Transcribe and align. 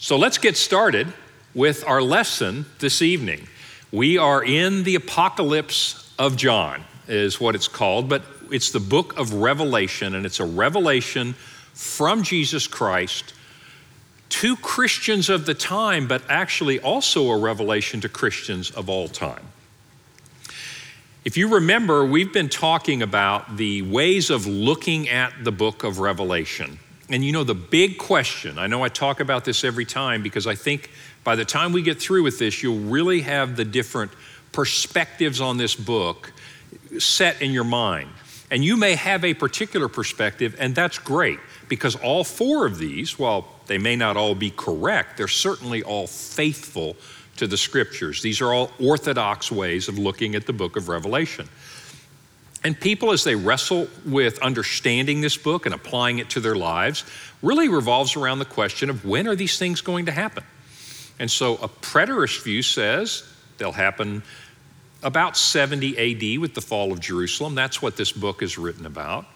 So 0.00 0.16
let's 0.16 0.38
get 0.38 0.56
started 0.56 1.12
with 1.56 1.84
our 1.84 2.00
lesson 2.00 2.66
this 2.78 3.02
evening. 3.02 3.48
We 3.90 4.16
are 4.16 4.44
in 4.44 4.84
the 4.84 4.94
Apocalypse 4.94 6.14
of 6.20 6.36
John, 6.36 6.84
is 7.08 7.40
what 7.40 7.56
it's 7.56 7.66
called, 7.66 8.08
but 8.08 8.22
it's 8.48 8.70
the 8.70 8.78
book 8.78 9.18
of 9.18 9.34
Revelation, 9.34 10.14
and 10.14 10.24
it's 10.24 10.38
a 10.38 10.44
revelation 10.44 11.32
from 11.74 12.22
Jesus 12.22 12.68
Christ 12.68 13.34
to 14.28 14.54
Christians 14.54 15.28
of 15.28 15.46
the 15.46 15.54
time, 15.54 16.06
but 16.06 16.22
actually 16.28 16.78
also 16.78 17.32
a 17.32 17.36
revelation 17.36 18.00
to 18.02 18.08
Christians 18.08 18.70
of 18.70 18.88
all 18.88 19.08
time. 19.08 19.46
If 21.24 21.36
you 21.36 21.48
remember, 21.48 22.06
we've 22.06 22.32
been 22.32 22.48
talking 22.48 23.02
about 23.02 23.56
the 23.56 23.82
ways 23.82 24.30
of 24.30 24.46
looking 24.46 25.08
at 25.08 25.32
the 25.42 25.50
book 25.50 25.82
of 25.82 25.98
Revelation. 25.98 26.78
And 27.10 27.24
you 27.24 27.32
know, 27.32 27.44
the 27.44 27.54
big 27.54 27.98
question, 27.98 28.58
I 28.58 28.66
know 28.66 28.82
I 28.82 28.88
talk 28.88 29.20
about 29.20 29.44
this 29.44 29.64
every 29.64 29.86
time 29.86 30.22
because 30.22 30.46
I 30.46 30.54
think 30.54 30.90
by 31.24 31.36
the 31.36 31.44
time 31.44 31.72
we 31.72 31.82
get 31.82 32.00
through 32.00 32.22
with 32.22 32.38
this, 32.38 32.62
you'll 32.62 32.80
really 32.80 33.22
have 33.22 33.56
the 33.56 33.64
different 33.64 34.12
perspectives 34.52 35.40
on 35.40 35.56
this 35.56 35.74
book 35.74 36.32
set 36.98 37.40
in 37.40 37.50
your 37.50 37.64
mind. 37.64 38.10
And 38.50 38.64
you 38.64 38.76
may 38.76 38.94
have 38.94 39.24
a 39.24 39.34
particular 39.34 39.88
perspective, 39.88 40.56
and 40.58 40.74
that's 40.74 40.98
great 40.98 41.38
because 41.68 41.96
all 41.96 42.24
four 42.24 42.66
of 42.66 42.78
these, 42.78 43.18
while 43.18 43.46
they 43.66 43.78
may 43.78 43.94
not 43.94 44.16
all 44.16 44.34
be 44.34 44.50
correct, 44.50 45.16
they're 45.18 45.28
certainly 45.28 45.82
all 45.82 46.06
faithful 46.06 46.96
to 47.36 47.46
the 47.46 47.56
scriptures. 47.56 48.22
These 48.22 48.40
are 48.40 48.52
all 48.52 48.72
orthodox 48.80 49.52
ways 49.52 49.88
of 49.88 49.98
looking 49.98 50.34
at 50.34 50.46
the 50.46 50.52
book 50.52 50.76
of 50.76 50.88
Revelation. 50.88 51.48
And 52.64 52.78
people, 52.78 53.12
as 53.12 53.22
they 53.24 53.36
wrestle 53.36 53.88
with 54.04 54.40
understanding 54.40 55.20
this 55.20 55.36
book 55.36 55.64
and 55.64 55.74
applying 55.74 56.18
it 56.18 56.30
to 56.30 56.40
their 56.40 56.56
lives, 56.56 57.04
really 57.40 57.68
revolves 57.68 58.16
around 58.16 58.40
the 58.40 58.44
question 58.44 58.90
of 58.90 59.04
when 59.04 59.28
are 59.28 59.36
these 59.36 59.58
things 59.58 59.80
going 59.80 60.06
to 60.06 60.12
happen? 60.12 60.44
And 61.18 61.30
so 61.30 61.54
a 61.56 61.68
preterist 61.68 62.42
view 62.42 62.62
says 62.62 63.22
they'll 63.58 63.72
happen 63.72 64.22
about 65.02 65.36
70 65.36 65.96
AD 65.96 66.40
with 66.40 66.54
the 66.54 66.60
fall 66.60 66.92
of 66.92 67.00
Jerusalem. 67.00 67.54
That's 67.54 67.80
what 67.80 67.96
this 67.96 68.12
book 68.12 68.42
is 68.42 68.58
written 68.58 68.86
about. 68.86 69.26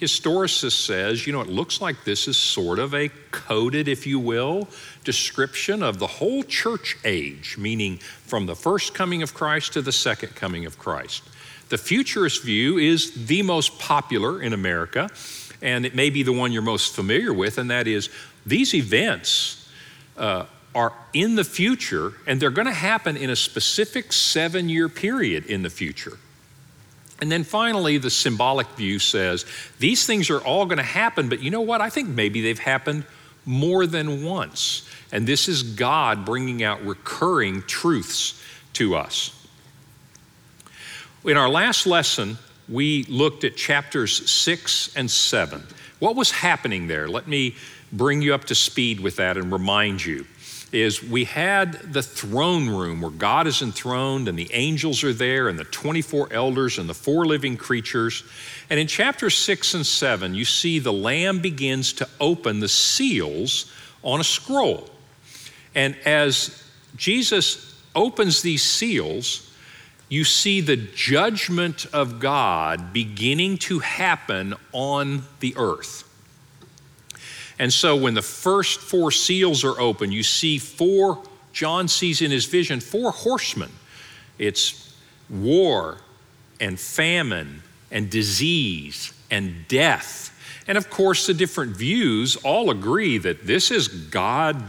Historicist 0.00 0.86
says, 0.86 1.26
you 1.26 1.32
know, 1.34 1.42
it 1.42 1.48
looks 1.48 1.82
like 1.82 2.04
this 2.04 2.26
is 2.26 2.38
sort 2.38 2.78
of 2.78 2.94
a 2.94 3.10
coded, 3.30 3.86
if 3.86 4.06
you 4.06 4.18
will, 4.18 4.66
description 5.04 5.82
of 5.82 5.98
the 5.98 6.06
whole 6.06 6.42
church 6.42 6.96
age, 7.04 7.58
meaning 7.58 7.98
from 7.98 8.46
the 8.46 8.56
first 8.56 8.94
coming 8.94 9.22
of 9.22 9.34
Christ 9.34 9.74
to 9.74 9.82
the 9.82 9.92
second 9.92 10.34
coming 10.34 10.64
of 10.64 10.78
Christ. 10.78 11.22
The 11.70 11.78
futurist 11.78 12.42
view 12.42 12.78
is 12.78 13.26
the 13.26 13.42
most 13.42 13.78
popular 13.78 14.42
in 14.42 14.52
America, 14.52 15.08
and 15.62 15.86
it 15.86 15.94
may 15.94 16.10
be 16.10 16.22
the 16.22 16.32
one 16.32 16.52
you're 16.52 16.62
most 16.62 16.94
familiar 16.94 17.32
with, 17.32 17.58
and 17.58 17.70
that 17.70 17.86
is 17.86 18.10
these 18.44 18.74
events 18.74 19.68
uh, 20.18 20.46
are 20.74 20.92
in 21.12 21.36
the 21.36 21.44
future, 21.44 22.12
and 22.26 22.40
they're 22.40 22.50
going 22.50 22.66
to 22.66 22.72
happen 22.72 23.16
in 23.16 23.30
a 23.30 23.36
specific 23.36 24.12
seven 24.12 24.68
year 24.68 24.88
period 24.88 25.46
in 25.46 25.62
the 25.62 25.70
future. 25.70 26.18
And 27.20 27.30
then 27.30 27.44
finally, 27.44 27.98
the 27.98 28.10
symbolic 28.10 28.66
view 28.70 28.98
says 28.98 29.44
these 29.78 30.06
things 30.06 30.30
are 30.30 30.40
all 30.40 30.66
going 30.66 30.78
to 30.78 30.82
happen, 30.82 31.28
but 31.28 31.40
you 31.40 31.50
know 31.50 31.60
what? 31.60 31.80
I 31.80 31.90
think 31.90 32.08
maybe 32.08 32.40
they've 32.40 32.58
happened 32.58 33.04
more 33.44 33.86
than 33.86 34.24
once. 34.24 34.88
And 35.12 35.26
this 35.26 35.48
is 35.48 35.62
God 35.62 36.24
bringing 36.24 36.62
out 36.62 36.84
recurring 36.84 37.62
truths 37.62 38.42
to 38.74 38.96
us. 38.96 39.39
In 41.22 41.36
our 41.36 41.50
last 41.50 41.86
lesson, 41.86 42.38
we 42.66 43.04
looked 43.04 43.44
at 43.44 43.54
chapters 43.54 44.30
six 44.30 44.96
and 44.96 45.10
seven. 45.10 45.62
What 45.98 46.16
was 46.16 46.30
happening 46.30 46.86
there? 46.86 47.08
Let 47.08 47.28
me 47.28 47.56
bring 47.92 48.22
you 48.22 48.32
up 48.32 48.44
to 48.46 48.54
speed 48.54 49.00
with 49.00 49.16
that 49.16 49.36
and 49.36 49.52
remind 49.52 50.02
you. 50.02 50.26
Is 50.72 51.02
we 51.02 51.24
had 51.24 51.92
the 51.92 52.02
throne 52.02 52.70
room 52.70 53.02
where 53.02 53.10
God 53.10 53.46
is 53.46 53.60
enthroned 53.60 54.28
and 54.28 54.38
the 54.38 54.48
angels 54.54 55.04
are 55.04 55.12
there 55.12 55.48
and 55.48 55.58
the 55.58 55.64
24 55.64 56.32
elders 56.32 56.78
and 56.78 56.88
the 56.88 56.94
four 56.94 57.26
living 57.26 57.58
creatures. 57.58 58.24
And 58.70 58.80
in 58.80 58.86
chapters 58.86 59.36
six 59.36 59.74
and 59.74 59.84
seven, 59.84 60.34
you 60.34 60.46
see 60.46 60.78
the 60.78 60.92
Lamb 60.92 61.40
begins 61.40 61.92
to 61.94 62.08
open 62.18 62.60
the 62.60 62.68
seals 62.68 63.70
on 64.02 64.20
a 64.20 64.24
scroll. 64.24 64.88
And 65.74 65.96
as 66.06 66.64
Jesus 66.96 67.78
opens 67.94 68.40
these 68.40 68.62
seals, 68.62 69.49
you 70.10 70.24
see 70.24 70.60
the 70.60 70.76
judgment 70.76 71.86
of 71.92 72.18
God 72.18 72.92
beginning 72.92 73.56
to 73.58 73.78
happen 73.78 74.54
on 74.72 75.22
the 75.38 75.54
earth. 75.56 76.04
And 77.60 77.72
so 77.72 77.94
when 77.94 78.14
the 78.14 78.22
first 78.22 78.80
four 78.80 79.12
seals 79.12 79.64
are 79.64 79.78
open, 79.80 80.10
you 80.10 80.24
see 80.24 80.58
four, 80.58 81.22
John 81.52 81.86
sees 81.86 82.22
in 82.22 82.32
his 82.32 82.46
vision, 82.46 82.80
four 82.80 83.12
horsemen. 83.12 83.70
It's 84.36 84.92
war 85.28 85.98
and 86.60 86.78
famine 86.78 87.62
and 87.92 88.10
disease 88.10 89.12
and 89.30 89.68
death. 89.68 90.36
And 90.66 90.76
of 90.76 90.90
course, 90.90 91.26
the 91.26 91.34
different 91.34 91.76
views 91.76 92.34
all 92.36 92.70
agree 92.70 93.18
that 93.18 93.46
this 93.46 93.70
is 93.70 93.86
God 93.86 94.60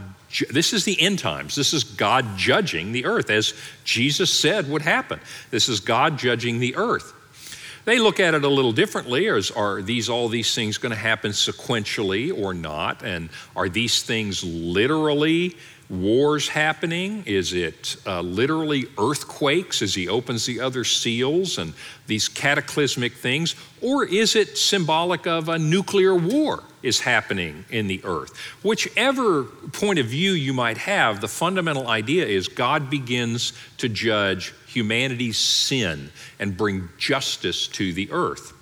this 0.49 0.73
is 0.73 0.85
the 0.85 0.99
end 1.01 1.19
times. 1.19 1.55
This 1.55 1.73
is 1.73 1.83
God 1.83 2.37
judging 2.37 2.91
the 2.91 3.05
earth, 3.05 3.29
as 3.29 3.53
Jesus 3.83 4.31
said 4.31 4.69
would 4.69 4.81
happen. 4.81 5.19
This 5.49 5.69
is 5.69 5.79
God 5.79 6.17
judging 6.17 6.59
the 6.59 6.75
earth. 6.75 7.13
They 7.83 7.97
look 7.97 8.19
at 8.19 8.33
it 8.35 8.43
a 8.43 8.49
little 8.49 8.71
differently. 8.71 9.27
As 9.27 9.51
are 9.51 9.81
these 9.81 10.09
all 10.09 10.29
these 10.29 10.53
things 10.53 10.77
going 10.77 10.91
to 10.91 10.95
happen 10.95 11.31
sequentially 11.31 12.37
or 12.37 12.53
not? 12.53 13.03
And 13.03 13.29
are 13.55 13.69
these 13.69 14.03
things 14.03 14.43
literally 14.43 15.57
wars 15.91 16.47
happening? 16.47 17.23
Is 17.25 17.53
it 17.53 17.97
uh, 18.07 18.21
literally 18.21 18.85
earthquakes 18.97 19.81
as 19.81 19.93
he 19.93 20.07
opens 20.07 20.45
the 20.45 20.61
other 20.61 20.83
seals 20.83 21.57
and 21.57 21.73
these 22.07 22.29
cataclysmic 22.29 23.13
things? 23.13 23.55
Or 23.81 24.05
is 24.05 24.35
it 24.35 24.57
symbolic 24.57 25.27
of 25.27 25.49
a 25.49 25.59
nuclear 25.59 26.15
war 26.15 26.63
is 26.81 27.01
happening 27.01 27.65
in 27.69 27.87
the 27.87 28.01
earth? 28.05 28.35
Whichever 28.63 29.43
point 29.43 29.99
of 29.99 30.05
view 30.05 30.31
you 30.31 30.53
might 30.53 30.77
have, 30.77 31.19
the 31.19 31.27
fundamental 31.27 31.87
idea 31.87 32.25
is 32.25 32.47
God 32.47 32.89
begins 32.89 33.53
to 33.77 33.89
judge 33.89 34.53
humanity's 34.67 35.37
sin 35.37 36.11
and 36.39 36.55
bring 36.55 36.87
justice 36.97 37.67
to 37.67 37.91
the 37.91 38.09
earth. 38.11 38.53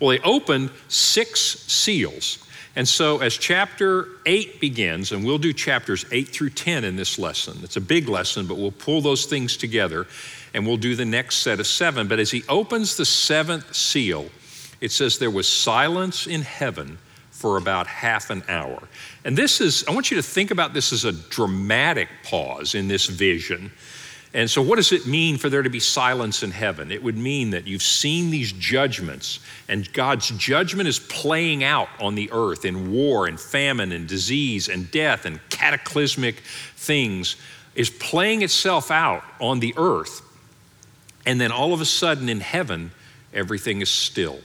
Well, 0.00 0.10
they 0.10 0.20
opened 0.20 0.70
six 0.88 1.40
seals 1.40 2.45
and 2.76 2.86
so, 2.86 3.20
as 3.20 3.38
chapter 3.38 4.06
8 4.26 4.60
begins, 4.60 5.10
and 5.10 5.24
we'll 5.24 5.38
do 5.38 5.54
chapters 5.54 6.04
8 6.12 6.28
through 6.28 6.50
10 6.50 6.84
in 6.84 6.94
this 6.94 7.18
lesson, 7.18 7.58
it's 7.62 7.78
a 7.78 7.80
big 7.80 8.06
lesson, 8.06 8.46
but 8.46 8.58
we'll 8.58 8.70
pull 8.70 9.00
those 9.00 9.24
things 9.24 9.56
together 9.56 10.06
and 10.52 10.66
we'll 10.66 10.76
do 10.76 10.94
the 10.94 11.04
next 11.06 11.38
set 11.38 11.58
of 11.58 11.66
seven. 11.66 12.06
But 12.06 12.18
as 12.18 12.30
he 12.30 12.44
opens 12.50 12.96
the 12.96 13.06
seventh 13.06 13.74
seal, 13.74 14.26
it 14.82 14.92
says, 14.92 15.18
There 15.18 15.30
was 15.30 15.48
silence 15.50 16.26
in 16.26 16.42
heaven 16.42 16.98
for 17.30 17.56
about 17.56 17.86
half 17.86 18.28
an 18.28 18.42
hour. 18.46 18.82
And 19.24 19.38
this 19.38 19.62
is, 19.62 19.84
I 19.88 19.92
want 19.92 20.10
you 20.10 20.18
to 20.18 20.22
think 20.22 20.50
about 20.50 20.74
this 20.74 20.92
as 20.92 21.06
a 21.06 21.12
dramatic 21.12 22.08
pause 22.24 22.74
in 22.74 22.88
this 22.88 23.06
vision 23.06 23.72
and 24.34 24.50
so, 24.50 24.60
what 24.60 24.76
does 24.76 24.92
it 24.92 25.06
mean 25.06 25.38
for 25.38 25.48
there 25.48 25.62
to 25.62 25.70
be 25.70 25.80
silence 25.80 26.42
in 26.42 26.50
heaven? 26.50 26.90
It 26.90 27.02
would 27.02 27.16
mean 27.16 27.50
that 27.50 27.66
you've 27.66 27.82
seen 27.82 28.30
these 28.30 28.52
judgments, 28.52 29.40
and 29.68 29.90
God's 29.92 30.30
judgment 30.30 30.88
is 30.88 30.98
playing 30.98 31.64
out 31.64 31.88
on 32.00 32.14
the 32.14 32.30
earth 32.32 32.64
in 32.64 32.92
war 32.92 33.26
and 33.26 33.40
famine 33.40 33.92
and 33.92 34.06
disease 34.06 34.68
and 34.68 34.90
death 34.90 35.24
and 35.24 35.40
cataclysmic 35.48 36.40
things, 36.76 37.36
is 37.74 37.88
playing 37.88 38.42
itself 38.42 38.90
out 38.90 39.22
on 39.40 39.60
the 39.60 39.74
earth. 39.76 40.22
And 41.24 41.40
then 41.40 41.50
all 41.50 41.72
of 41.72 41.80
a 41.80 41.86
sudden 41.86 42.28
in 42.28 42.40
heaven, 42.40 42.92
everything 43.32 43.80
is 43.80 43.90
still 43.90 44.40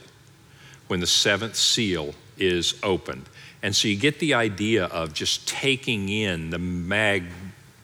when 0.88 1.00
the 1.00 1.06
seventh 1.06 1.56
seal 1.56 2.14
is 2.38 2.74
opened. 2.82 3.28
And 3.62 3.74
so 3.74 3.88
you 3.88 3.96
get 3.96 4.18
the 4.18 4.34
idea 4.34 4.86
of 4.86 5.14
just 5.14 5.46
taking 5.46 6.08
in 6.08 6.50
the 6.50 6.58
mag 6.58 7.24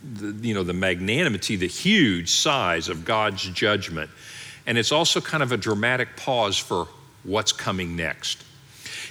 the, 0.03 0.47
you 0.47 0.55
know, 0.55 0.63
the 0.63 0.73
magnanimity, 0.73 1.57
the 1.57 1.67
huge 1.67 2.31
size 2.31 2.89
of 2.89 3.05
God's 3.05 3.43
judgment. 3.51 4.11
And 4.67 4.79
it's 4.79 4.93
also 4.93 5.21
kind 5.21 5.43
of 5.43 5.53
a 5.53 5.57
dramatic 5.57 6.17
pause 6.17 6.59
for 6.59 6.89
what's 7.25 7.53
coming 7.53 7.97
next. 7.97 8.45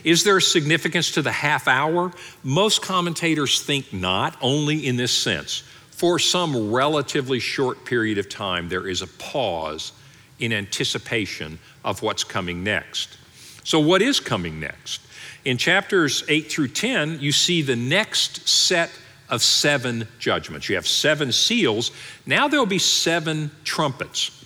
Is 0.03 0.23
there 0.23 0.39
significance 0.39 1.11
to 1.11 1.21
the 1.21 1.31
half 1.31 1.67
hour? 1.67 2.11
Most 2.43 2.81
commentators 2.81 3.61
think 3.61 3.91
not, 3.91 4.37
only 4.41 4.85
in 4.85 4.95
this 4.95 5.11
sense. 5.11 5.63
For 5.91 6.19
some 6.19 6.71
relatively 6.71 7.39
short 7.39 7.83
period 7.83 8.17
of 8.17 8.29
time, 8.29 8.69
there 8.69 8.87
is 8.87 9.01
a 9.01 9.07
pause 9.07 9.91
in 10.39 10.53
anticipation 10.53 11.57
of 11.83 12.03
what's 12.03 12.23
coming 12.23 12.63
next. 12.63 13.17
So, 13.63 13.79
what 13.79 14.01
is 14.01 14.19
coming 14.19 14.59
next? 14.59 15.01
In 15.43 15.57
chapters 15.57 16.23
8 16.27 16.51
through 16.51 16.69
10, 16.69 17.19
you 17.19 17.31
see 17.31 17.61
the 17.61 17.75
next 17.75 18.47
set 18.47 18.91
of 19.29 19.41
seven 19.41 20.07
judgments. 20.19 20.69
You 20.69 20.75
have 20.75 20.87
seven 20.87 21.31
seals. 21.31 21.91
Now 22.25 22.47
there'll 22.47 22.65
be 22.65 22.79
seven 22.79 23.51
trumpets. 23.63 24.45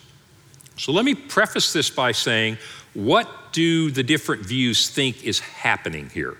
So 0.78 0.92
let 0.92 1.06
me 1.06 1.16
preface 1.16 1.74
this 1.74 1.90
by 1.90 2.12
saying, 2.12 2.58
what 2.94 3.30
do 3.52 3.92
the 3.92 4.04
different 4.04 4.46
views 4.46 4.90
think 4.90 5.24
is 5.24 5.40
happening 5.40 6.10
here 6.10 6.38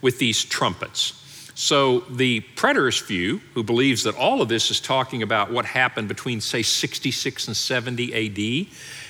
with 0.00 0.18
these 0.18 0.44
trumpets? 0.44 1.18
So, 1.54 2.00
the 2.00 2.40
preterist 2.56 3.06
view, 3.06 3.42
who 3.52 3.62
believes 3.62 4.04
that 4.04 4.16
all 4.16 4.40
of 4.40 4.48
this 4.48 4.70
is 4.70 4.80
talking 4.80 5.22
about 5.22 5.52
what 5.52 5.66
happened 5.66 6.08
between, 6.08 6.40
say, 6.40 6.62
66 6.62 7.46
and 7.46 7.56
70 7.56 8.14
AD, 8.14 8.66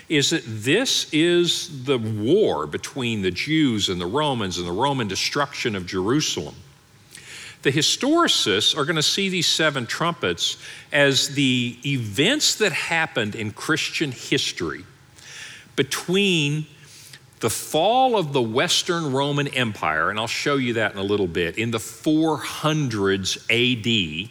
is 0.09 0.31
that 0.31 0.43
this 0.45 1.07
is 1.13 1.85
the 1.85 1.99
war 1.99 2.67
between 2.67 3.23
the 3.23 3.31
Jews 3.31 3.89
and 3.89 4.01
the 4.01 4.07
Romans 4.07 4.59
and 4.59 4.67
the 4.67 4.73
Roman 4.73 5.07
destruction 5.07 5.77
of 5.77 5.87
Jerusalem. 5.87 6.57
The 7.63 7.71
historicists 7.71 8.77
are 8.77 8.85
going 8.85 8.97
to 8.97 9.03
see 9.03 9.29
these 9.29 9.47
seven 9.47 9.87
trumpets 9.87 10.57
as 10.93 11.35
the 11.35 11.79
events 11.87 12.57
that 12.57 12.73
happened 12.73 13.35
in 13.37 13.53
Christian 13.53 14.11
history 14.11 14.85
between 15.77 16.67
the 17.39 17.51
fall 17.51 18.17
of 18.17 18.33
the 18.33 18.43
Western 18.43 19.13
Roman 19.13 19.49
Empire, 19.49 20.11
and 20.11 20.19
I'll 20.19 20.27
show 20.27 20.57
you 20.57 20.75
that 20.75 20.93
in 20.93 20.99
a 20.99 21.03
little 21.03 21.27
bit, 21.27 21.59
in 21.59 21.71
the 21.71 21.79
400s 21.79 23.39
AD, 23.51 24.31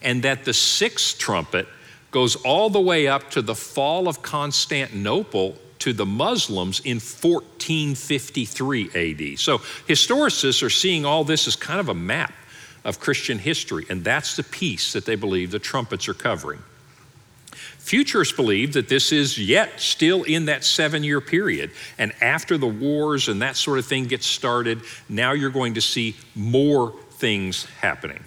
and 0.00 0.22
that 0.22 0.44
the 0.44 0.54
sixth 0.54 1.18
trumpet 1.18 1.66
goes 2.10 2.36
all 2.36 2.70
the 2.70 2.80
way 2.80 3.06
up 3.06 3.30
to 3.32 3.42
the 3.42 3.54
fall 3.54 4.08
of 4.08 4.22
Constantinople 4.22 5.56
to 5.80 5.92
the 5.92 6.06
Muslims 6.06 6.80
in 6.80 6.96
1453 6.96 8.84
AD. 8.94 9.38
So 9.38 9.58
historicists 9.58 10.62
are 10.62 10.70
seeing 10.70 11.04
all 11.04 11.24
this 11.24 11.46
as 11.46 11.54
kind 11.54 11.80
of 11.80 11.88
a 11.88 11.94
map 11.94 12.32
of 12.84 13.00
Christian 13.00 13.38
history, 13.38 13.86
and 13.88 14.04
that's 14.04 14.36
the 14.36 14.42
piece 14.42 14.92
that 14.92 15.04
they 15.04 15.16
believe 15.16 15.50
the 15.50 15.58
trumpets 15.58 16.08
are 16.08 16.14
covering. 16.14 16.62
Futurists 17.78 18.36
believe 18.36 18.74
that 18.74 18.88
this 18.88 19.12
is 19.12 19.38
yet 19.38 19.80
still 19.80 20.22
in 20.24 20.44
that 20.44 20.62
seven 20.62 21.02
year 21.02 21.22
period. 21.22 21.70
And 21.96 22.12
after 22.20 22.58
the 22.58 22.66
wars 22.66 23.28
and 23.28 23.40
that 23.40 23.56
sort 23.56 23.78
of 23.78 23.86
thing 23.86 24.04
gets 24.04 24.26
started, 24.26 24.82
now 25.08 25.32
you're 25.32 25.48
going 25.48 25.74
to 25.74 25.80
see 25.80 26.14
more 26.34 26.94
things 27.12 27.64
happening. 27.80 28.22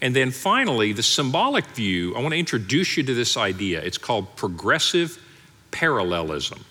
And 0.00 0.16
then 0.16 0.32
finally, 0.32 0.92
the 0.92 1.04
symbolic 1.04 1.64
view, 1.66 2.16
I 2.16 2.20
want 2.20 2.32
to 2.32 2.38
introduce 2.38 2.96
you 2.96 3.04
to 3.04 3.14
this 3.14 3.36
idea. 3.36 3.80
It's 3.80 3.98
called 3.98 4.34
progressive 4.34 5.22
parallelism. 5.70 6.64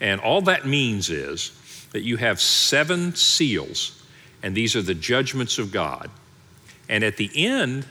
And 0.00 0.20
all 0.20 0.42
that 0.42 0.66
means 0.66 1.08
is 1.08 1.52
that 1.92 2.02
you 2.02 2.16
have 2.16 2.40
seven 2.40 3.14
seals, 3.14 4.01
and 4.42 4.54
these 4.54 4.76
are 4.76 4.82
the 4.82 4.94
judgments 4.94 5.58
of 5.58 5.72
God. 5.72 6.10
And 6.88 7.04
at 7.04 7.16
the 7.16 7.30
end, 7.34 7.86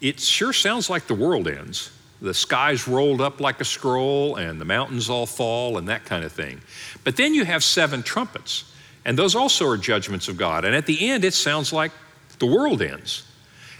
it 0.00 0.20
sure 0.20 0.52
sounds 0.52 0.90
like 0.90 1.06
the 1.06 1.14
world 1.14 1.48
ends 1.48 1.90
the 2.24 2.34
sky's 2.34 2.88
rolled 2.88 3.20
up 3.20 3.40
like 3.40 3.60
a 3.60 3.64
scroll 3.64 4.36
and 4.36 4.60
the 4.60 4.64
mountains 4.64 5.10
all 5.10 5.26
fall 5.26 5.78
and 5.78 5.88
that 5.88 6.04
kind 6.04 6.24
of 6.24 6.32
thing. 6.32 6.60
But 7.04 7.16
then 7.16 7.34
you 7.34 7.44
have 7.44 7.62
seven 7.62 8.02
trumpets, 8.02 8.72
and 9.04 9.18
those 9.18 9.34
also 9.34 9.68
are 9.68 9.76
judgments 9.76 10.28
of 10.28 10.36
God. 10.36 10.64
And 10.64 10.74
at 10.74 10.86
the 10.86 11.10
end, 11.10 11.24
it 11.24 11.34
sounds 11.34 11.72
like 11.72 11.92
the 12.38 12.46
world 12.46 12.80
ends. 12.80 13.24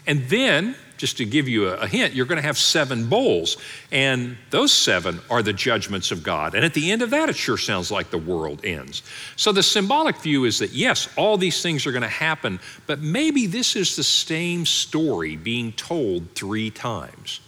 And 0.07 0.29
then, 0.29 0.77
just 0.97 1.17
to 1.17 1.25
give 1.25 1.49
you 1.49 1.69
a, 1.69 1.87
hint, 1.87 2.15
you're 2.15 2.27
going 2.27 2.41
to 2.41 2.47
have 2.47 2.59
seven 2.59 3.09
bowls, 3.09 3.57
and 3.91 4.37
those 4.51 4.73
seven 4.73 5.21
are 5.31 5.43
the 5.43 5.53
judgments 5.53 6.13
of 6.13 6.23
God. 6.23 6.55
And 6.55 6.65
at 6.65 6.75
the 6.75 6.93
end 6.93 7.03
of 7.03 7.11
that, 7.11 7.29
it 7.29 7.37
sure 7.37 7.59
sounds 7.59 7.91
like 7.91 8.11
the 8.11 8.19
world 8.19 8.65
ends. 8.65 9.03
So 9.37 9.53
the 9.53 9.63
symbolic 9.63 10.17
view 10.17 10.45
is 10.45 10.59
that 10.61 10.73
yes, 10.73 11.09
all 11.17 11.37
these 11.37 11.63
things 11.63 11.87
are 11.87 11.93
going 11.93 12.03
to 12.03 12.09
happen, 12.09 12.61
but 12.87 13.01
maybe 13.01 13.47
this 13.47 13.77
is 13.77 13.97
the 13.97 14.05
same 14.05 14.67
story 14.67 15.37
being 15.37 15.73
told 15.73 16.35
three 16.35 16.71
times. 16.71 17.41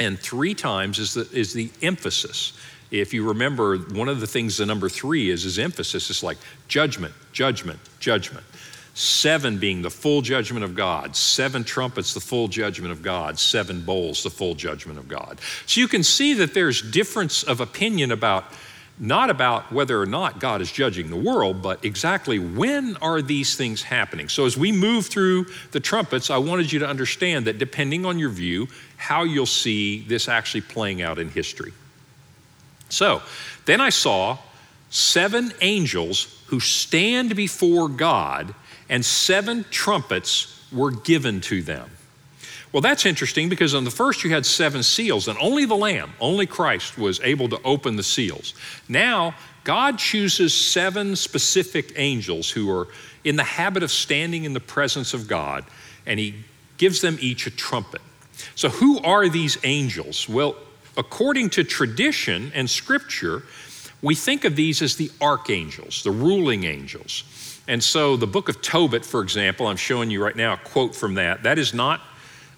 And 0.00 0.18
three 0.18 0.54
times 0.54 0.98
is 0.98 1.14
the, 1.14 1.28
is 1.32 1.52
the 1.52 1.70
emphasis. 1.80 2.58
If 2.90 3.14
you 3.14 3.26
remember, 3.26 3.78
one 3.78 4.08
of 4.08 4.20
the 4.20 4.26
things 4.26 4.58
the 4.58 4.66
number 4.66 4.88
three 4.88 5.30
is 5.30 5.46
is 5.46 5.58
emphasis. 5.58 6.10
It's 6.10 6.22
like 6.22 6.36
judgment, 6.68 7.14
judgment, 7.32 7.78
judgment. 8.00 8.44
Seven 8.94 9.58
being 9.58 9.80
the 9.80 9.90
full 9.90 10.20
judgment 10.20 10.64
of 10.64 10.74
God, 10.74 11.16
seven 11.16 11.64
trumpets, 11.64 12.12
the 12.12 12.20
full 12.20 12.48
judgment 12.48 12.92
of 12.92 13.02
God, 13.02 13.38
seven 13.38 13.80
bowls, 13.80 14.22
the 14.22 14.30
full 14.30 14.54
judgment 14.54 14.98
of 14.98 15.08
God. 15.08 15.40
So 15.66 15.80
you 15.80 15.88
can 15.88 16.02
see 16.02 16.34
that 16.34 16.52
there's 16.52 16.82
difference 16.82 17.42
of 17.42 17.60
opinion 17.60 18.12
about 18.12 18.44
not 18.98 19.30
about 19.30 19.72
whether 19.72 20.00
or 20.00 20.06
not 20.06 20.38
God 20.38 20.60
is 20.60 20.70
judging 20.70 21.08
the 21.10 21.16
world, 21.16 21.62
but 21.62 21.84
exactly 21.84 22.38
when 22.38 22.96
are 22.98 23.22
these 23.22 23.56
things 23.56 23.82
happening. 23.82 24.28
So 24.28 24.44
as 24.44 24.56
we 24.56 24.70
move 24.70 25.06
through 25.06 25.46
the 25.70 25.80
trumpets, 25.80 26.30
I 26.30 26.36
wanted 26.36 26.70
you 26.70 26.78
to 26.80 26.86
understand 26.86 27.46
that 27.46 27.58
depending 27.58 28.04
on 28.04 28.18
your 28.18 28.28
view, 28.28 28.68
how 28.96 29.24
you'll 29.24 29.46
see 29.46 30.02
this 30.02 30.28
actually 30.28 30.60
playing 30.60 31.02
out 31.02 31.18
in 31.18 31.30
history. 31.30 31.72
So 32.90 33.22
then 33.64 33.80
I 33.80 33.88
saw 33.88 34.38
seven 34.90 35.52
angels 35.62 36.42
who 36.46 36.60
stand 36.60 37.34
before 37.34 37.88
God, 37.88 38.54
and 38.92 39.02
seven 39.02 39.64
trumpets 39.70 40.62
were 40.70 40.90
given 40.90 41.40
to 41.40 41.62
them. 41.62 41.88
Well, 42.72 42.82
that's 42.82 43.06
interesting 43.06 43.48
because 43.48 43.74
on 43.74 43.84
the 43.84 43.90
first 43.90 44.22
you 44.22 44.28
had 44.28 44.44
seven 44.44 44.82
seals, 44.82 45.28
and 45.28 45.38
only 45.40 45.64
the 45.64 45.74
Lamb, 45.74 46.12
only 46.20 46.46
Christ 46.46 46.98
was 46.98 47.18
able 47.20 47.48
to 47.48 47.60
open 47.64 47.96
the 47.96 48.02
seals. 48.02 48.52
Now, 48.90 49.34
God 49.64 49.98
chooses 49.98 50.52
seven 50.52 51.16
specific 51.16 51.94
angels 51.96 52.50
who 52.50 52.70
are 52.70 52.88
in 53.24 53.36
the 53.36 53.44
habit 53.44 53.82
of 53.82 53.90
standing 53.90 54.44
in 54.44 54.52
the 54.52 54.60
presence 54.60 55.14
of 55.14 55.26
God, 55.26 55.64
and 56.04 56.20
He 56.20 56.34
gives 56.76 57.00
them 57.00 57.16
each 57.18 57.46
a 57.46 57.50
trumpet. 57.50 58.02
So, 58.54 58.68
who 58.68 59.00
are 59.00 59.30
these 59.30 59.56
angels? 59.64 60.28
Well, 60.28 60.54
according 60.98 61.48
to 61.50 61.64
tradition 61.64 62.52
and 62.54 62.68
scripture, 62.68 63.44
we 64.02 64.14
think 64.14 64.44
of 64.44 64.54
these 64.54 64.82
as 64.82 64.96
the 64.96 65.10
archangels, 65.22 66.02
the 66.02 66.10
ruling 66.10 66.64
angels. 66.64 67.24
And 67.68 67.82
so, 67.82 68.16
the 68.16 68.26
book 68.26 68.48
of 68.48 68.60
Tobit, 68.60 69.04
for 69.04 69.22
example, 69.22 69.68
I'm 69.68 69.76
showing 69.76 70.10
you 70.10 70.22
right 70.22 70.34
now 70.34 70.54
a 70.54 70.56
quote 70.56 70.94
from 70.94 71.14
that. 71.14 71.44
That 71.44 71.58
is 71.58 71.72
not 71.72 72.00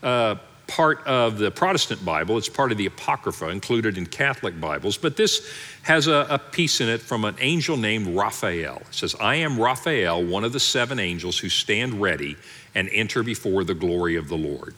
uh, 0.03 0.37
part 0.67 1.07
of 1.07 1.39
the 1.39 1.51
Protestant 1.51 2.05
Bible, 2.05 2.39
it's 2.39 2.49
part 2.49 2.73
of 2.73 2.79
the 2.79 2.87
Apocrypha 2.87 3.49
included 3.49 3.99
in 3.99 4.07
Catholic 4.07 4.59
Bibles, 4.61 4.97
but 4.97 5.17
this 5.17 5.53
has 5.83 6.07
a, 6.07 6.27
a 6.31 6.39
piece 6.39 6.81
in 6.81 6.89
it 6.89 7.01
from 7.01 7.25
an 7.25 7.37
angel 7.39 7.77
named 7.77 8.17
Raphael. 8.17 8.83
It 8.89 8.95
says, 8.95 9.15
I 9.21 9.37
am 9.37 9.61
Raphael, 9.61 10.25
one 10.25 10.45
of 10.45 10.53
the 10.53 10.61
seven 10.61 10.99
angels 10.99 11.39
who 11.39 11.49
stand 11.49 12.01
ready 12.01 12.37
and 12.75 12.89
enter 12.91 13.23
before 13.23 13.65
the 13.65 13.75
glory 13.75 14.17
of 14.17 14.29
the 14.29 14.37
Lord. 14.37 14.75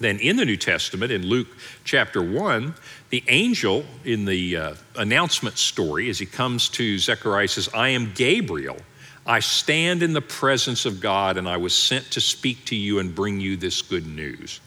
Then 0.00 0.18
in 0.18 0.36
the 0.36 0.46
New 0.46 0.56
Testament, 0.56 1.12
in 1.12 1.26
Luke 1.26 1.48
chapter 1.84 2.22
1, 2.22 2.74
the 3.10 3.22
angel 3.28 3.84
in 4.04 4.24
the 4.24 4.56
uh, 4.56 4.74
announcement 4.96 5.58
story, 5.58 6.08
as 6.08 6.18
he 6.18 6.26
comes 6.26 6.68
to 6.70 6.98
Zechariah, 6.98 7.48
says, 7.48 7.68
I 7.74 7.90
am 7.90 8.12
Gabriel. 8.14 8.78
I 9.30 9.38
stand 9.38 10.02
in 10.02 10.12
the 10.12 10.20
presence 10.20 10.86
of 10.86 11.00
God, 11.00 11.36
and 11.36 11.48
I 11.48 11.56
was 11.56 11.72
sent 11.72 12.10
to 12.10 12.20
speak 12.20 12.64
to 12.64 12.74
you 12.74 12.98
and 12.98 13.14
bring 13.14 13.38
you 13.38 13.56
this 13.56 13.80
good 13.80 14.04
news. 14.04 14.58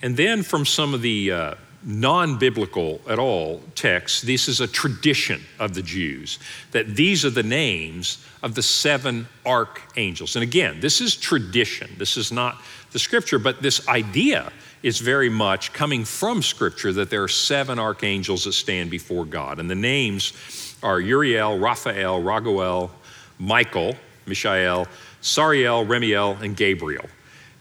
And 0.00 0.16
then 0.16 0.42
from 0.42 0.64
some 0.64 0.94
of 0.94 1.02
the 1.02 1.30
uh, 1.30 1.54
non 1.82 2.38
biblical 2.38 3.02
at 3.06 3.18
all 3.18 3.60
texts, 3.74 4.22
this 4.22 4.48
is 4.48 4.62
a 4.62 4.66
tradition 4.66 5.42
of 5.58 5.74
the 5.74 5.82
Jews 5.82 6.38
that 6.70 6.96
these 6.96 7.22
are 7.26 7.30
the 7.30 7.42
names 7.42 8.24
of 8.42 8.54
the 8.54 8.62
seven 8.62 9.28
archangels. 9.44 10.34
And 10.34 10.42
again, 10.42 10.80
this 10.80 11.02
is 11.02 11.14
tradition. 11.14 11.90
This 11.98 12.16
is 12.16 12.32
not 12.32 12.62
the 12.92 12.98
scripture, 12.98 13.38
but 13.38 13.60
this 13.60 13.86
idea 13.88 14.50
is 14.82 15.00
very 15.00 15.28
much 15.28 15.74
coming 15.74 16.06
from 16.06 16.40
scripture 16.40 16.94
that 16.94 17.10
there 17.10 17.22
are 17.22 17.28
seven 17.28 17.78
archangels 17.78 18.44
that 18.44 18.54
stand 18.54 18.90
before 18.90 19.26
God. 19.26 19.58
And 19.58 19.68
the 19.68 19.74
names 19.74 20.32
are 20.82 20.98
Uriel, 20.98 21.58
Raphael, 21.58 22.22
Raguel, 22.22 22.90
Michael, 23.42 23.96
Mishael, 24.24 24.86
Sariel, 25.20 25.84
Remiel, 25.84 26.40
and 26.40 26.56
Gabriel. 26.56 27.06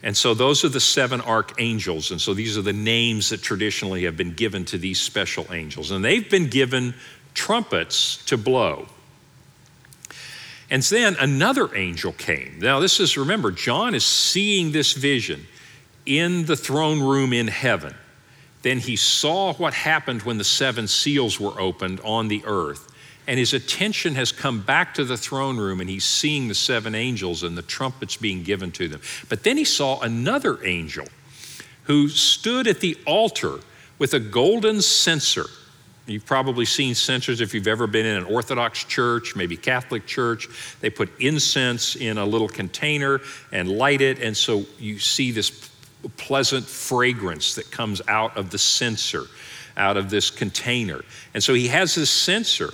And 0.03 0.15
so 0.15 0.33
those 0.33 0.63
are 0.63 0.69
the 0.69 0.79
seven 0.79 1.21
archangels. 1.21 2.11
And 2.11 2.21
so 2.21 2.33
these 2.33 2.57
are 2.57 2.61
the 2.61 2.73
names 2.73 3.29
that 3.29 3.41
traditionally 3.41 4.03
have 4.03 4.15
been 4.15 4.33
given 4.33 4.63
to 4.65 4.77
these 4.77 5.01
special 5.01 5.51
angels. 5.51 5.91
And 5.91 6.05
they've 6.05 6.29
been 6.29 6.47
given 6.47 6.93
trumpets 7.33 8.23
to 8.25 8.37
blow. 8.37 8.87
And 10.69 10.83
then 10.83 11.15
another 11.19 11.75
angel 11.75 12.13
came. 12.13 12.59
Now, 12.59 12.79
this 12.79 12.99
is, 12.99 13.17
remember, 13.17 13.51
John 13.51 13.93
is 13.93 14.05
seeing 14.05 14.71
this 14.71 14.93
vision 14.93 15.45
in 16.05 16.45
the 16.45 16.55
throne 16.55 16.99
room 16.99 17.33
in 17.33 17.47
heaven. 17.47 17.95
Then 18.61 18.77
he 18.77 18.95
saw 18.95 19.53
what 19.53 19.73
happened 19.73 20.21
when 20.21 20.37
the 20.37 20.43
seven 20.43 20.87
seals 20.87 21.39
were 21.39 21.59
opened 21.59 21.99
on 22.03 22.27
the 22.27 22.43
earth. 22.45 22.90
And 23.31 23.39
his 23.39 23.53
attention 23.53 24.15
has 24.15 24.33
come 24.33 24.59
back 24.59 24.93
to 24.95 25.05
the 25.05 25.15
throne 25.15 25.55
room 25.55 25.79
and 25.79 25.89
he's 25.89 26.03
seeing 26.03 26.49
the 26.49 26.53
seven 26.53 26.93
angels 26.93 27.43
and 27.43 27.57
the 27.57 27.61
trumpets 27.61 28.17
being 28.17 28.43
given 28.43 28.73
to 28.73 28.89
them. 28.89 28.99
But 29.29 29.45
then 29.45 29.55
he 29.55 29.63
saw 29.63 30.01
another 30.01 30.61
angel 30.65 31.07
who 31.83 32.09
stood 32.09 32.67
at 32.67 32.81
the 32.81 32.97
altar 33.05 33.61
with 33.99 34.13
a 34.13 34.19
golden 34.19 34.81
censer 34.81 35.45
You've 36.07 36.25
probably 36.25 36.65
seen 36.65 36.93
censers 36.93 37.39
if 37.39 37.53
you've 37.53 37.67
ever 37.67 37.87
been 37.87 38.05
in 38.05 38.17
an 38.17 38.25
Orthodox 38.25 38.83
church, 38.83 39.33
maybe 39.33 39.55
Catholic 39.55 40.05
church. 40.05 40.49
They 40.81 40.89
put 40.89 41.09
incense 41.21 41.95
in 41.95 42.17
a 42.17 42.25
little 42.25 42.49
container 42.49 43.21
and 43.53 43.69
light 43.69 44.01
it, 44.01 44.19
and 44.19 44.35
so 44.35 44.65
you 44.77 44.99
see 44.99 45.31
this 45.31 45.69
pleasant 46.17 46.65
fragrance 46.65 47.55
that 47.55 47.71
comes 47.71 48.01
out 48.09 48.35
of 48.35 48.49
the 48.49 48.57
censer, 48.57 49.27
out 49.77 49.95
of 49.95 50.09
this 50.09 50.29
container. 50.29 51.01
And 51.33 51.41
so 51.41 51.53
he 51.53 51.69
has 51.69 51.95
this 51.95 52.09
censer, 52.09 52.73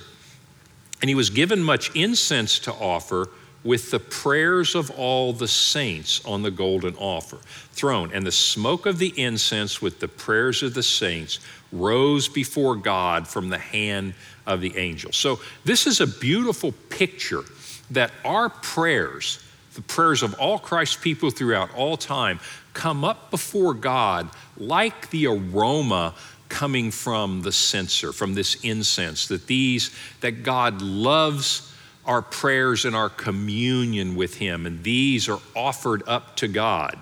and 1.02 1.10
he 1.10 1.16
was 1.16 1.30
given 1.30 1.64
much 1.64 1.96
incense 1.96 2.60
to 2.60 2.74
offer 2.74 3.30
with 3.64 3.92
the 3.92 4.00
prayers 4.00 4.76
of 4.76 4.90
all 4.92 5.34
the 5.34 5.48
saints 5.48 6.24
on 6.26 6.42
the 6.42 6.52
golden 6.52 6.96
offer 6.96 7.38
throne 7.72 8.12
and 8.14 8.26
the 8.26 8.32
smoke 8.32 8.86
of 8.86 8.98
the 8.98 9.14
incense 9.22 9.82
with 9.82 10.00
the 10.00 10.08
prayers 10.08 10.64
of 10.64 10.74
the 10.74 10.84
saints 10.84 11.40
rose 11.72 12.28
before 12.28 12.76
God 12.76 13.28
from 13.28 13.50
the 13.50 13.58
hand 13.58 14.14
of 14.46 14.62
the 14.62 14.78
angel. 14.78 15.12
So 15.12 15.40
this 15.66 15.86
is 15.86 16.00
a 16.00 16.08
beautiful 16.08 16.72
picture 16.90 17.44
that 17.92 18.12
our 18.24 18.50
prayers, 18.50 19.44
the 19.76 19.82
prayers 19.82 20.24
of 20.24 20.34
all 20.40 20.60
Christ's 20.60 20.96
people 20.96 21.30
throughout 21.30 21.74
all 21.76 21.98
time, 21.98 22.40
come 22.74 23.04
up 23.04 23.32
before 23.32 23.74
God 23.74 24.30
like 24.58 25.10
the 25.10 25.28
aroma 25.28 26.14
coming 26.50 26.92
from 26.92 27.42
the 27.42 27.52
censer, 27.52 28.12
from 28.12 28.34
this 28.34 28.56
incense, 28.64 29.28
that 29.28 29.48
these, 29.48 29.92
that 30.22 30.44
God 30.44 30.82
loves 30.82 31.74
our 32.06 32.22
prayers 32.22 32.86
and 32.86 32.96
our 32.96 33.10
communion 33.10 34.16
with 34.16 34.36
Him, 34.36 34.66
and 34.66 34.84
these 34.84 35.28
are 35.28 35.40
offered 35.56 36.04
up 36.08 36.36
to 36.38 36.48
God. 36.48 36.98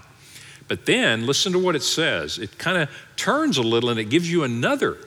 But 0.68 0.86
then 0.86 1.28
listen 1.28 1.54
to 1.54 1.60
what 1.60 1.76
it 1.76 1.84
says. 1.84 2.40
It 2.40 2.58
kind 2.58 2.78
of 2.82 2.90
turns 3.16 3.58
a 3.58 3.62
little 3.62 3.92
and 3.92 4.00
it 4.00 4.06
gives 4.06 4.30
you 4.30 4.44
another 4.44 4.98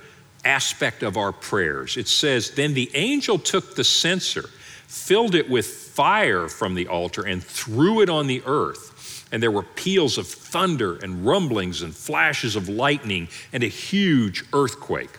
aspect 0.44 1.02
of 1.02 1.16
our 1.16 1.32
prayers. 1.32 1.96
It 1.96 2.08
says, 2.08 2.52
Then 2.52 2.74
the 2.74 2.90
angel 2.94 3.38
took 3.38 3.74
the 3.74 3.84
censer, 3.84 4.48
filled 4.86 5.34
it 5.34 5.50
with 5.50 5.66
fire 5.66 6.48
from 6.48 6.74
the 6.74 6.86
altar, 6.86 7.26
and 7.26 7.42
threw 7.42 8.00
it 8.02 8.08
on 8.08 8.28
the 8.28 8.42
earth. 8.46 8.87
And 9.30 9.42
there 9.42 9.50
were 9.50 9.62
peals 9.62 10.16
of 10.18 10.26
thunder 10.26 10.96
and 10.96 11.26
rumblings 11.26 11.82
and 11.82 11.94
flashes 11.94 12.56
of 12.56 12.68
lightning 12.68 13.28
and 13.52 13.62
a 13.62 13.68
huge 13.68 14.44
earthquake. 14.52 15.18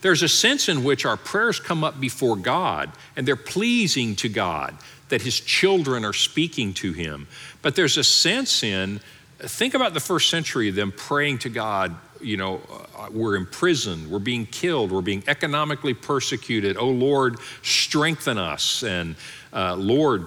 There's 0.00 0.22
a 0.22 0.28
sense 0.28 0.68
in 0.68 0.84
which 0.84 1.04
our 1.04 1.16
prayers 1.16 1.60
come 1.60 1.84
up 1.84 2.00
before 2.00 2.36
God 2.36 2.90
and 3.16 3.26
they're 3.26 3.36
pleasing 3.36 4.16
to 4.16 4.28
God, 4.28 4.76
that 5.08 5.22
His 5.22 5.38
children 5.38 6.04
are 6.04 6.12
speaking 6.12 6.74
to 6.74 6.92
Him. 6.92 7.28
But 7.62 7.76
there's 7.76 7.96
a 7.96 8.04
sense 8.04 8.62
in, 8.62 9.00
think 9.38 9.74
about 9.74 9.94
the 9.94 10.00
first 10.00 10.28
century, 10.28 10.70
them 10.70 10.92
praying 10.92 11.38
to 11.38 11.48
God, 11.48 11.94
you 12.20 12.36
know, 12.36 12.60
uh, 12.96 13.08
we're 13.10 13.36
imprisoned, 13.36 14.10
we're 14.10 14.18
being 14.18 14.46
killed, 14.46 14.92
we're 14.92 15.02
being 15.02 15.24
economically 15.26 15.94
persecuted. 15.94 16.76
Oh 16.76 16.90
Lord, 16.90 17.38
strengthen 17.62 18.38
us. 18.38 18.82
And 18.82 19.16
uh, 19.52 19.74
Lord, 19.76 20.26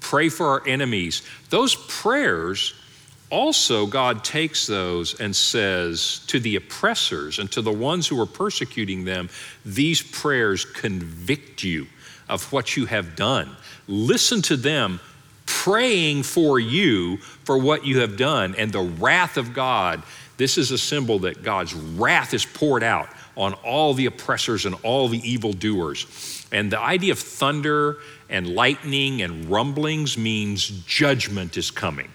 pray 0.00 0.28
for 0.28 0.46
our 0.46 0.62
enemies. 0.66 1.22
Those 1.50 1.74
prayers 1.74 2.74
also, 3.28 3.86
God 3.86 4.22
takes 4.22 4.66
those 4.66 5.18
and 5.18 5.34
says 5.34 6.20
to 6.28 6.38
the 6.38 6.56
oppressors 6.56 7.40
and 7.40 7.50
to 7.52 7.60
the 7.60 7.72
ones 7.72 8.06
who 8.06 8.20
are 8.20 8.26
persecuting 8.26 9.04
them, 9.04 9.28
these 9.64 10.00
prayers 10.00 10.64
convict 10.64 11.64
you 11.64 11.88
of 12.28 12.52
what 12.52 12.76
you 12.76 12.86
have 12.86 13.16
done. 13.16 13.50
Listen 13.88 14.42
to 14.42 14.56
them 14.56 15.00
praying 15.44 16.22
for 16.22 16.60
you 16.60 17.16
for 17.16 17.58
what 17.58 17.84
you 17.84 18.00
have 18.00 18.16
done. 18.16 18.54
And 18.56 18.72
the 18.72 18.80
wrath 18.80 19.36
of 19.36 19.54
God, 19.54 20.02
this 20.36 20.56
is 20.56 20.70
a 20.70 20.78
symbol 20.78 21.20
that 21.20 21.42
God's 21.42 21.74
wrath 21.74 22.32
is 22.32 22.46
poured 22.46 22.84
out 22.84 23.08
on 23.36 23.54
all 23.54 23.92
the 23.92 24.06
oppressors 24.06 24.66
and 24.66 24.76
all 24.82 25.08
the 25.08 25.18
evildoers. 25.28 26.46
And 26.52 26.70
the 26.70 26.80
idea 26.80 27.12
of 27.12 27.18
thunder 27.18 27.98
and 28.28 28.54
lightning 28.54 29.22
and 29.22 29.48
rumblings 29.50 30.18
means 30.18 30.68
judgment 30.86 31.56
is 31.56 31.70
coming 31.70 32.10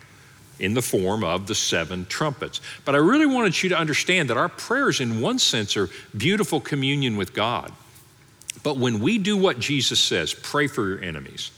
in 0.60 0.74
the 0.74 0.82
form 0.82 1.24
of 1.24 1.48
the 1.48 1.56
seven 1.56 2.06
trumpets. 2.06 2.62
But 2.86 2.94
I 2.96 3.00
really 3.00 3.26
wanted 3.26 3.62
you 3.64 3.70
to 3.70 3.78
understand 3.78 4.30
that 4.30 4.38
our 4.38 4.50
prayers, 4.50 5.00
in 5.00 5.20
one 5.22 5.40
sense, 5.40 5.76
are 5.76 5.90
beautiful 6.16 6.60
communion 6.60 7.18
with 7.18 7.34
God. 7.34 7.72
But 8.64 8.78
when 8.78 9.00
we 9.00 9.18
do 9.18 9.38
what 9.38 9.60
Jesus 9.60 10.00
says, 10.00 10.34
pray 10.34 10.68
for 10.68 10.88
your 10.88 11.02
enemies, 11.02 11.52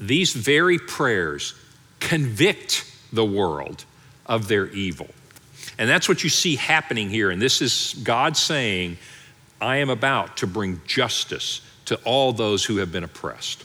these 0.00 0.32
very 0.32 0.78
prayers 0.78 1.54
convict 2.00 2.90
the 3.12 3.24
world 3.24 3.84
of 4.24 4.48
their 4.48 4.68
evil. 4.68 5.08
And 5.78 5.88
that's 5.88 6.08
what 6.08 6.24
you 6.24 6.30
see 6.30 6.56
happening 6.56 7.10
here. 7.10 7.30
And 7.30 7.42
this 7.42 7.60
is 7.60 7.94
God 8.02 8.36
saying, 8.36 8.96
I 9.60 9.76
am 9.76 9.90
about 9.90 10.38
to 10.38 10.46
bring 10.46 10.80
justice 10.86 11.60
to 11.88 11.96
all 12.04 12.32
those 12.32 12.64
who 12.64 12.78
have 12.78 12.92
been 12.92 13.04
oppressed. 13.04 13.64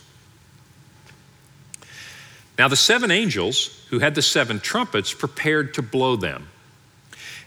Now, 2.57 2.67
the 2.67 2.75
seven 2.75 3.11
angels 3.11 3.85
who 3.89 3.99
had 3.99 4.15
the 4.15 4.21
seven 4.21 4.59
trumpets 4.59 5.13
prepared 5.13 5.73
to 5.75 5.81
blow 5.81 6.15
them. 6.15 6.47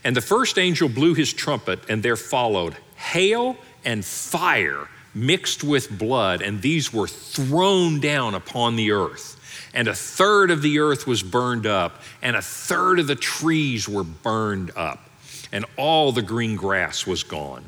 And 0.03 0.15
the 0.15 0.21
first 0.21 0.57
angel 0.57 0.89
blew 0.89 1.13
his 1.13 1.33
trumpet, 1.33 1.79
and 1.89 2.03
there 2.03 2.15
followed 2.15 2.75
hail 2.95 3.57
and 3.85 4.03
fire 4.03 4.87
mixed 5.13 5.63
with 5.63 5.97
blood, 5.97 6.41
and 6.41 6.61
these 6.61 6.93
were 6.93 7.07
thrown 7.07 7.99
down 7.99 8.35
upon 8.35 8.75
the 8.75 8.91
earth. 8.91 9.33
And 9.73 9.87
a 9.87 9.95
third 9.95 10.51
of 10.51 10.61
the 10.61 10.79
earth 10.79 11.07
was 11.07 11.23
burned 11.23 11.65
up, 11.65 12.01
and 12.21 12.35
a 12.35 12.41
third 12.41 12.99
of 12.99 13.07
the 13.07 13.15
trees 13.15 13.87
were 13.89 14.03
burned 14.03 14.71
up, 14.75 15.09
and 15.51 15.65
all 15.77 16.11
the 16.11 16.21
green 16.21 16.55
grass 16.55 17.07
was 17.07 17.23
gone. 17.23 17.63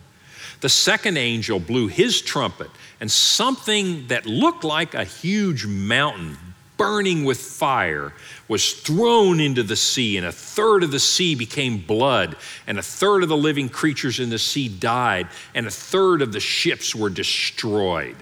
The 0.62 0.70
second 0.70 1.18
angel 1.18 1.60
blew 1.60 1.88
his 1.88 2.22
trumpet, 2.22 2.70
and 3.00 3.10
something 3.10 4.08
that 4.08 4.26
looked 4.26 4.64
like 4.64 4.94
a 4.94 5.04
huge 5.04 5.66
mountain 5.66 6.38
burning 6.80 7.26
with 7.26 7.38
fire, 7.38 8.14
was 8.48 8.72
thrown 8.72 9.42
into 9.42 9.62
the 9.64 9.76
sea, 9.76 10.16
and 10.16 10.26
a 10.26 10.32
third 10.32 10.82
of 10.82 10.92
the 10.92 11.00
sea 11.00 11.36
became 11.36 11.78
blood, 11.78 12.38
and 12.68 12.80
a 12.80 12.82
third 12.82 13.22
of 13.22 13.28
the 13.28 13.36
living 13.36 13.68
creatures 13.68 14.22
in 14.22 14.30
the 14.30 14.40
sea 14.40 14.70
died, 14.70 15.28
and 15.54 15.68
a 15.68 15.72
third 15.72 16.22
of 16.22 16.32
the 16.32 16.40
ships 16.40 16.96
were 16.96 17.10
destroyed. 17.10 18.16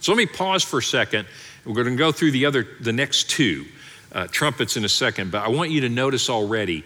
So 0.00 0.10
let 0.10 0.18
me 0.18 0.26
pause 0.26 0.64
for 0.64 0.80
a 0.80 0.82
second. 0.82 1.28
We're 1.64 1.74
going 1.74 1.86
to 1.86 1.96
go 1.96 2.10
through 2.10 2.32
the 2.32 2.46
other, 2.46 2.66
the 2.80 2.92
next 2.92 3.30
two 3.30 3.64
uh, 4.10 4.26
trumpets 4.32 4.76
in 4.76 4.84
a 4.84 4.88
second, 4.88 5.30
but 5.30 5.42
I 5.42 5.48
want 5.48 5.70
you 5.70 5.82
to 5.82 5.88
notice 5.88 6.28
already 6.28 6.82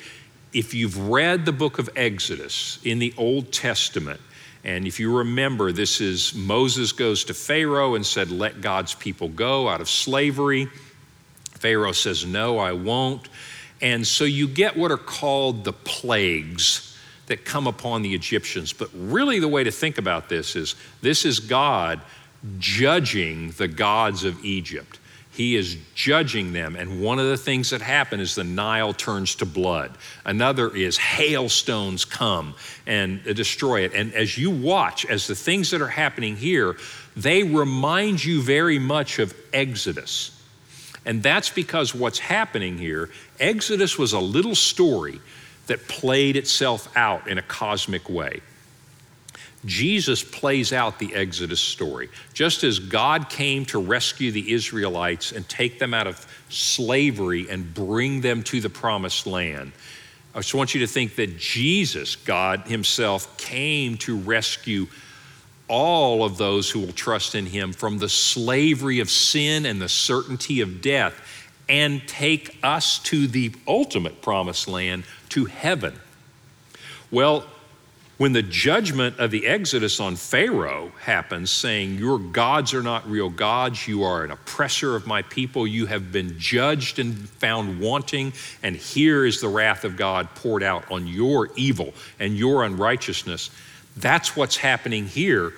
if 0.52 0.74
you've 0.74 1.08
read 1.08 1.46
the 1.46 1.52
book 1.52 1.78
of 1.78 1.88
Exodus 1.96 2.78
in 2.84 2.98
the 2.98 3.14
Old 3.16 3.52
Testament, 3.52 4.20
and 4.64 4.86
if 4.86 5.00
you 5.00 5.18
remember, 5.18 5.72
this 5.72 6.00
is 6.00 6.34
Moses 6.34 6.92
goes 6.92 7.24
to 7.24 7.34
Pharaoh 7.34 7.94
and 7.94 8.04
said, 8.04 8.30
Let 8.30 8.60
God's 8.60 8.94
people 8.94 9.28
go 9.28 9.68
out 9.68 9.80
of 9.80 9.88
slavery. 9.88 10.68
Pharaoh 11.52 11.92
says, 11.92 12.26
No, 12.26 12.58
I 12.58 12.72
won't. 12.72 13.28
And 13.80 14.06
so 14.06 14.24
you 14.24 14.46
get 14.46 14.76
what 14.76 14.90
are 14.90 14.98
called 14.98 15.64
the 15.64 15.72
plagues 15.72 16.98
that 17.26 17.44
come 17.44 17.66
upon 17.66 18.02
the 18.02 18.12
Egyptians. 18.12 18.72
But 18.74 18.90
really, 18.94 19.40
the 19.40 19.48
way 19.48 19.64
to 19.64 19.70
think 19.70 19.96
about 19.96 20.28
this 20.28 20.56
is 20.56 20.74
this 21.00 21.24
is 21.24 21.40
God 21.40 22.00
judging 22.58 23.52
the 23.52 23.68
gods 23.68 24.24
of 24.24 24.44
Egypt. 24.44 24.98
He 25.32 25.54
is 25.54 25.76
judging 25.94 26.52
them. 26.52 26.74
And 26.76 27.00
one 27.00 27.18
of 27.18 27.26
the 27.26 27.36
things 27.36 27.70
that 27.70 27.80
happen 27.80 28.20
is 28.20 28.34
the 28.34 28.44
Nile 28.44 28.92
turns 28.92 29.36
to 29.36 29.46
blood. 29.46 29.96
Another 30.24 30.74
is 30.74 30.98
hailstones 30.98 32.04
come 32.04 32.54
and 32.86 33.22
destroy 33.22 33.82
it. 33.82 33.94
And 33.94 34.12
as 34.12 34.36
you 34.36 34.50
watch, 34.50 35.06
as 35.06 35.26
the 35.26 35.36
things 35.36 35.70
that 35.70 35.80
are 35.80 35.88
happening 35.88 36.36
here, 36.36 36.76
they 37.16 37.44
remind 37.44 38.24
you 38.24 38.42
very 38.42 38.78
much 38.78 39.18
of 39.18 39.34
Exodus. 39.52 40.36
And 41.06 41.22
that's 41.22 41.48
because 41.48 41.94
what's 41.94 42.18
happening 42.18 42.76
here, 42.76 43.08
Exodus 43.38 43.96
was 43.96 44.12
a 44.12 44.20
little 44.20 44.54
story 44.54 45.20
that 45.68 45.86
played 45.86 46.36
itself 46.36 46.94
out 46.96 47.28
in 47.28 47.38
a 47.38 47.42
cosmic 47.42 48.10
way. 48.10 48.40
Jesus 49.66 50.22
plays 50.22 50.72
out 50.72 50.98
the 50.98 51.14
Exodus 51.14 51.60
story. 51.60 52.08
Just 52.32 52.64
as 52.64 52.78
God 52.78 53.28
came 53.28 53.66
to 53.66 53.78
rescue 53.78 54.32
the 54.32 54.52
Israelites 54.52 55.32
and 55.32 55.46
take 55.48 55.78
them 55.78 55.92
out 55.92 56.06
of 56.06 56.26
slavery 56.48 57.46
and 57.50 57.74
bring 57.74 58.22
them 58.22 58.42
to 58.44 58.60
the 58.60 58.70
promised 58.70 59.26
land, 59.26 59.72
I 60.34 60.38
just 60.38 60.54
want 60.54 60.74
you 60.74 60.80
to 60.80 60.86
think 60.86 61.16
that 61.16 61.36
Jesus, 61.38 62.16
God 62.16 62.60
Himself, 62.62 63.36
came 63.36 63.96
to 63.98 64.16
rescue 64.16 64.86
all 65.70 66.24
of 66.24 66.36
those 66.36 66.68
who 66.68 66.80
will 66.80 66.92
trust 66.92 67.36
in 67.36 67.46
him 67.46 67.72
from 67.72 67.98
the 67.98 68.08
slavery 68.08 68.98
of 68.98 69.08
sin 69.08 69.64
and 69.64 69.80
the 69.80 69.88
certainty 69.88 70.60
of 70.60 70.82
death 70.82 71.14
and 71.68 72.06
take 72.08 72.58
us 72.64 72.98
to 72.98 73.28
the 73.28 73.52
ultimate 73.68 74.20
promised 74.20 74.66
land, 74.66 75.04
to 75.28 75.44
heaven. 75.44 75.94
Well, 77.12 77.46
when 78.20 78.32
the 78.32 78.42
judgment 78.42 79.18
of 79.18 79.30
the 79.30 79.46
Exodus 79.46 79.98
on 79.98 80.14
Pharaoh 80.14 80.92
happens, 81.00 81.50
saying, 81.50 81.94
Your 81.94 82.18
gods 82.18 82.74
are 82.74 82.82
not 82.82 83.08
real 83.08 83.30
gods, 83.30 83.88
you 83.88 84.02
are 84.02 84.22
an 84.22 84.30
oppressor 84.30 84.94
of 84.94 85.06
my 85.06 85.22
people, 85.22 85.66
you 85.66 85.86
have 85.86 86.12
been 86.12 86.38
judged 86.38 86.98
and 86.98 87.16
found 87.28 87.80
wanting, 87.80 88.32
and 88.62 88.76
here 88.76 89.24
is 89.24 89.40
the 89.40 89.48
wrath 89.48 89.84
of 89.84 89.96
God 89.96 90.28
poured 90.34 90.62
out 90.62 90.90
on 90.90 91.06
your 91.06 91.48
evil 91.56 91.94
and 92.18 92.36
your 92.36 92.64
unrighteousness 92.64 93.50
that's 93.96 94.36
what's 94.36 94.56
happening 94.56 95.06
here 95.06 95.52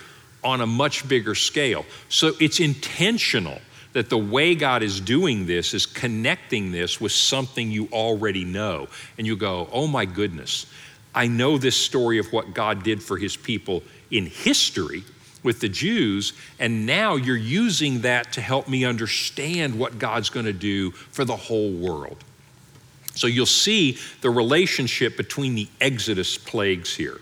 on 0.45 0.61
a 0.61 0.67
much 0.67 1.07
bigger 1.09 1.35
scale. 1.35 1.85
So 2.09 2.33
it's 2.41 2.61
intentional 2.61 3.61
that 3.93 4.09
the 4.09 4.19
way 4.19 4.55
God 4.55 4.83
is 4.83 5.01
doing 5.01 5.47
this 5.47 5.75
is 5.75 5.87
connecting 5.87 6.73
this 6.73 7.01
with 7.01 7.13
something 7.13 7.71
you 7.71 7.89
already 7.93 8.45
know. 8.45 8.89
And 9.19 9.27
you 9.27 9.37
go, 9.37 9.69
oh 9.71 9.87
my 9.87 10.07
goodness, 10.07 10.67
I 11.15 11.27
know 11.27 11.59
this 11.59 11.77
story 11.77 12.19
of 12.19 12.33
what 12.33 12.55
God 12.55 12.83
did 12.83 13.03
for 13.03 13.19
his 13.19 13.37
people 13.37 13.83
in 14.11 14.27
history, 14.27 15.05
with 15.43 15.61
the 15.61 15.69
Jews, 15.69 16.33
and 16.59 16.87
now 16.87 17.17
you're 17.17 17.37
using 17.37 18.03
that 18.03 18.33
to 18.35 18.41
help 18.41 18.69
me 18.69 18.85
understand 18.85 19.79
what 19.79 19.99
God's 19.99 20.31
going 20.31 20.47
to 20.47 20.53
do 20.53 20.93
for 20.93 21.25
the 21.25 21.37
whole 21.37 21.73
world. 21.73 22.23
So 23.15 23.27
you'll 23.27 23.47
see 23.47 23.99
the 24.21 24.31
relationship 24.31 25.17
between 25.17 25.55
the 25.55 25.69
Exodus 25.81 26.39
plagues 26.39 26.95
here. 26.95 27.21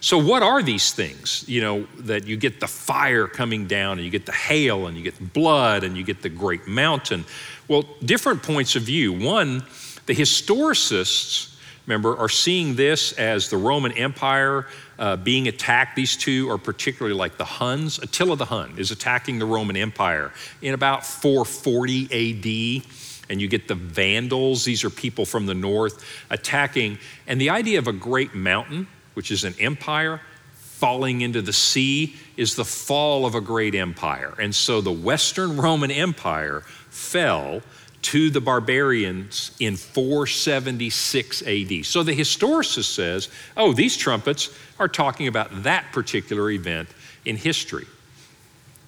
So, 0.00 0.18
what 0.18 0.42
are 0.42 0.62
these 0.62 0.92
things? 0.92 1.44
You 1.48 1.62
know, 1.62 1.86
that 2.00 2.26
you 2.26 2.36
get 2.36 2.60
the 2.60 2.68
fire 2.68 3.26
coming 3.26 3.66
down, 3.66 3.98
and 3.98 4.04
you 4.04 4.10
get 4.10 4.26
the 4.26 4.32
hail, 4.32 4.86
and 4.86 4.96
you 4.96 5.02
get 5.02 5.32
blood, 5.32 5.82
and 5.82 5.96
you 5.96 6.04
get 6.04 6.22
the 6.22 6.28
great 6.28 6.68
mountain. 6.68 7.24
Well, 7.66 7.84
different 8.04 8.42
points 8.42 8.76
of 8.76 8.82
view. 8.82 9.12
One, 9.12 9.64
the 10.04 10.14
historicists, 10.14 11.55
remember, 11.86 12.16
are 12.16 12.28
seeing 12.28 12.74
this 12.74 13.12
as 13.12 13.48
the 13.48 13.56
Roman 13.56 13.92
Empire 13.92 14.66
uh, 14.98 15.16
being 15.16 15.48
attacked. 15.48 15.96
These 15.96 16.16
two 16.16 16.50
are 16.50 16.58
particularly 16.58 17.16
like 17.16 17.36
the 17.36 17.44
Huns. 17.44 17.98
Attila 17.98 18.36
the 18.36 18.46
Hun 18.46 18.74
is 18.76 18.90
attacking 18.90 19.38
the 19.38 19.46
Roman 19.46 19.76
Empire 19.76 20.32
in 20.62 20.74
about 20.74 21.06
440 21.06 22.82
AD 22.82 22.86
and 23.28 23.40
you 23.40 23.48
get 23.48 23.68
the 23.68 23.74
Vandals. 23.74 24.64
These 24.64 24.84
are 24.84 24.90
people 24.90 25.24
from 25.24 25.46
the 25.46 25.54
north 25.54 26.04
attacking. 26.30 26.98
And 27.26 27.40
the 27.40 27.50
idea 27.50 27.78
of 27.78 27.88
a 27.88 27.92
great 27.92 28.34
mountain, 28.34 28.86
which 29.14 29.30
is 29.30 29.44
an 29.44 29.54
empire, 29.58 30.20
falling 30.54 31.22
into 31.22 31.42
the 31.42 31.52
sea, 31.52 32.14
is 32.36 32.54
the 32.54 32.64
fall 32.64 33.26
of 33.26 33.34
a 33.34 33.40
great 33.40 33.74
empire. 33.74 34.34
And 34.38 34.54
so 34.54 34.80
the 34.80 34.92
Western 34.92 35.56
Roman 35.56 35.90
Empire 35.90 36.60
fell 36.90 37.62
to 38.06 38.30
the 38.30 38.40
barbarians 38.40 39.50
in 39.58 39.74
476 39.74 41.42
AD. 41.42 41.84
So 41.84 42.04
the 42.04 42.14
historicist 42.14 42.94
says, 42.94 43.28
oh, 43.56 43.72
these 43.72 43.96
trumpets 43.96 44.56
are 44.78 44.86
talking 44.86 45.26
about 45.26 45.64
that 45.64 45.90
particular 45.90 46.52
event 46.52 46.88
in 47.24 47.36
history. 47.36 47.84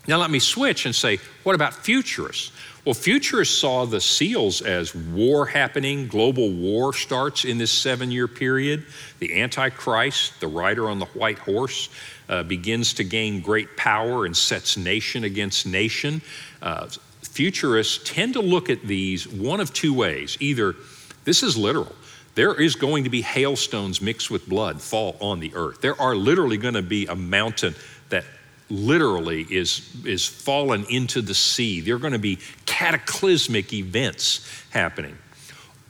Now 0.06 0.18
let 0.18 0.30
me 0.30 0.38
switch 0.38 0.87
and 0.87 0.94
say, 0.94 1.18
what 1.42 1.56
about 1.56 1.75
futurists? 1.75 2.52
Well, 2.84 2.94
futurists 2.94 3.58
saw 3.58 3.87
the 3.87 4.00
seals 4.00 4.62
as 4.62 4.94
war 4.94 5.46
happening, 5.46 6.06
global 6.06 6.52
war 6.52 6.94
starts 6.94 7.44
in 7.44 7.58
this 7.58 7.72
seven 7.72 8.12
year 8.12 8.28
period. 8.28 8.87
The 9.18 9.42
Antichrist, 9.42 10.38
the 10.38 10.46
rider 10.46 10.88
on 10.88 11.00
the 11.00 11.06
white 11.06 11.40
horse, 11.40 11.88
uh, 12.28 12.44
begins 12.44 12.94
to 12.94 13.04
gain 13.04 13.40
great 13.40 13.76
power 13.76 14.26
and 14.26 14.37
sets 14.37 14.76
nation 14.76 15.25
against 15.25 15.66
nation. 15.66 16.22
Uh, 16.62 16.87
futurists 17.22 18.00
tend 18.04 18.34
to 18.34 18.40
look 18.40 18.70
at 18.70 18.82
these 18.82 19.26
one 19.28 19.60
of 19.60 19.72
two 19.72 19.94
ways 19.94 20.37
either 20.40 20.75
this 21.25 21.42
is 21.42 21.56
literal, 21.56 21.94
there 22.37 22.54
is 22.54 22.75
going 22.75 23.04
to 23.04 23.10
be 23.10 23.20
hailstones 23.20 24.00
mixed 24.00 24.30
with 24.30 24.48
blood 24.48 24.80
fall 24.80 25.16
on 25.20 25.40
the 25.40 25.52
earth. 25.54 25.80
There 25.80 26.00
are 26.00 26.14
literally 26.14 26.56
going 26.56 26.75
to 26.75 26.82
be 26.82 27.06
a 27.06 27.14
mountain 27.14 27.75
that 28.08 28.25
literally 28.70 29.42
is, 29.50 29.94
is 30.04 30.26
fallen 30.26 30.87
into 30.88 31.20
the 31.20 31.34
sea. 31.34 31.80
There 31.80 31.96
are 31.96 31.98
going 31.98 32.12
to 32.12 32.18
be 32.18 32.38
cataclysmic 32.64 33.72
events 33.72 34.48
happening. 34.70 35.18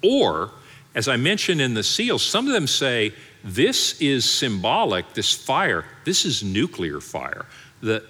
Or, 0.02 0.50
as 0.94 1.06
I 1.06 1.16
mentioned 1.16 1.61
in 1.61 1.75
the 1.75 1.82
seals, 1.82 2.25
some 2.25 2.47
of 2.47 2.52
them 2.52 2.66
say 2.66 3.12
this 3.44 4.00
is 4.00 4.28
symbolic, 4.28 5.14
this 5.14 5.32
fire, 5.32 5.85
this 6.04 6.25
is 6.25 6.42
nuclear 6.42 7.00
fire. 7.00 7.47
The, 7.80 8.04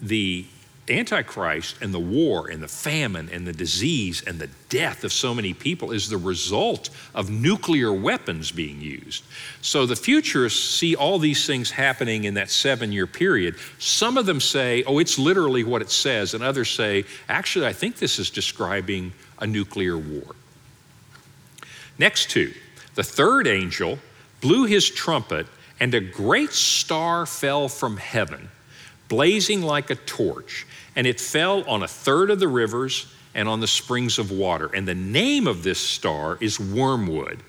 the 0.00 0.46
Antichrist 0.88 1.76
and 1.80 1.94
the 1.94 2.00
war 2.00 2.48
and 2.50 2.60
the 2.60 2.68
famine 2.68 3.28
and 3.32 3.46
the 3.46 3.52
disease 3.52 4.20
and 4.26 4.40
the 4.40 4.48
death 4.68 5.04
of 5.04 5.12
so 5.12 5.32
many 5.32 5.54
people 5.54 5.92
is 5.92 6.08
the 6.08 6.16
result 6.16 6.90
of 7.14 7.30
nuclear 7.30 7.92
weapons 7.92 8.50
being 8.50 8.80
used. 8.80 9.22
So 9.60 9.86
the 9.86 9.94
futurists 9.94 10.74
see 10.74 10.96
all 10.96 11.20
these 11.20 11.46
things 11.46 11.70
happening 11.70 12.24
in 12.24 12.34
that 12.34 12.50
seven 12.50 12.90
year 12.90 13.06
period. 13.06 13.56
Some 13.78 14.18
of 14.18 14.26
them 14.26 14.40
say, 14.40 14.82
oh, 14.82 14.98
it's 14.98 15.20
literally 15.20 15.62
what 15.62 15.82
it 15.82 15.90
says, 15.90 16.34
and 16.34 16.42
others 16.42 16.70
say, 16.70 17.04
actually, 17.28 17.66
I 17.66 17.72
think 17.72 17.96
this 17.96 18.18
is 18.18 18.28
describing 18.28 19.12
a 19.38 19.46
nuclear 19.46 19.96
war. 19.96 20.34
Next 21.96 22.28
two, 22.28 22.52
the 22.96 23.04
third 23.04 23.46
angel 23.46 24.00
blew 24.40 24.64
his 24.64 24.90
trumpet, 24.90 25.46
and 25.78 25.94
a 25.94 26.00
great 26.00 26.50
star 26.50 27.24
fell 27.24 27.68
from 27.68 27.98
heaven 27.98 28.48
blazing 29.12 29.60
like 29.60 29.90
a 29.90 29.94
torch, 29.94 30.66
and 30.96 31.06
it 31.06 31.20
fell 31.20 31.68
on 31.68 31.82
a 31.82 31.88
third 31.88 32.30
of 32.30 32.40
the 32.40 32.48
rivers 32.48 33.12
and 33.34 33.46
on 33.46 33.60
the 33.60 33.66
springs 33.66 34.18
of 34.18 34.30
water. 34.30 34.70
And 34.74 34.88
the 34.88 34.94
name 34.94 35.46
of 35.46 35.62
this 35.62 35.78
star 35.78 36.38
is 36.40 36.58
wormwood. 36.58 37.42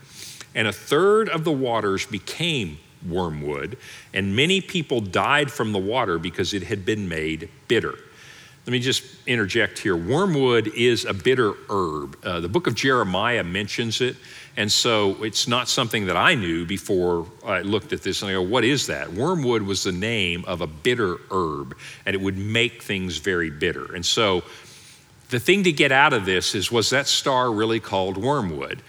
And 0.54 0.67
a 0.67 0.73
third 0.73 1.30
of 1.30 1.45
the 1.45 1.54
waters 1.54 2.06
became 2.06 2.80
wormwood, 3.08 3.78
and 4.13 4.36
many 4.36 4.60
people 4.60 4.99
died 4.99 5.49
from 5.49 5.71
the 5.71 5.80
water 5.80 6.19
because 6.19 6.54
it 6.54 6.63
had 6.63 6.86
been 6.86 7.08
made 7.08 7.49
bitter. 7.69 7.95
Let 8.65 8.71
me 8.71 8.80
just 8.80 9.04
interject 9.26 9.80
here. 9.80 9.95
Wormwood 9.95 10.67
is 10.67 11.06
a 11.06 11.13
bitter 11.13 11.54
herb. 11.69 12.17
Uh, 12.26 12.41
the 12.41 12.49
book 12.49 12.67
of 12.67 12.76
Jeremiah 12.76 13.43
mentions 13.43 14.02
it. 14.02 14.17
And 14.55 14.71
so 14.71 15.23
it's 15.23 15.47
not 15.47 15.67
something 15.67 16.05
that 16.05 16.17
I 16.17 16.35
knew 16.35 16.65
before 16.65 17.25
I 17.43 17.61
looked 17.61 17.91
at 17.91 18.03
this 18.03 18.21
and 18.21 18.29
I 18.29 18.33
go, 18.33 18.41
what 18.41 18.63
is 18.63 18.87
that? 18.87 19.11
Wormwood 19.11 19.63
was 19.63 19.83
the 19.83 19.91
name 19.91 20.45
of 20.45 20.61
a 20.61 20.67
bitter 20.67 21.17
herb, 21.31 21.75
and 22.05 22.15
it 22.15 22.21
would 22.21 22.37
make 22.37 22.83
things 22.83 23.17
very 23.17 23.49
bitter. 23.49 23.95
And 23.95 24.05
so 24.05 24.43
the 25.29 25.39
thing 25.39 25.63
to 25.63 25.71
get 25.71 25.91
out 25.91 26.13
of 26.13 26.25
this 26.25 26.53
is 26.53 26.71
was 26.71 26.91
that 26.91 27.07
star 27.07 27.51
really 27.51 27.79
called 27.79 28.17
wormwood? 28.17 28.83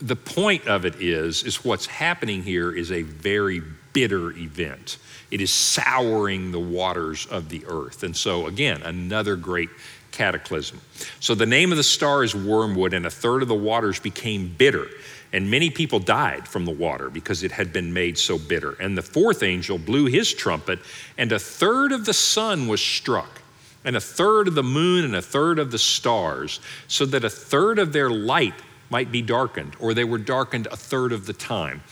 The 0.00 0.16
point 0.16 0.66
of 0.68 0.84
it 0.84 0.96
is, 1.00 1.44
is 1.44 1.64
what's 1.64 1.86
happening 1.86 2.42
here 2.42 2.70
is 2.70 2.92
a 2.92 3.02
very 3.02 3.62
bitter 3.94 4.32
event. 4.32 4.98
It 5.30 5.40
is 5.40 5.50
souring 5.50 6.52
the 6.52 6.60
waters 6.60 7.26
of 7.26 7.48
the 7.48 7.64
earth. 7.66 8.02
And 8.02 8.14
so, 8.14 8.46
again, 8.46 8.82
another 8.82 9.36
great 9.36 9.70
cataclysm. 10.14 10.80
So 11.18 11.34
the 11.34 11.44
name 11.44 11.72
of 11.72 11.76
the 11.76 11.82
star 11.82 12.22
is 12.22 12.34
wormwood, 12.34 12.94
and 12.94 13.04
a 13.04 13.10
third 13.10 13.42
of 13.42 13.48
the 13.48 13.54
waters 13.54 13.98
became 13.98 14.54
bitter. 14.56 14.86
And 15.32 15.50
many 15.50 15.68
people 15.68 15.98
died 15.98 16.46
from 16.46 16.64
the 16.64 16.70
water 16.70 17.10
because 17.10 17.42
it 17.42 17.50
had 17.50 17.72
been 17.72 17.92
made 17.92 18.16
so 18.16 18.38
bitter. 18.38 18.76
And 18.80 18.96
the 18.96 19.02
fourth 19.02 19.42
angel 19.42 19.76
blew 19.76 20.06
his 20.06 20.32
trumpet, 20.32 20.78
and 21.18 21.32
a 21.32 21.38
third 21.40 21.90
of 21.90 22.06
the 22.06 22.14
sun 22.14 22.68
was 22.68 22.80
struck, 22.80 23.42
and 23.84 23.96
a 23.96 24.00
third 24.00 24.46
of 24.46 24.54
the 24.54 24.62
moon, 24.62 25.04
and 25.04 25.16
a 25.16 25.22
third 25.22 25.58
of 25.58 25.72
the 25.72 25.78
stars, 25.78 26.60
so 26.86 27.04
that 27.06 27.24
a 27.24 27.30
third 27.30 27.80
of 27.80 27.92
their 27.92 28.10
light 28.10 28.54
might 28.90 29.10
be 29.10 29.22
darkened, 29.22 29.74
or 29.80 29.92
they 29.92 30.04
were 30.04 30.18
darkened 30.18 30.68
a 30.68 30.76
third 30.76 31.12
of 31.12 31.26
the 31.26 31.32
time. 31.32 31.82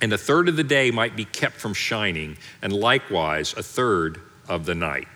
And 0.00 0.10
a 0.14 0.18
third 0.18 0.48
of 0.48 0.56
the 0.56 0.64
day 0.64 0.90
might 0.90 1.14
be 1.14 1.26
kept 1.26 1.56
from 1.56 1.74
shining, 1.74 2.38
and 2.62 2.72
likewise 2.72 3.52
a 3.52 3.62
third 3.62 4.20
of 4.48 4.64
the 4.64 4.74
night. 4.74 5.08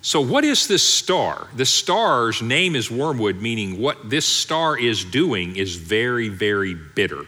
So, 0.00 0.20
what 0.20 0.44
is 0.44 0.68
this 0.68 0.86
star? 0.86 1.48
The 1.56 1.66
star's 1.66 2.40
name 2.40 2.76
is 2.76 2.90
wormwood, 2.90 3.40
meaning 3.40 3.80
what 3.80 4.08
this 4.08 4.26
star 4.26 4.78
is 4.78 5.04
doing 5.04 5.56
is 5.56 5.74
very, 5.74 6.28
very 6.28 6.74
bitter. 6.74 7.26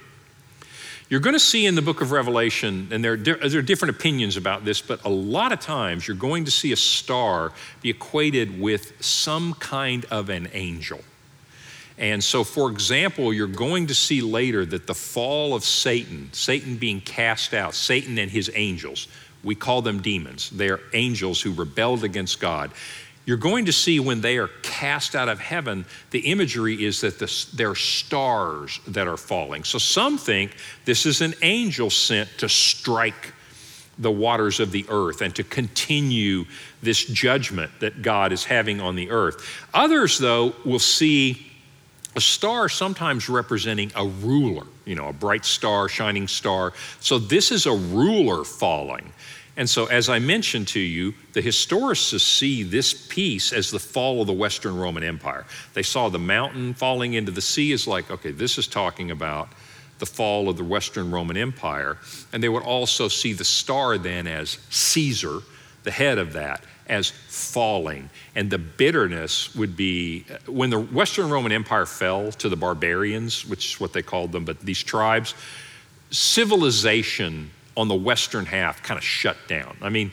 You're 1.08 1.18
going 1.18 1.34
to 1.34 1.40
see 1.40 1.66
in 1.66 1.74
the 1.74 1.82
book 1.82 2.00
of 2.00 2.12
Revelation, 2.12 2.86
and 2.92 3.04
there 3.04 3.14
are, 3.14 3.16
there 3.16 3.58
are 3.58 3.62
different 3.62 3.96
opinions 3.96 4.36
about 4.36 4.64
this, 4.64 4.80
but 4.80 5.04
a 5.04 5.08
lot 5.08 5.50
of 5.50 5.58
times 5.58 6.06
you're 6.06 6.16
going 6.16 6.44
to 6.44 6.52
see 6.52 6.70
a 6.70 6.76
star 6.76 7.52
be 7.82 7.90
equated 7.90 8.60
with 8.60 8.92
some 9.02 9.54
kind 9.54 10.04
of 10.04 10.28
an 10.28 10.48
angel. 10.52 11.00
And 11.98 12.22
so, 12.22 12.44
for 12.44 12.70
example, 12.70 13.34
you're 13.34 13.48
going 13.48 13.88
to 13.88 13.94
see 13.94 14.22
later 14.22 14.64
that 14.64 14.86
the 14.86 14.94
fall 14.94 15.54
of 15.54 15.64
Satan, 15.64 16.30
Satan 16.32 16.76
being 16.76 17.00
cast 17.00 17.52
out, 17.52 17.74
Satan 17.74 18.16
and 18.16 18.30
his 18.30 18.48
angels, 18.54 19.08
we 19.42 19.54
call 19.54 19.82
them 19.82 20.02
demons. 20.02 20.50
They 20.50 20.68
are 20.68 20.80
angels 20.92 21.40
who 21.40 21.52
rebelled 21.52 22.04
against 22.04 22.40
God. 22.40 22.70
You're 23.26 23.36
going 23.36 23.66
to 23.66 23.72
see 23.72 24.00
when 24.00 24.22
they 24.22 24.38
are 24.38 24.48
cast 24.62 25.14
out 25.14 25.28
of 25.28 25.38
heaven, 25.38 25.84
the 26.10 26.20
imagery 26.20 26.84
is 26.84 27.02
that 27.02 27.18
the, 27.18 27.46
they're 27.54 27.74
stars 27.74 28.80
that 28.88 29.06
are 29.06 29.16
falling. 29.16 29.64
So 29.64 29.78
some 29.78 30.18
think 30.18 30.56
this 30.84 31.06
is 31.06 31.20
an 31.20 31.34
angel 31.42 31.90
sent 31.90 32.28
to 32.38 32.48
strike 32.48 33.34
the 33.98 34.10
waters 34.10 34.60
of 34.60 34.72
the 34.72 34.86
earth 34.88 35.20
and 35.20 35.34
to 35.36 35.44
continue 35.44 36.46
this 36.82 37.04
judgment 37.04 37.70
that 37.80 38.02
God 38.02 38.32
is 38.32 38.44
having 38.44 38.80
on 38.80 38.96
the 38.96 39.10
earth. 39.10 39.66
Others, 39.74 40.18
though, 40.18 40.54
will 40.64 40.78
see 40.78 41.46
a 42.16 42.20
star 42.20 42.68
sometimes 42.68 43.28
representing 43.28 43.92
a 43.94 44.06
ruler, 44.06 44.66
you 44.90 44.96
know, 44.96 45.06
a 45.06 45.12
bright 45.12 45.44
star, 45.44 45.88
shining 45.88 46.26
star. 46.26 46.72
So 46.98 47.20
this 47.20 47.52
is 47.52 47.66
a 47.66 47.72
ruler 47.72 48.44
falling. 48.44 49.12
And 49.56 49.70
so, 49.70 49.86
as 49.86 50.08
I 50.08 50.18
mentioned 50.18 50.68
to 50.68 50.80
you, 50.80 51.14
the 51.32 51.42
historicists 51.42 52.20
see 52.20 52.64
this 52.64 52.92
piece 52.92 53.52
as 53.52 53.70
the 53.70 53.78
fall 53.78 54.20
of 54.20 54.26
the 54.26 54.32
Western 54.32 54.76
Roman 54.76 55.04
Empire. 55.04 55.46
They 55.74 55.82
saw 55.82 56.08
the 56.08 56.18
mountain 56.18 56.74
falling 56.74 57.14
into 57.14 57.30
the 57.30 57.40
sea 57.40 57.72
as 57.72 57.86
like, 57.86 58.10
okay, 58.10 58.32
this 58.32 58.58
is 58.58 58.66
talking 58.66 59.12
about 59.12 59.48
the 59.98 60.06
fall 60.06 60.48
of 60.48 60.56
the 60.56 60.64
Western 60.64 61.10
Roman 61.10 61.36
Empire. 61.36 61.98
And 62.32 62.42
they 62.42 62.48
would 62.48 62.64
also 62.64 63.06
see 63.06 63.32
the 63.32 63.44
star 63.44 63.96
then 63.96 64.26
as 64.26 64.58
Caesar, 64.70 65.40
the 65.84 65.90
head 65.90 66.18
of 66.18 66.32
that, 66.32 66.64
as 66.90 67.08
falling. 67.08 68.10
And 68.34 68.50
the 68.50 68.58
bitterness 68.58 69.54
would 69.54 69.76
be 69.76 70.26
uh, 70.30 70.50
when 70.50 70.68
the 70.68 70.80
Western 70.80 71.30
Roman 71.30 71.52
Empire 71.52 71.86
fell 71.86 72.32
to 72.32 72.48
the 72.48 72.56
barbarians, 72.56 73.46
which 73.46 73.74
is 73.74 73.80
what 73.80 73.92
they 73.92 74.02
called 74.02 74.32
them, 74.32 74.44
but 74.44 74.60
these 74.60 74.82
tribes, 74.82 75.34
civilization 76.10 77.50
on 77.76 77.88
the 77.88 77.94
western 77.94 78.44
half 78.44 78.82
kind 78.82 78.98
of 78.98 79.04
shut 79.04 79.36
down. 79.48 79.76
I 79.80 79.88
mean, 79.88 80.10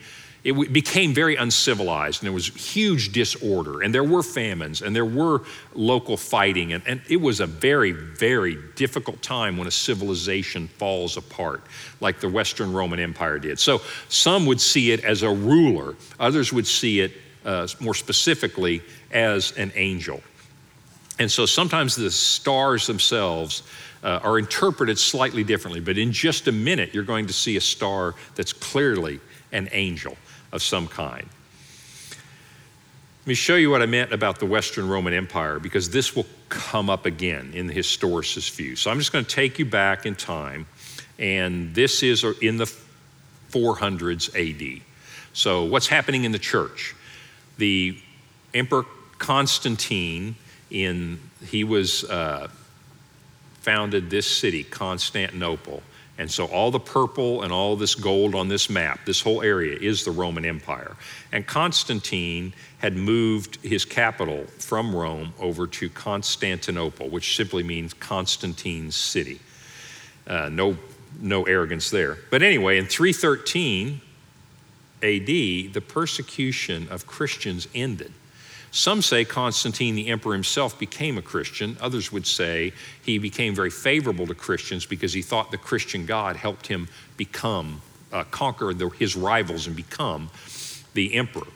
it 0.48 0.72
became 0.72 1.14
very 1.14 1.36
uncivilized 1.36 2.22
and 2.22 2.28
there 2.28 2.34
was 2.34 2.48
huge 2.48 3.12
disorder 3.12 3.82
and 3.82 3.94
there 3.94 4.04
were 4.04 4.24
famines 4.24 4.82
and 4.82 4.96
there 4.96 5.06
were 5.06 5.42
local 5.74 6.16
fighting 6.16 6.72
and, 6.72 6.82
and 6.88 7.02
it 7.10 7.18
was 7.18 7.42
a 7.42 7.46
very 7.46 7.92
very 7.92 8.58
difficult 8.76 9.22
time 9.22 9.58
when 9.58 9.68
a 9.68 9.72
civilization 9.72 10.70
falls 10.70 11.18
apart 11.18 11.64
like 12.00 12.22
the 12.22 12.30
western 12.30 12.72
roman 12.72 13.00
empire 13.00 13.40
did. 13.40 13.60
So 13.60 13.82
some 14.08 14.46
would 14.46 14.62
see 14.62 14.92
it 14.92 15.04
as 15.04 15.22
a 15.22 15.30
ruler. 15.30 15.96
Others 16.18 16.54
would 16.54 16.68
see 16.68 17.02
it 17.02 17.12
uh, 17.44 17.68
more 17.82 17.94
specifically 17.94 18.82
as 19.12 19.52
an 19.58 19.74
angel. 19.76 20.22
And 21.20 21.30
so 21.30 21.46
sometimes 21.46 21.96
the 21.96 22.12
stars 22.12 22.88
themselves 22.88 23.64
uh, 24.02 24.20
are 24.24 24.40
interpreted 24.40 24.98
slightly 24.98 25.44
differently 25.44 25.82
but 25.82 25.98
in 25.98 26.14
just 26.14 26.48
a 26.48 26.54
minute 26.54 26.94
you're 26.94 27.04
going 27.04 27.28
to 27.28 27.34
see 27.34 27.58
a 27.58 27.62
star 27.62 28.16
that's 28.36 28.54
clearly 28.54 29.20
an 29.52 29.68
angel 29.72 30.16
of 30.58 30.64
some 30.64 30.88
kind. 30.88 31.26
Let 33.22 33.28
me 33.28 33.34
show 33.36 33.56
you 33.56 33.70
what 33.70 33.82
I 33.82 33.86
meant 33.86 34.12
about 34.12 34.40
the 34.40 34.46
Western 34.46 34.90
Roman 34.90 35.14
Empire 35.14 35.60
because 35.60 35.90
this 35.92 36.16
will 36.16 36.26
come 36.50 36.90
up 36.90 37.06
again 37.06 37.52
in 37.54 37.68
the 37.68 37.74
historicist 37.74 38.56
view. 38.56 38.76
So 38.76 38.90
I'm 38.90 38.98
just 38.98 39.14
going 39.14 39.24
to 39.24 39.30
take 39.30 39.60
you 39.60 39.66
back 39.66 40.06
in 40.06 40.16
time, 40.16 40.66
and 41.20 41.76
this 41.76 42.02
is 42.04 42.26
in 42.42 42.58
the 42.58 42.66
400s 43.52 44.34
AD. 44.36 44.82
So, 45.34 45.66
what's 45.66 45.88
happening 45.88 46.24
in 46.24 46.32
the 46.32 46.40
church? 46.40 46.96
The 47.58 47.98
Emperor 48.54 48.86
Constantine, 49.20 50.36
in 50.72 51.20
he 51.46 51.64
was 51.64 52.04
uh, 52.06 52.48
founded 53.62 54.10
this 54.10 54.26
city, 54.26 54.64
Constantinople, 54.64 55.84
and 56.18 56.30
so 56.32 56.46
all 56.46 56.72
the 56.72 56.80
purple 56.80 57.44
and 57.44 57.54
all 57.54 57.76
this 57.76 57.94
gold 57.94 58.34
on 58.34 58.48
this 58.48 58.70
map, 58.70 59.06
this 59.06 59.22
whole 59.22 59.44
area 59.44 59.78
is 59.80 60.04
the 60.04 60.12
Roman 60.12 60.46
Empire. 60.46 60.96
And 61.32 61.46
Constantine 61.46 62.54
had 62.80 62.96
moved 62.96 63.58
his 63.64 63.86
capital 63.86 64.46
from 64.58 64.96
Rome 64.96 65.34
over 65.40 65.68
to 65.68 65.90
Constantinople, 65.90 67.10
which 67.10 67.36
simply 67.36 67.62
means 67.62 67.94
Constantine's 67.94 68.96
city. 68.96 69.40
Uh, 70.26 70.50
no, 70.50 70.78
no 71.20 71.44
arrogance 71.44 71.92
there. 71.92 72.18
But 72.32 72.42
anyway, 72.42 72.80
in 72.80 72.88
313 72.88 74.02
AD, 75.04 75.26
the 75.28 75.82
persecution 75.88 76.88
of 76.90 77.06
Christians 77.06 77.68
ended. 77.76 78.12
Some 78.72 79.02
say 79.02 79.26
Constantine 79.26 79.96
the 79.96 80.08
emperor 80.08 80.34
himself 80.34 80.78
became 80.78 81.18
a 81.18 81.22
Christian. 81.22 81.78
Others 81.82 82.12
would 82.12 82.28
say 82.28 82.74
he 83.02 83.18
became 83.18 83.56
very 83.56 83.70
favorable 83.70 84.28
to 84.28 84.36
Christians 84.36 84.86
because 84.86 85.14
he 85.14 85.22
thought 85.22 85.52
the 85.52 85.58
Christian 85.58 86.06
God 86.06 86.36
helped 86.36 86.68
him 86.68 86.88
become, 87.16 87.82
uh, 88.12 88.24
conquer 88.26 88.74
the, 88.74 88.90
his 88.90 89.16
rivals 89.16 89.68
and 89.68 89.76
become 89.76 90.30
the 90.94 91.16
emperor. 91.16 91.48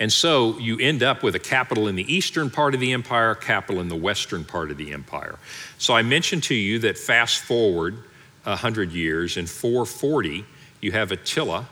And 0.00 0.12
so 0.12 0.58
you 0.58 0.78
end 0.78 1.02
up 1.02 1.22
with 1.22 1.36
a 1.36 1.38
capital 1.38 1.86
in 1.86 1.94
the 1.94 2.12
eastern 2.12 2.50
part 2.50 2.74
of 2.74 2.80
the 2.80 2.92
empire, 2.92 3.30
a 3.30 3.36
capital 3.36 3.80
in 3.80 3.88
the 3.88 3.96
western 3.96 4.44
part 4.44 4.70
of 4.70 4.76
the 4.76 4.92
empire. 4.92 5.38
So 5.78 5.94
I 5.94 6.02
mentioned 6.02 6.42
to 6.44 6.54
you 6.54 6.80
that 6.80 6.98
fast 6.98 7.38
forward 7.38 7.98
100 8.42 8.92
years, 8.92 9.36
in 9.36 9.46
440, 9.46 10.44
you 10.80 10.92
have 10.92 11.12
Attila, 11.12 11.66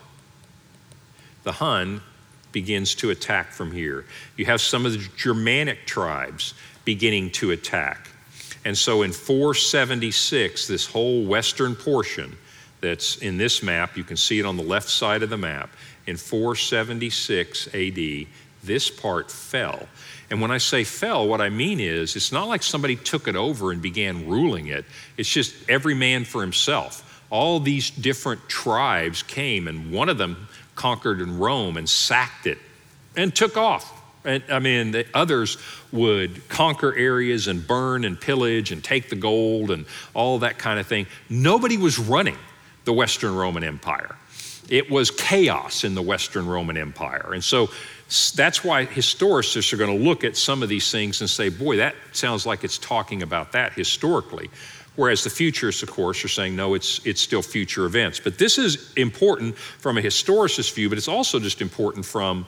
the 1.43 1.53
Hun, 1.53 2.01
begins 2.53 2.95
to 2.97 3.11
attack 3.11 3.51
from 3.51 3.73
here. 3.73 4.05
You 4.37 4.45
have 4.47 4.61
some 4.61 4.87
of 4.87 4.93
the 4.93 5.09
Germanic 5.17 5.87
tribes 5.87 6.55
beginning 6.85 7.31
to 7.33 7.51
attack. 7.51 8.09
And 8.65 8.77
so 8.77 9.03
in 9.03 9.13
476, 9.13 10.67
this 10.67 10.87
whole 10.87 11.25
western 11.25 11.75
portion 11.75 12.37
that's 12.81 13.17
in 13.17 13.39
this 13.39 13.63
map, 13.63 13.97
you 13.97 14.05
can 14.05 14.17
see 14.17 14.39
it 14.39 14.47
on 14.47 14.57
the 14.57 14.63
left 14.63 14.89
side 14.89 15.23
of 15.23 15.31
the 15.31 15.37
map, 15.37 15.71
in 16.07 16.17
476 16.17 17.69
AD, 17.75 18.27
this 18.65 18.91
part 18.91 19.31
fell. 19.31 19.89
And 20.31 20.41
when 20.41 20.51
I 20.51 20.59
say 20.59 20.85
fell, 20.85 21.27
what 21.29 21.41
I 21.41 21.49
mean 21.49 21.81
is 21.81 22.17
it's 22.17 22.33
not 22.33 22.49
like 22.49 22.63
somebody 22.63 22.97
took 22.97 23.29
it 23.29 23.37
over 23.37 23.73
and 23.73 23.83
began 23.83 24.29
ruling 24.29 24.69
it, 24.69 24.85
it's 25.17 25.29
just 25.29 25.55
every 25.69 25.95
man 25.95 26.25
for 26.25 26.41
himself. 26.41 27.09
All 27.31 27.61
these 27.61 27.91
different 27.91 28.49
tribes 28.49 29.23
came, 29.23 29.67
and 29.67 29.91
one 29.93 30.09
of 30.09 30.19
them 30.19 30.49
conquered 30.83 31.21
in 31.21 31.39
Rome 31.39 31.77
and 31.77 31.89
sacked 31.89 32.49
it 32.49 32.59
and 33.17 33.33
took 33.33 33.57
off. 33.57 34.03
And, 34.25 34.43
I 34.51 34.59
mean, 34.59 34.91
the 34.91 35.07
others 35.15 35.57
would 35.93 36.49
conquer 36.49 36.93
areas 36.93 37.47
and 37.47 37.65
burn 37.65 38.05
and 38.05 38.21
pillage 38.21 38.73
and 38.73 38.83
take 38.83 39.09
the 39.09 39.15
gold 39.15 39.71
and 39.71 39.87
all 40.13 40.41
that 40.41 40.59
kind 40.59 40.81
of 40.81 40.89
thing. 40.89 41.07
Nobody 41.31 41.77
was 41.77 42.01
running 42.01 42.37
the 42.85 42.93
Western 42.93 43.33
Roman 43.33 43.63
Empire. 43.63 44.17
It 44.69 44.91
was 44.91 45.13
chaos 45.13 45.85
in 45.85 45.95
the 45.95 46.03
Western 46.03 46.49
Roman 46.49 46.77
Empire. 46.77 47.31
And 47.33 47.45
so 47.45 47.71
that's 48.35 48.65
why 48.65 48.85
historicists 48.85 49.73
are 49.73 49.77
going 49.77 49.97
to 49.97 50.05
look 50.05 50.25
at 50.25 50.37
some 50.37 50.65
of 50.65 50.69
these 50.69 50.91
things 50.91 51.21
and 51.21 51.31
say, 51.31 51.49
boy, 51.49 51.77
that 51.77 51.95
sounds 52.11 52.45
like 52.45 52.65
it's 52.65 52.79
talking 52.79 53.23
about 53.23 53.53
that 53.53 53.73
historically. 53.73 54.51
Whereas 54.97 55.25
the 55.25 55.31
futurists, 55.31 55.83
of 55.83 55.91
course, 55.91 56.23
are 56.25 56.29
saying, 56.29 56.55
no, 56.55 56.75
it's, 56.75 57.05
it's 57.07 57.21
still 57.21 57.43
future 57.43 57.87
events. 57.87 58.21
But 58.21 58.39
this 58.39 58.59
is 58.59 58.93
important 58.95 59.57
from 59.57 59.97
a 59.97 60.03
historicist 60.03 60.75
view, 60.75 60.89
but 60.91 60.99
it's 60.99 61.09
also 61.09 61.41
just 61.41 61.63
important 61.63 62.05
from 62.05 62.47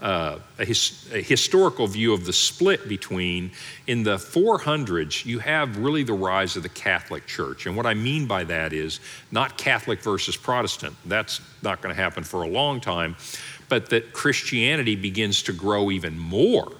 uh, 0.00 0.38
a, 0.58 0.64
his, 0.64 1.08
a, 1.12 1.22
historical 1.22 1.86
view 1.86 2.12
of 2.12 2.26
the 2.26 2.32
split 2.32 2.86
between 2.86 3.50
in 3.86 4.02
the 4.02 4.16
400s 4.16 5.24
you 5.24 5.38
have 5.38 5.78
really 5.78 6.02
the 6.02 6.12
rise 6.12 6.54
of 6.54 6.62
the 6.62 6.68
catholic 6.68 7.26
church 7.26 7.64
and 7.64 7.74
what 7.74 7.86
i 7.86 7.94
mean 7.94 8.26
by 8.26 8.44
that 8.44 8.74
is 8.74 9.00
not 9.30 9.56
catholic 9.56 10.02
versus 10.02 10.36
protestant 10.36 10.94
that's 11.06 11.40
not 11.62 11.80
going 11.80 11.94
to 11.94 11.98
happen 11.98 12.22
for 12.22 12.42
a 12.42 12.46
long 12.46 12.78
time 12.78 13.16
but 13.70 13.88
that 13.88 14.12
christianity 14.12 14.96
begins 14.96 15.42
to 15.42 15.54
grow 15.54 15.90
even 15.90 16.18
more 16.18 16.70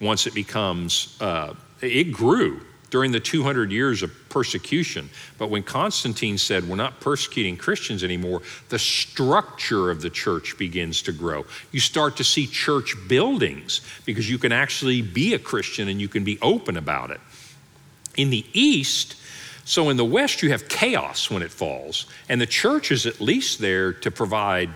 once 0.00 0.28
it 0.28 0.34
becomes 0.34 1.18
uh, 1.20 1.52
it 1.80 2.12
grew 2.12 2.60
during 2.92 3.10
the 3.10 3.18
200 3.18 3.72
years 3.72 4.02
of 4.02 4.12
persecution. 4.28 5.08
But 5.38 5.48
when 5.48 5.62
Constantine 5.62 6.36
said, 6.36 6.68
We're 6.68 6.76
not 6.76 7.00
persecuting 7.00 7.56
Christians 7.56 8.04
anymore, 8.04 8.42
the 8.68 8.78
structure 8.78 9.90
of 9.90 10.02
the 10.02 10.10
church 10.10 10.56
begins 10.58 11.00
to 11.02 11.12
grow. 11.12 11.46
You 11.72 11.80
start 11.80 12.18
to 12.18 12.24
see 12.24 12.46
church 12.46 12.94
buildings 13.08 13.80
because 14.04 14.30
you 14.30 14.36
can 14.36 14.52
actually 14.52 15.00
be 15.00 15.32
a 15.32 15.38
Christian 15.38 15.88
and 15.88 16.00
you 16.00 16.08
can 16.08 16.22
be 16.22 16.38
open 16.42 16.76
about 16.76 17.10
it. 17.10 17.20
In 18.14 18.28
the 18.28 18.44
East, 18.52 19.16
so 19.64 19.88
in 19.88 19.96
the 19.96 20.04
West, 20.04 20.42
you 20.42 20.50
have 20.50 20.68
chaos 20.68 21.30
when 21.30 21.42
it 21.42 21.50
falls, 21.50 22.04
and 22.28 22.38
the 22.38 22.46
church 22.46 22.92
is 22.92 23.06
at 23.06 23.22
least 23.22 23.58
there 23.58 23.94
to 23.94 24.10
provide 24.10 24.68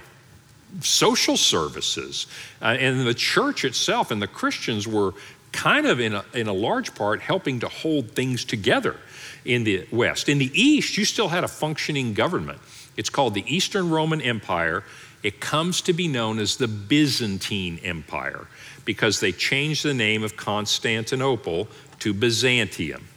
social 0.81 1.37
services. 1.37 2.27
Uh, 2.63 2.77
and 2.79 3.07
the 3.07 3.15
church 3.15 3.65
itself 3.65 4.11
and 4.11 4.21
the 4.21 4.27
Christians 4.27 4.87
were 4.89 5.13
kind 5.57 5.87
of 5.87 5.99
in 5.99 6.15
a, 6.15 6.25
in 6.35 6.47
a 6.47 6.53
large 6.53 6.95
part 6.95 7.21
helping 7.21 7.61
to 7.61 7.69
hold 7.69 8.11
things 8.11 8.45
together 8.45 8.97
in 9.45 9.65
the 9.65 9.87
West. 9.91 10.29
In 10.29 10.39
the 10.39 10.51
East, 10.53 10.99
you 10.99 11.05
still 11.05 11.29
had 11.29 11.45
a 11.45 11.49
functioning 11.49 12.13
government. 12.13 12.59
It's 12.97 13.09
called 13.09 13.35
the 13.35 13.45
Eastern 13.53 13.89
Roman 13.89 14.21
Empire. 14.21 14.85
It 15.23 15.41
comes 15.41 15.81
to 15.83 15.95
be 15.95 16.09
known 16.09 16.39
as 16.39 16.57
the 16.57 16.69
Byzantine 16.69 17.81
Empire 17.83 18.47
because 18.85 19.19
they 19.21 19.33
changed 19.33 19.83
the 19.83 19.95
name 19.95 20.23
of 20.23 20.37
Constantinople 20.37 21.69
to 22.01 22.13
Byzantium. 22.13 23.09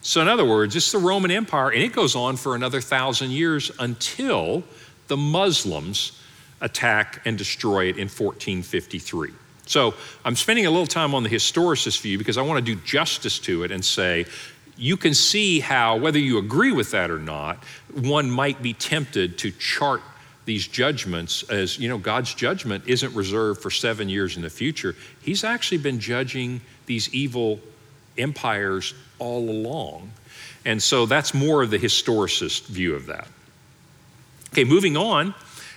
So, 0.00 0.22
in 0.22 0.28
other 0.28 0.44
words, 0.44 0.76
it's 0.76 0.92
the 0.92 0.98
Roman 0.98 1.32
Empire, 1.32 1.70
and 1.70 1.82
it 1.82 1.92
goes 1.92 2.14
on 2.14 2.36
for 2.36 2.54
another 2.54 2.80
thousand 2.80 3.32
years 3.32 3.72
until 3.80 4.62
the 5.08 5.16
Muslims 5.16 6.22
attack 6.60 7.20
and 7.24 7.36
destroy 7.36 7.86
it 7.86 7.98
in 7.98 8.08
1453. 8.08 9.32
So 9.68 9.94
I'm 10.24 10.34
spending 10.34 10.64
a 10.64 10.70
little 10.70 10.86
time 10.86 11.14
on 11.14 11.22
the 11.22 11.28
historicist 11.28 12.00
view 12.00 12.16
because 12.16 12.38
I 12.38 12.42
want 12.42 12.64
to 12.64 12.74
do 12.74 12.80
justice 12.82 13.38
to 13.40 13.64
it 13.64 13.70
and 13.70 13.84
say, 13.84 14.24
you 14.78 14.96
can 14.96 15.12
see 15.12 15.60
how, 15.60 15.96
whether 15.96 16.18
you 16.18 16.38
agree 16.38 16.72
with 16.72 16.92
that 16.92 17.10
or 17.10 17.18
not, 17.18 17.62
one 17.92 18.30
might 18.30 18.62
be 18.62 18.72
tempted 18.72 19.36
to 19.38 19.50
chart 19.50 20.00
these 20.46 20.66
judgments 20.66 21.42
as, 21.50 21.78
you 21.78 21.88
know, 21.88 21.98
God's 21.98 22.32
judgment 22.32 22.84
isn't 22.86 23.14
reserved 23.14 23.60
for 23.60 23.70
seven 23.70 24.08
years 24.08 24.36
in 24.36 24.42
the 24.42 24.48
future. 24.48 24.96
He's 25.20 25.44
actually 25.44 25.78
been 25.78 26.00
judging 26.00 26.62
these 26.86 27.12
evil 27.12 27.60
empires 28.16 28.94
all 29.18 29.50
along. 29.50 30.10
And 30.64 30.82
so 30.82 31.04
that's 31.04 31.34
more 31.34 31.62
of 31.62 31.70
the 31.70 31.78
historicist 31.78 32.66
view 32.66 32.94
of 32.94 33.06
that. 33.06 33.28
Okay, 34.52 34.64
moving 34.64 34.96
on. 34.96 35.34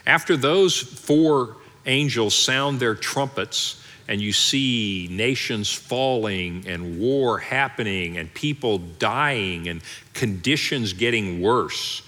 After 0.08 0.38
those 0.38 0.78
four 0.80 1.58
angels 1.86 2.34
sound 2.36 2.80
their 2.80 2.96
trumpets, 2.96 3.81
and 4.12 4.20
you 4.20 4.34
see 4.34 5.08
nations 5.10 5.72
falling 5.72 6.66
and 6.68 7.00
war 7.00 7.38
happening 7.38 8.18
and 8.18 8.32
people 8.34 8.78
dying 8.78 9.70
and 9.70 9.82
conditions 10.14 10.92
getting 10.92 11.42
worse. 11.42 12.02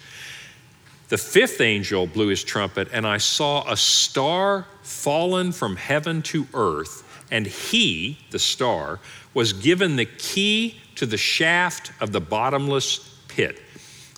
The 1.08 1.18
fifth 1.18 1.62
angel 1.62 2.06
blew 2.06 2.28
his 2.28 2.44
trumpet, 2.44 2.90
and 2.92 3.08
I 3.08 3.20
saw 3.20 3.72
a 3.72 3.78
star 3.78 4.68
fallen 4.82 5.54
from 5.54 5.78
heaven 5.78 6.22
to 6.24 6.46
earth, 6.54 7.24
and 7.32 7.48
he, 7.48 8.18
the 8.32 8.40
star, 8.40 9.00
was 9.34 9.54
given 9.54 9.96
the 9.96 10.06
key 10.06 10.82
to 10.96 11.06
the 11.06 11.16
shaft 11.16 11.94
of 12.02 12.12
the 12.12 12.20
bottomless 12.20 12.98
pit. 13.30 13.62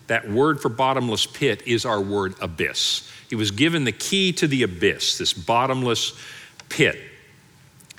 That 0.07 0.27
word 0.27 0.59
for 0.59 0.69
bottomless 0.69 1.27
pit 1.27 1.61
is 1.67 1.85
our 1.85 2.01
word 2.01 2.33
abyss. 2.41 3.07
He 3.29 3.35
was 3.35 3.51
given 3.51 3.83
the 3.83 3.91
key 3.91 4.33
to 4.33 4.47
the 4.47 4.63
abyss, 4.63 5.19
this 5.19 5.33
bottomless 5.33 6.13
pit. 6.67 6.97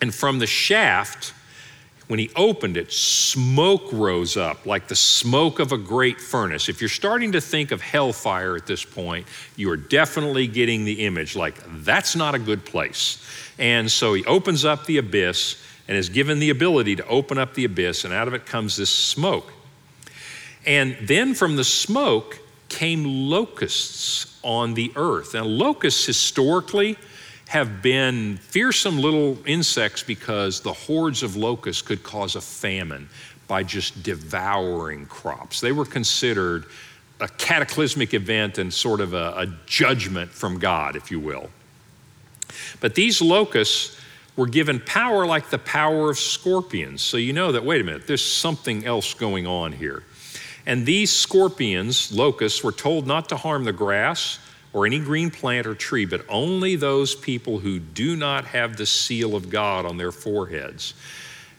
And 0.01 0.15
from 0.15 0.39
the 0.39 0.47
shaft, 0.47 1.33
when 2.09 2.19
he 2.19 2.31
opened 2.37 2.77
it, 2.77 2.93
smoke 2.93 3.93
rose 3.93 4.37
up 4.37 4.65
like 4.65 4.89
the 4.89 4.95
smoke 4.95 5.59
of 5.59 5.73
a 5.73 5.79
great 5.79 6.21
furnace. 6.21 6.69
If 6.69 6.81
you're 6.81 6.89
starting 6.89 7.33
to 7.33 7.41
think 7.41 7.73
of 7.73 7.81
hellfire 7.81 8.55
at 8.55 8.67
this 8.67 8.85
point, 8.85 9.27
you 9.57 9.71
are 9.71 9.77
definitely 9.77 10.47
getting 10.47 10.85
the 10.85 11.05
image 11.05 11.35
like 11.35 11.57
that's 11.83 12.15
not 12.15 12.35
a 12.35 12.39
good 12.39 12.65
place. 12.65 13.25
And 13.59 13.91
so 13.91 14.15
he 14.15 14.25
opens 14.25 14.65
up 14.65 14.87
the 14.87 14.99
abyss 14.99 15.61
and 15.89 15.97
is 15.97 16.09
given 16.09 16.39
the 16.39 16.51
ability 16.51 16.97
to 16.97 17.07
open 17.07 17.39
up 17.39 17.55
the 17.55 17.65
abyss, 17.65 18.05
and 18.05 18.13
out 18.13 18.29
of 18.29 18.35
it 18.35 18.45
comes 18.45 18.77
this 18.77 18.91
smoke. 18.91 19.53
And 20.67 20.97
then 21.01 21.35
from 21.35 21.57
the 21.57 21.65
smoke 21.65 22.41
came 22.69 23.05
locusts 23.05 24.39
on 24.43 24.75
the 24.75 24.93
earth. 24.97 25.35
Now, 25.35 25.45
locusts 25.45 26.05
historically, 26.05 26.99
have 27.49 27.81
been 27.81 28.37
fearsome 28.39 28.99
little 28.99 29.39
insects 29.47 30.03
because 30.03 30.61
the 30.61 30.73
hordes 30.73 31.23
of 31.23 31.37
locusts 31.37 31.83
could 31.83 32.03
cause 32.03 32.35
a 32.35 32.41
famine 32.41 33.09
by 33.47 33.63
just 33.63 34.03
devouring 34.03 35.07
crops. 35.07 35.61
They 35.61 35.73
were 35.73 35.85
considered 35.85 36.67
a 37.21 37.29
cataclysmic 37.29 38.15
event 38.15 38.59
and 38.59 38.73
sort 38.73 39.01
of 39.01 39.15
a, 39.15 39.35
a 39.37 39.47
judgment 39.67 40.31
from 40.31 40.59
God, 40.59 40.97
if 40.97 41.11
you 41.11 41.21
will. 41.21 41.51
But 42.81 42.95
these 42.95 43.23
locusts 43.23 43.99
were 44.37 44.47
given 44.47 44.81
power 44.81 45.25
like 45.25 45.49
the 45.49 45.59
power 45.59 46.11
of 46.11 46.19
scorpions. 46.19 47.01
So 47.01 47.17
you 47.17 47.33
know 47.33 47.53
that, 47.53 47.65
wait 47.65 47.81
a 47.81 47.85
minute, 47.85 48.07
there's 48.07 48.25
something 48.25 48.85
else 48.85 49.15
going 49.15 49.47
on 49.47 49.73
here. 49.73 50.03
And 50.67 50.85
these 50.85 51.13
scorpions, 51.13 52.13
locusts, 52.13 52.63
were 52.63 52.73
told 52.73 53.07
not 53.07 53.29
to 53.29 53.37
harm 53.37 53.65
the 53.65 53.73
grass 53.73 54.41
or 54.73 54.87
any 54.87 54.99
green 54.99 55.31
plant 55.31 55.67
or 55.67 55.75
tree, 55.75 56.05
but 56.05 56.25
only 56.29 56.77
those 56.77 57.15
people 57.15 57.59
who 57.59 57.79
do 57.79 58.17
not 58.17 58.45
have 58.45 58.77
the 58.77 58.87
seal 58.87 59.35
of 59.35 59.51
God 59.51 59.87
on 59.87 59.97
their 59.97 60.13
foreheads. 60.13 60.95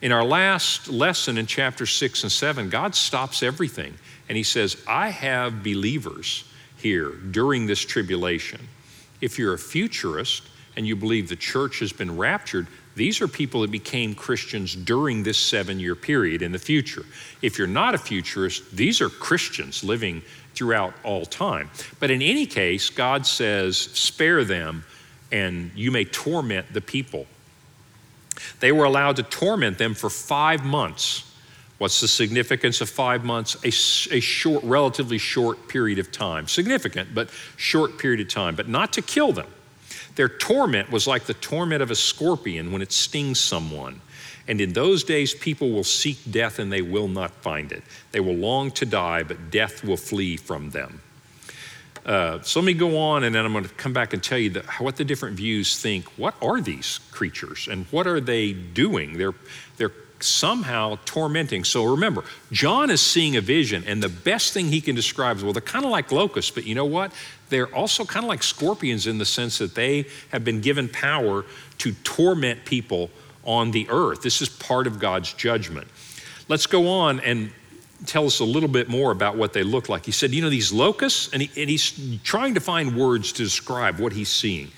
In 0.00 0.12
our 0.12 0.24
last 0.24 0.88
lesson 0.88 1.38
in 1.38 1.46
chapter 1.46 1.84
6 1.84 2.22
and 2.22 2.30
7, 2.30 2.68
God 2.68 2.94
stops 2.94 3.42
everything 3.42 3.94
and 4.28 4.36
He 4.36 4.44
says, 4.44 4.76
I 4.86 5.08
have 5.08 5.62
believers 5.62 6.44
here 6.76 7.10
during 7.10 7.66
this 7.66 7.80
tribulation. 7.80 8.60
If 9.20 9.38
you're 9.38 9.54
a 9.54 9.58
futurist 9.58 10.44
and 10.76 10.86
you 10.86 10.94
believe 10.94 11.28
the 11.28 11.36
church 11.36 11.80
has 11.80 11.92
been 11.92 12.16
raptured, 12.16 12.68
these 12.94 13.20
are 13.20 13.28
people 13.28 13.62
that 13.62 13.70
became 13.70 14.14
Christians 14.14 14.74
during 14.74 15.22
this 15.22 15.38
seven 15.38 15.80
year 15.80 15.94
period 15.94 16.42
in 16.42 16.52
the 16.52 16.58
future. 16.58 17.04
If 17.42 17.58
you're 17.58 17.66
not 17.66 17.94
a 17.94 17.98
futurist, 17.98 18.76
these 18.76 19.00
are 19.00 19.08
Christians 19.08 19.82
living 19.82 20.22
throughout 20.58 20.92
all 21.04 21.24
time. 21.24 21.70
But 22.00 22.10
in 22.10 22.20
any 22.20 22.44
case, 22.44 22.90
God 22.90 23.24
says, 23.24 23.78
spare 23.78 24.42
them 24.42 24.84
and 25.30 25.70
you 25.76 25.92
may 25.92 26.04
torment 26.04 26.72
the 26.72 26.80
people. 26.80 27.26
They 28.58 28.72
were 28.72 28.84
allowed 28.84 29.16
to 29.16 29.22
torment 29.22 29.78
them 29.78 29.94
for 29.94 30.10
five 30.10 30.64
months. 30.64 31.24
What's 31.78 32.00
the 32.00 32.08
significance 32.08 32.80
of 32.80 32.90
five 32.90 33.24
months? 33.24 33.54
A, 33.62 33.68
a, 34.16 34.20
short, 34.20 34.64
relatively 34.64 35.18
short 35.18 35.68
period 35.68 36.00
of 36.00 36.10
time. 36.10 36.48
Significant, 36.48 37.14
but 37.14 37.30
short 37.56 37.96
period 37.96 38.20
of 38.20 38.28
time, 38.28 38.56
but 38.56 38.68
not 38.68 38.92
to 38.94 39.02
kill 39.02 39.32
them. 39.32 39.46
Their 40.16 40.28
torment 40.28 40.90
was 40.90 41.06
like 41.06 41.26
the 41.26 41.34
torment 41.34 41.82
of 41.82 41.92
a 41.92 41.94
scorpion 41.94 42.72
when 42.72 42.82
it 42.82 42.90
stings 42.90 43.38
someone. 43.38 44.00
And 44.48 44.60
in 44.60 44.72
those 44.72 45.04
days, 45.04 45.34
people 45.34 45.70
will 45.70 45.84
seek 45.84 46.18
death 46.30 46.58
and 46.58 46.72
they 46.72 46.82
will 46.82 47.06
not 47.06 47.30
find 47.30 47.70
it. 47.70 47.82
They 48.12 48.20
will 48.20 48.34
long 48.34 48.70
to 48.72 48.86
die, 48.86 49.22
but 49.22 49.50
death 49.50 49.84
will 49.84 49.98
flee 49.98 50.38
from 50.38 50.70
them. 50.70 51.02
Uh, 52.06 52.40
so 52.40 52.60
let 52.60 52.66
me 52.66 52.72
go 52.72 52.96
on, 52.96 53.22
and 53.24 53.34
then 53.34 53.44
I'm 53.44 53.52
going 53.52 53.64
to 53.64 53.70
come 53.74 53.92
back 53.92 54.14
and 54.14 54.22
tell 54.22 54.38
you 54.38 54.62
what 54.78 54.96
the 54.96 55.04
different 55.04 55.36
views 55.36 55.78
think. 55.78 56.06
What 56.16 56.34
are 56.40 56.58
these 56.58 57.00
creatures, 57.10 57.68
and 57.70 57.84
what 57.90 58.06
are 58.06 58.18
they 58.18 58.54
doing? 58.54 59.18
They're 59.18 59.34
they're 59.76 59.92
somehow 60.20 60.98
tormenting. 61.04 61.64
So 61.64 61.84
remember, 61.84 62.24
John 62.50 62.88
is 62.88 63.02
seeing 63.02 63.36
a 63.36 63.42
vision, 63.42 63.84
and 63.86 64.02
the 64.02 64.08
best 64.08 64.54
thing 64.54 64.68
he 64.68 64.80
can 64.80 64.94
describe 64.94 65.36
is 65.36 65.44
well, 65.44 65.52
they're 65.52 65.60
kind 65.60 65.84
of 65.84 65.90
like 65.90 66.10
locusts, 66.10 66.50
but 66.50 66.64
you 66.64 66.74
know 66.74 66.86
what? 66.86 67.12
They're 67.50 67.72
also 67.74 68.06
kind 68.06 68.24
of 68.24 68.28
like 68.28 68.42
scorpions 68.42 69.06
in 69.06 69.18
the 69.18 69.26
sense 69.26 69.58
that 69.58 69.74
they 69.74 70.06
have 70.30 70.44
been 70.44 70.62
given 70.62 70.88
power 70.88 71.44
to 71.78 71.92
torment 72.04 72.64
people 72.64 73.10
on 73.48 73.70
the 73.70 73.88
earth. 73.88 74.20
This 74.20 74.42
is 74.42 74.48
part 74.50 74.86
of 74.86 75.00
God's 75.00 75.32
judgment. 75.32 75.88
Let's 76.48 76.66
go 76.66 76.86
on 76.86 77.18
and 77.20 77.50
tell 78.06 78.26
us 78.26 78.40
a 78.40 78.44
little 78.44 78.68
bit 78.68 78.88
more 78.88 79.10
about 79.10 79.36
what 79.36 79.54
they 79.54 79.62
look 79.62 79.88
like. 79.88 80.04
He 80.04 80.12
said, 80.12 80.32
You 80.32 80.42
know, 80.42 80.50
these 80.50 80.70
locusts, 80.70 81.30
and, 81.32 81.42
he, 81.42 81.60
and 81.60 81.70
he's 81.70 82.20
trying 82.22 82.54
to 82.54 82.60
find 82.60 82.94
words 82.94 83.32
to 83.32 83.42
describe 83.42 83.98
what 83.98 84.12
he's 84.12 84.28
seeing. 84.28 84.70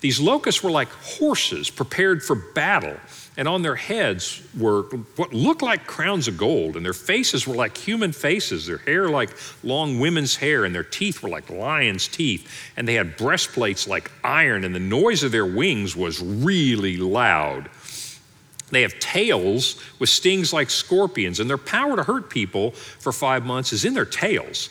These 0.00 0.20
locusts 0.20 0.62
were 0.62 0.70
like 0.70 0.88
horses 0.88 1.70
prepared 1.70 2.22
for 2.22 2.34
battle, 2.34 2.96
and 3.36 3.46
on 3.48 3.62
their 3.62 3.76
heads 3.76 4.42
were 4.58 4.82
what 5.16 5.32
looked 5.32 5.62
like 5.62 5.86
crowns 5.86 6.28
of 6.28 6.36
gold, 6.36 6.76
and 6.76 6.84
their 6.84 6.92
faces 6.92 7.46
were 7.46 7.54
like 7.54 7.76
human 7.76 8.12
faces, 8.12 8.66
their 8.66 8.78
hair 8.78 9.08
like 9.08 9.30
long 9.62 10.00
women's 10.00 10.36
hair, 10.36 10.64
and 10.64 10.74
their 10.74 10.84
teeth 10.84 11.22
were 11.22 11.28
like 11.28 11.50
lions' 11.50 12.08
teeth, 12.08 12.48
and 12.76 12.86
they 12.86 12.94
had 12.94 13.16
breastplates 13.16 13.88
like 13.88 14.10
iron, 14.22 14.64
and 14.64 14.74
the 14.74 14.80
noise 14.80 15.22
of 15.22 15.32
their 15.32 15.46
wings 15.46 15.96
was 15.96 16.20
really 16.20 16.96
loud. 16.96 17.68
They 18.70 18.82
have 18.82 18.98
tails 18.98 19.82
with 19.98 20.08
stings 20.08 20.52
like 20.52 20.70
scorpions, 20.70 21.40
and 21.40 21.48
their 21.48 21.58
power 21.58 21.96
to 21.96 22.02
hurt 22.02 22.30
people 22.30 22.72
for 22.72 23.12
five 23.12 23.44
months 23.44 23.72
is 23.72 23.84
in 23.84 23.94
their 23.94 24.04
tails. 24.04 24.70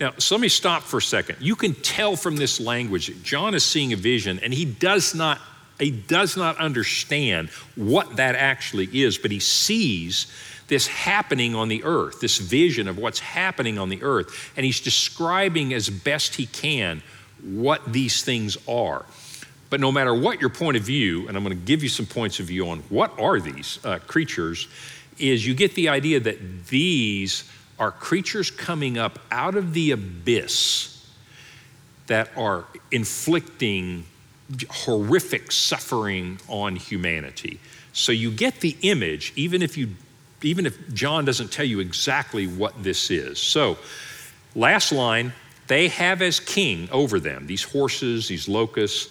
Now, 0.00 0.12
so 0.18 0.34
let 0.34 0.42
me 0.42 0.48
stop 0.48 0.82
for 0.82 0.98
a 0.98 1.02
second. 1.02 1.36
You 1.40 1.54
can 1.54 1.74
tell 1.74 2.16
from 2.16 2.36
this 2.36 2.60
language 2.60 3.06
that 3.06 3.22
John 3.22 3.54
is 3.54 3.64
seeing 3.64 3.92
a 3.92 3.96
vision, 3.96 4.40
and 4.42 4.52
he 4.52 4.64
does 4.64 5.14
not 5.14 5.40
he 5.78 5.90
does 5.90 6.36
not 6.36 6.58
understand 6.58 7.48
what 7.74 8.16
that 8.16 8.36
actually 8.36 8.86
is, 9.02 9.18
but 9.18 9.32
he 9.32 9.40
sees 9.40 10.28
this 10.68 10.86
happening 10.86 11.54
on 11.54 11.68
the 11.68 11.82
earth, 11.82 12.20
this 12.20 12.38
vision 12.38 12.86
of 12.86 12.98
what's 12.98 13.18
happening 13.18 13.78
on 13.78 13.88
the 13.88 14.02
earth, 14.02 14.52
and 14.56 14.64
he's 14.64 14.80
describing 14.80 15.74
as 15.74 15.90
best 15.90 16.36
he 16.36 16.46
can 16.46 17.02
what 17.42 17.92
these 17.92 18.22
things 18.22 18.56
are. 18.68 19.04
But 19.72 19.80
no 19.80 19.90
matter 19.90 20.14
what 20.14 20.38
your 20.38 20.50
point 20.50 20.76
of 20.76 20.82
view, 20.82 21.26
and 21.26 21.34
I'm 21.34 21.42
going 21.42 21.58
to 21.58 21.64
give 21.64 21.82
you 21.82 21.88
some 21.88 22.04
points 22.04 22.40
of 22.40 22.44
view 22.44 22.68
on 22.68 22.80
what 22.90 23.18
are 23.18 23.40
these 23.40 23.78
uh, 23.82 24.00
creatures, 24.00 24.68
is 25.18 25.46
you 25.46 25.54
get 25.54 25.74
the 25.74 25.88
idea 25.88 26.20
that 26.20 26.66
these 26.66 27.50
are 27.78 27.90
creatures 27.90 28.50
coming 28.50 28.98
up 28.98 29.18
out 29.30 29.54
of 29.54 29.72
the 29.72 29.92
abyss 29.92 31.10
that 32.06 32.28
are 32.36 32.66
inflicting 32.90 34.04
horrific 34.68 35.50
suffering 35.50 36.38
on 36.48 36.76
humanity. 36.76 37.58
So 37.94 38.12
you 38.12 38.30
get 38.30 38.60
the 38.60 38.76
image, 38.82 39.32
even 39.36 39.62
if 39.62 39.78
you 39.78 39.88
even 40.42 40.66
if 40.66 40.92
John 40.92 41.24
doesn't 41.24 41.50
tell 41.50 41.64
you 41.64 41.80
exactly 41.80 42.46
what 42.46 42.82
this 42.82 43.10
is. 43.10 43.38
So, 43.38 43.78
last 44.54 44.92
line, 44.92 45.32
they 45.66 45.88
have 45.88 46.20
as 46.20 46.40
king 46.40 46.90
over 46.92 47.18
them 47.18 47.46
these 47.46 47.62
horses, 47.62 48.28
these 48.28 48.50
locusts, 48.50 49.08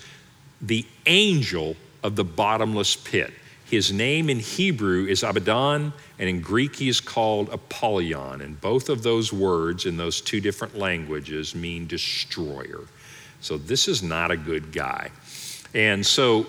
the 0.61 0.85
angel 1.05 1.75
of 2.03 2.15
the 2.15 2.23
bottomless 2.23 2.95
pit. 2.95 3.31
His 3.65 3.91
name 3.91 4.29
in 4.29 4.39
Hebrew 4.39 5.05
is 5.05 5.23
Abaddon, 5.23 5.93
and 6.19 6.29
in 6.29 6.41
Greek 6.41 6.75
he 6.75 6.89
is 6.89 6.99
called 6.99 7.49
Apollyon. 7.49 8.41
And 8.41 8.59
both 8.59 8.89
of 8.89 9.01
those 9.01 9.31
words 9.31 9.85
in 9.85 9.95
those 9.97 10.19
two 10.19 10.41
different 10.41 10.77
languages 10.77 11.55
mean 11.55 11.87
destroyer. 11.87 12.81
So 13.39 13.57
this 13.57 13.87
is 13.87 14.03
not 14.03 14.29
a 14.29 14.37
good 14.37 14.73
guy. 14.73 15.09
And 15.73 16.05
so 16.05 16.47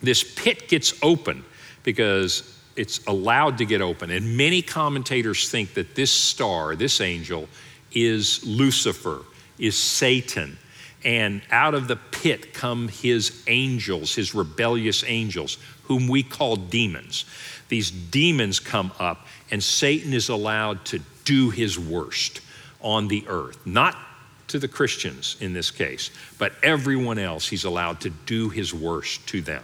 this 0.00 0.22
pit 0.22 0.68
gets 0.68 0.94
open 1.02 1.44
because 1.82 2.56
it's 2.76 3.04
allowed 3.06 3.58
to 3.58 3.64
get 3.64 3.80
open. 3.80 4.10
And 4.10 4.36
many 4.36 4.62
commentators 4.62 5.50
think 5.50 5.74
that 5.74 5.96
this 5.96 6.12
star, 6.12 6.76
this 6.76 7.00
angel, 7.00 7.48
is 7.92 8.44
Lucifer, 8.46 9.22
is 9.58 9.76
Satan 9.76 10.56
and 11.04 11.42
out 11.50 11.74
of 11.74 11.88
the 11.88 11.96
pit 11.96 12.52
come 12.52 12.88
his 12.88 13.42
angels, 13.46 14.14
his 14.14 14.34
rebellious 14.34 15.04
angels, 15.06 15.58
whom 15.84 16.08
we 16.08 16.22
call 16.22 16.56
demons. 16.56 17.24
These 17.68 17.90
demons 17.90 18.60
come 18.60 18.92
up, 18.98 19.26
and 19.50 19.62
Satan 19.62 20.12
is 20.12 20.28
allowed 20.28 20.84
to 20.86 21.00
do 21.24 21.50
his 21.50 21.78
worst 21.78 22.40
on 22.80 23.08
the 23.08 23.24
earth. 23.28 23.58
Not 23.66 23.96
to 24.48 24.58
the 24.58 24.68
Christians 24.68 25.36
in 25.40 25.52
this 25.52 25.70
case, 25.70 26.10
but 26.38 26.52
everyone 26.62 27.18
else, 27.18 27.46
he's 27.46 27.64
allowed 27.64 28.00
to 28.00 28.10
do 28.10 28.48
his 28.48 28.72
worst 28.72 29.26
to 29.28 29.40
them. 29.42 29.62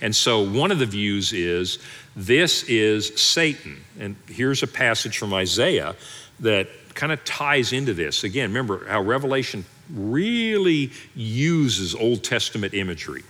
And 0.00 0.14
so 0.14 0.48
one 0.48 0.70
of 0.70 0.78
the 0.78 0.86
views 0.86 1.32
is 1.32 1.78
this 2.16 2.64
is 2.64 3.20
Satan. 3.20 3.76
And 3.98 4.16
here's 4.28 4.62
a 4.62 4.66
passage 4.66 5.18
from 5.18 5.32
Isaiah 5.32 5.94
that 6.40 6.68
kind 6.94 7.12
of 7.12 7.24
ties 7.24 7.72
into 7.72 7.94
this. 7.94 8.24
Again, 8.24 8.50
remember 8.50 8.86
how 8.88 9.02
Revelation 9.02 9.64
really 9.92 10.90
uses 11.14 11.94
Old 11.94 12.24
Testament 12.24 12.74
imagery. 12.74 13.22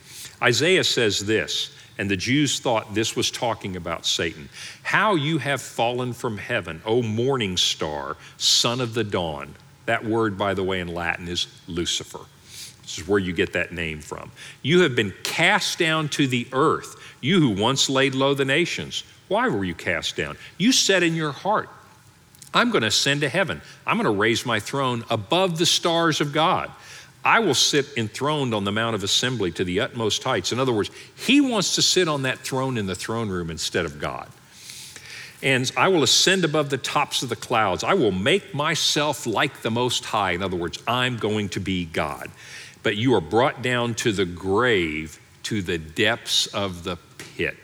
Isaiah 0.43 0.85
says 0.85 1.21
this, 1.21 1.75
and 1.99 2.11
the 2.11 2.17
Jews 2.17 2.61
thought 2.61 2.95
this 2.95 3.17
was 3.17 3.31
talking 3.31 3.77
about 3.77 4.05
Satan. 4.05 4.49
How 4.83 5.15
you 5.15 5.39
have 5.39 5.63
fallen 5.63 6.13
from 6.13 6.37
heaven, 6.37 6.83
O 6.85 7.03
morning 7.03 7.57
star, 7.57 8.17
son 8.37 8.81
of 8.81 8.95
the 8.95 9.05
dawn. 9.05 9.55
That 9.87 10.05
word, 10.05 10.37
by 10.37 10.55
the 10.55 10.65
way, 10.65 10.81
in 10.81 10.89
Latin 10.89 11.29
is 11.29 11.47
Lucifer. 11.67 12.21
This 12.83 12.99
is 12.99 13.09
where 13.09 13.19
you 13.19 13.33
get 13.33 13.53
that 13.55 13.73
name 13.73 14.01
from. 14.01 14.31
You 14.63 14.83
have 14.83 14.95
been 14.95 15.13
cast 15.23 15.79
down 15.79 16.09
to 16.11 16.27
the 16.27 16.47
earth, 16.53 16.97
you 17.21 17.41
who 17.41 17.61
once 17.61 17.89
laid 17.89 18.15
low 18.15 18.35
the 18.35 18.45
nations. 18.45 19.05
Why 19.29 19.49
were 19.49 19.65
you 19.65 19.75
cast 19.75 20.17
down? 20.17 20.37
You 20.59 20.73
said 20.73 21.03
in 21.03 21.15
your 21.15 21.33
heart, 21.33 21.69
I'm 22.57 22.71
going 22.71 22.81
to 22.81 22.89
ascend 22.89 23.21
to 23.21 23.29
heaven. 23.29 23.61
I'm 23.87 23.99
going 23.99 24.07
to 24.11 24.19
raise 24.19 24.47
my 24.47 24.61
throne 24.61 25.05
above 25.11 25.59
the 25.59 25.67
stars 25.67 26.23
of 26.23 26.33
God. 26.33 26.71
I 27.23 27.41
will 27.41 27.55
sit 27.55 27.87
enthroned 27.99 28.55
on 28.55 28.65
the 28.65 28.73
Mount 28.73 28.95
of 28.95 29.05
Assembly 29.05 29.53
to 29.53 29.65
the 29.65 29.81
utmost 29.81 30.25
heights. 30.25 30.53
In 30.53 30.59
other 30.59 30.73
words, 30.73 30.91
he 31.17 31.43
wants 31.43 31.75
to 31.75 31.83
sit 31.83 32.09
on 32.09 32.23
that 32.23 32.39
throne 32.39 32.79
in 32.79 32.87
the 32.87 32.95
throne 32.95 33.29
room 33.29 33.51
instead 33.51 33.85
of 33.85 34.01
God. 34.01 34.31
And 35.43 35.71
I 35.77 35.89
will 35.89 36.03
ascend 36.03 36.47
above 36.47 36.71
the 36.71 36.79
tops 36.79 37.23
of 37.23 37.29
the 37.29 37.37
clouds. 37.37 37.85
I 37.85 37.93
will 37.93 38.11
make 38.11 38.55
myself 38.55 39.27
like 39.27 39.61
the 39.61 39.71
Most 39.71 40.07
High. 40.07 40.31
In 40.31 40.43
other 40.43 40.57
words, 40.57 40.83
I'm 40.89 41.19
going 41.19 41.51
to 41.51 41.61
be 41.61 41.85
God. 41.85 42.31
But 42.83 42.97
you 42.97 43.13
are 43.17 43.21
brought 43.21 43.61
down 43.61 43.95
to 43.97 44.13
the 44.13 44.25
grave, 44.25 45.21
to 45.43 45.61
the 45.61 45.77
depths 45.77 46.47
of 46.47 46.85
the 46.85 46.97
pit. 47.19 47.59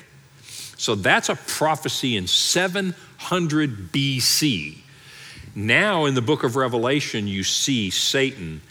So 0.77 0.97
that's 0.97 1.31
a 1.31 1.37
prophecy 1.37 2.19
in 2.19 2.27
700 2.27 3.91
BC. 3.91 4.82
Now, 5.55 6.07
in 6.07 6.15
the 6.15 6.23
book 6.23 6.45
of 6.45 6.57
Revelation, 6.57 7.27
you 7.27 7.45
see 7.45 7.91
Satan, 7.91 8.63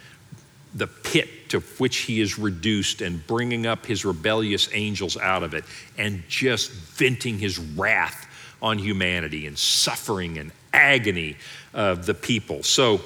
the 0.73 0.87
pit 0.87 1.49
to 1.49 1.59
which 1.59 1.97
he 1.97 2.21
is 2.21 2.39
reduced, 2.39 3.01
and 3.01 3.25
bringing 3.27 3.67
up 3.67 3.85
his 3.85 4.03
rebellious 4.03 4.67
angels 4.73 5.15
out 5.17 5.43
of 5.43 5.53
it, 5.53 5.63
and 5.97 6.23
just 6.27 6.71
venting 6.71 7.37
his 7.37 7.59
wrath 7.59 8.27
on 8.61 8.79
humanity 8.79 9.45
and 9.45 9.57
suffering 9.57 10.37
and 10.37 10.51
agony 10.73 11.35
of 11.73 12.05
the 12.05 12.13
people. 12.13 12.63
So, 12.63 13.01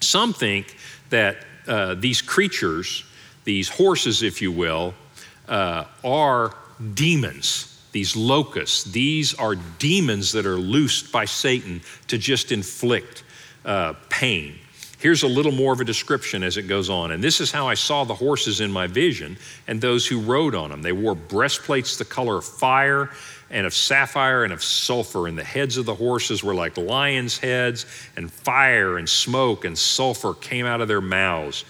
some 0.00 0.32
think 0.32 0.76
that 1.10 1.38
uh, 1.66 1.94
these 1.94 2.20
creatures, 2.20 3.04
these 3.44 3.68
horses, 3.68 4.22
if 4.22 4.42
you 4.42 4.52
will, 4.52 4.94
uh, 5.48 5.84
are 6.04 6.54
demons 6.94 7.71
these 7.92 8.16
locusts, 8.16 8.84
these 8.84 9.34
are 9.34 9.54
demons 9.54 10.32
that 10.32 10.46
are 10.46 10.56
loosed 10.56 11.12
by 11.12 11.24
Satan 11.26 11.82
to 12.08 12.18
just 12.18 12.50
inflict 12.50 13.22
uh, 13.64 13.94
pain. 14.08 14.56
Here's 14.98 15.24
a 15.24 15.28
little 15.28 15.50
more 15.50 15.72
of 15.72 15.80
a 15.80 15.84
description 15.84 16.44
as 16.44 16.56
it 16.56 16.68
goes 16.68 16.88
on. 16.88 17.10
And 17.10 17.24
this 17.24 17.40
is 17.40 17.50
how 17.50 17.66
I 17.66 17.74
saw 17.74 18.04
the 18.04 18.14
horses 18.14 18.60
in 18.60 18.70
my 18.70 18.86
vision 18.86 19.36
and 19.66 19.80
those 19.80 20.06
who 20.06 20.20
rode 20.20 20.54
on 20.54 20.70
them. 20.70 20.80
They 20.80 20.92
wore 20.92 21.16
breastplates 21.16 21.96
the 21.96 22.04
color 22.04 22.36
of 22.36 22.44
fire 22.44 23.10
and 23.50 23.66
of 23.66 23.74
sapphire 23.74 24.44
and 24.44 24.52
of 24.52 24.62
sulfur, 24.62 25.26
and 25.26 25.36
the 25.36 25.44
heads 25.44 25.76
of 25.76 25.86
the 25.86 25.94
horses 25.94 26.42
were 26.42 26.54
like 26.54 26.76
lions' 26.76 27.36
heads, 27.36 27.84
and 28.16 28.32
fire 28.32 28.96
and 28.96 29.08
smoke 29.08 29.64
and 29.64 29.76
sulfur 29.76 30.34
came 30.34 30.66
out 30.66 30.80
of 30.80 30.88
their 30.88 31.02
mouths. 31.02 31.64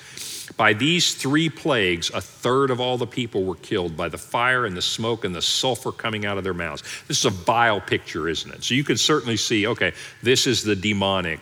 By 0.57 0.75
these 0.75 1.15
three 1.15 1.49
plagues, 1.49 2.11
a 2.11 2.21
third 2.21 2.71
of 2.71 2.81
all 2.81 2.99
the 2.99 3.07
people 3.07 3.45
were 3.45 3.57
killed 3.57 3.97
by 3.97 4.09
the 4.09 4.19
fire 4.19 4.67
and 4.67 4.77
the 4.77 4.83
smoke 4.83 5.25
and 5.25 5.35
the 5.35 5.43
sulfur 5.43 5.93
coming 5.93 6.27
out 6.27 6.39
of 6.39 6.45
their 6.45 6.55
mouths. 6.55 6.83
This 7.09 7.19
is 7.19 7.25
a 7.25 7.31
vile 7.31 7.81
picture, 7.81 8.29
isn't 8.29 8.53
it? 8.53 8.65
So 8.65 8.75
you 8.75 8.85
can 8.85 8.97
certainly 8.97 9.37
see 9.37 9.67
okay, 9.67 9.93
this 10.23 10.47
is 10.47 10.63
the 10.63 10.77
demonic 10.77 11.41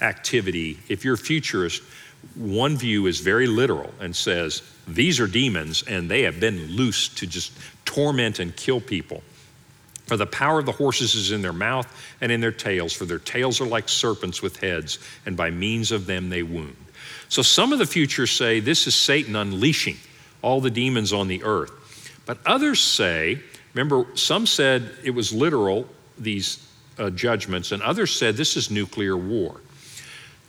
activity. 0.00 0.78
If 0.88 1.04
you're 1.04 1.14
a 1.14 1.18
futurist, 1.18 1.82
one 2.34 2.76
view 2.76 3.06
is 3.06 3.20
very 3.20 3.46
literal 3.46 3.92
and 4.00 4.14
says, 4.14 4.62
these 4.86 5.20
are 5.20 5.26
demons 5.26 5.82
and 5.86 6.10
they 6.10 6.22
have 6.22 6.40
been 6.40 6.68
loosed 6.68 7.18
to 7.18 7.26
just 7.26 7.52
torment 7.84 8.38
and 8.38 8.54
kill 8.56 8.80
people. 8.80 9.22
For 10.06 10.16
the 10.16 10.26
power 10.26 10.58
of 10.58 10.66
the 10.66 10.72
horses 10.72 11.14
is 11.14 11.32
in 11.32 11.40
their 11.40 11.52
mouth 11.52 11.86
and 12.20 12.30
in 12.30 12.40
their 12.40 12.52
tails, 12.52 12.92
for 12.92 13.06
their 13.06 13.18
tails 13.18 13.60
are 13.60 13.66
like 13.66 13.88
serpents 13.88 14.42
with 14.42 14.58
heads, 14.58 14.98
and 15.24 15.34
by 15.36 15.50
means 15.50 15.92
of 15.92 16.04
them 16.04 16.28
they 16.28 16.42
wound. 16.42 16.76
So 17.28 17.42
some 17.42 17.72
of 17.72 17.78
the 17.78 17.86
futures 17.86 18.30
say 18.30 18.60
this 18.60 18.86
is 18.86 18.94
Satan 18.94 19.36
unleashing 19.36 19.96
all 20.42 20.60
the 20.60 20.70
demons 20.70 21.12
on 21.12 21.28
the 21.28 21.42
earth. 21.42 21.72
But 22.26 22.38
others 22.46 22.80
say, 22.80 23.40
remember, 23.72 24.06
some 24.14 24.46
said 24.46 24.90
it 25.02 25.10
was 25.10 25.32
literal, 25.32 25.88
these 26.18 26.66
uh, 26.98 27.10
judgments, 27.10 27.72
and 27.72 27.82
others 27.82 28.14
said 28.14 28.36
this 28.36 28.56
is 28.56 28.70
nuclear 28.70 29.16
war. 29.16 29.60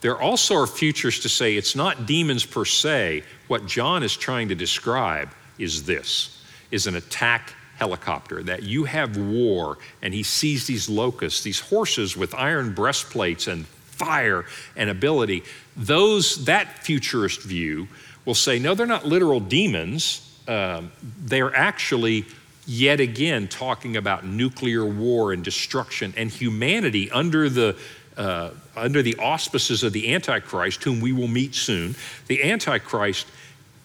There 0.01 0.21
also 0.21 0.55
are 0.55 0.67
futures 0.67 1.21
to 1.21 1.29
say 1.29 1.55
it's 1.55 1.75
not 1.75 2.05
demons 2.05 2.45
per 2.45 2.65
se. 2.65 3.23
What 3.47 3.65
John 3.65 4.03
is 4.03 4.15
trying 4.15 4.49
to 4.49 4.55
describe 4.55 5.29
is 5.57 5.83
this 5.83 6.43
is 6.71 6.87
an 6.87 6.95
attack 6.95 7.53
helicopter 7.77 8.43
that 8.43 8.63
you 8.63 8.85
have 8.85 9.17
war 9.17 9.77
and 10.01 10.13
he 10.13 10.23
sees 10.23 10.65
these 10.65 10.87
locusts 10.87 11.43
these 11.43 11.59
horses 11.59 12.15
with 12.15 12.33
iron 12.33 12.73
breastplates 12.73 13.47
and 13.47 13.65
fire 13.97 14.45
and 14.75 14.89
ability 14.89 15.43
those, 15.77 16.45
that 16.45 16.83
futurist 16.83 17.41
view 17.41 17.87
will 18.23 18.35
say, 18.35 18.59
no, 18.59 18.73
they're 18.73 18.85
not 18.85 19.05
literal 19.05 19.39
demons. 19.39 20.21
Um, 20.47 20.91
they're 21.19 21.55
actually, 21.55 22.25
yet 22.65 22.99
again, 22.99 23.47
talking 23.47 23.97
about 23.97 24.25
nuclear 24.25 24.85
war 24.85 25.33
and 25.33 25.43
destruction 25.43 26.13
and 26.15 26.29
humanity 26.29 27.11
under 27.11 27.49
the 27.49 27.77
uh, 28.17 28.51
under 28.77 29.01
the 29.01 29.17
auspices 29.17 29.83
of 29.83 29.91
the 29.91 30.13
Antichrist, 30.13 30.81
whom 30.85 31.01
we 31.01 31.11
will 31.11 31.27
meet 31.27 31.53
soon. 31.53 31.95
The 32.27 32.49
Antichrist, 32.49 33.27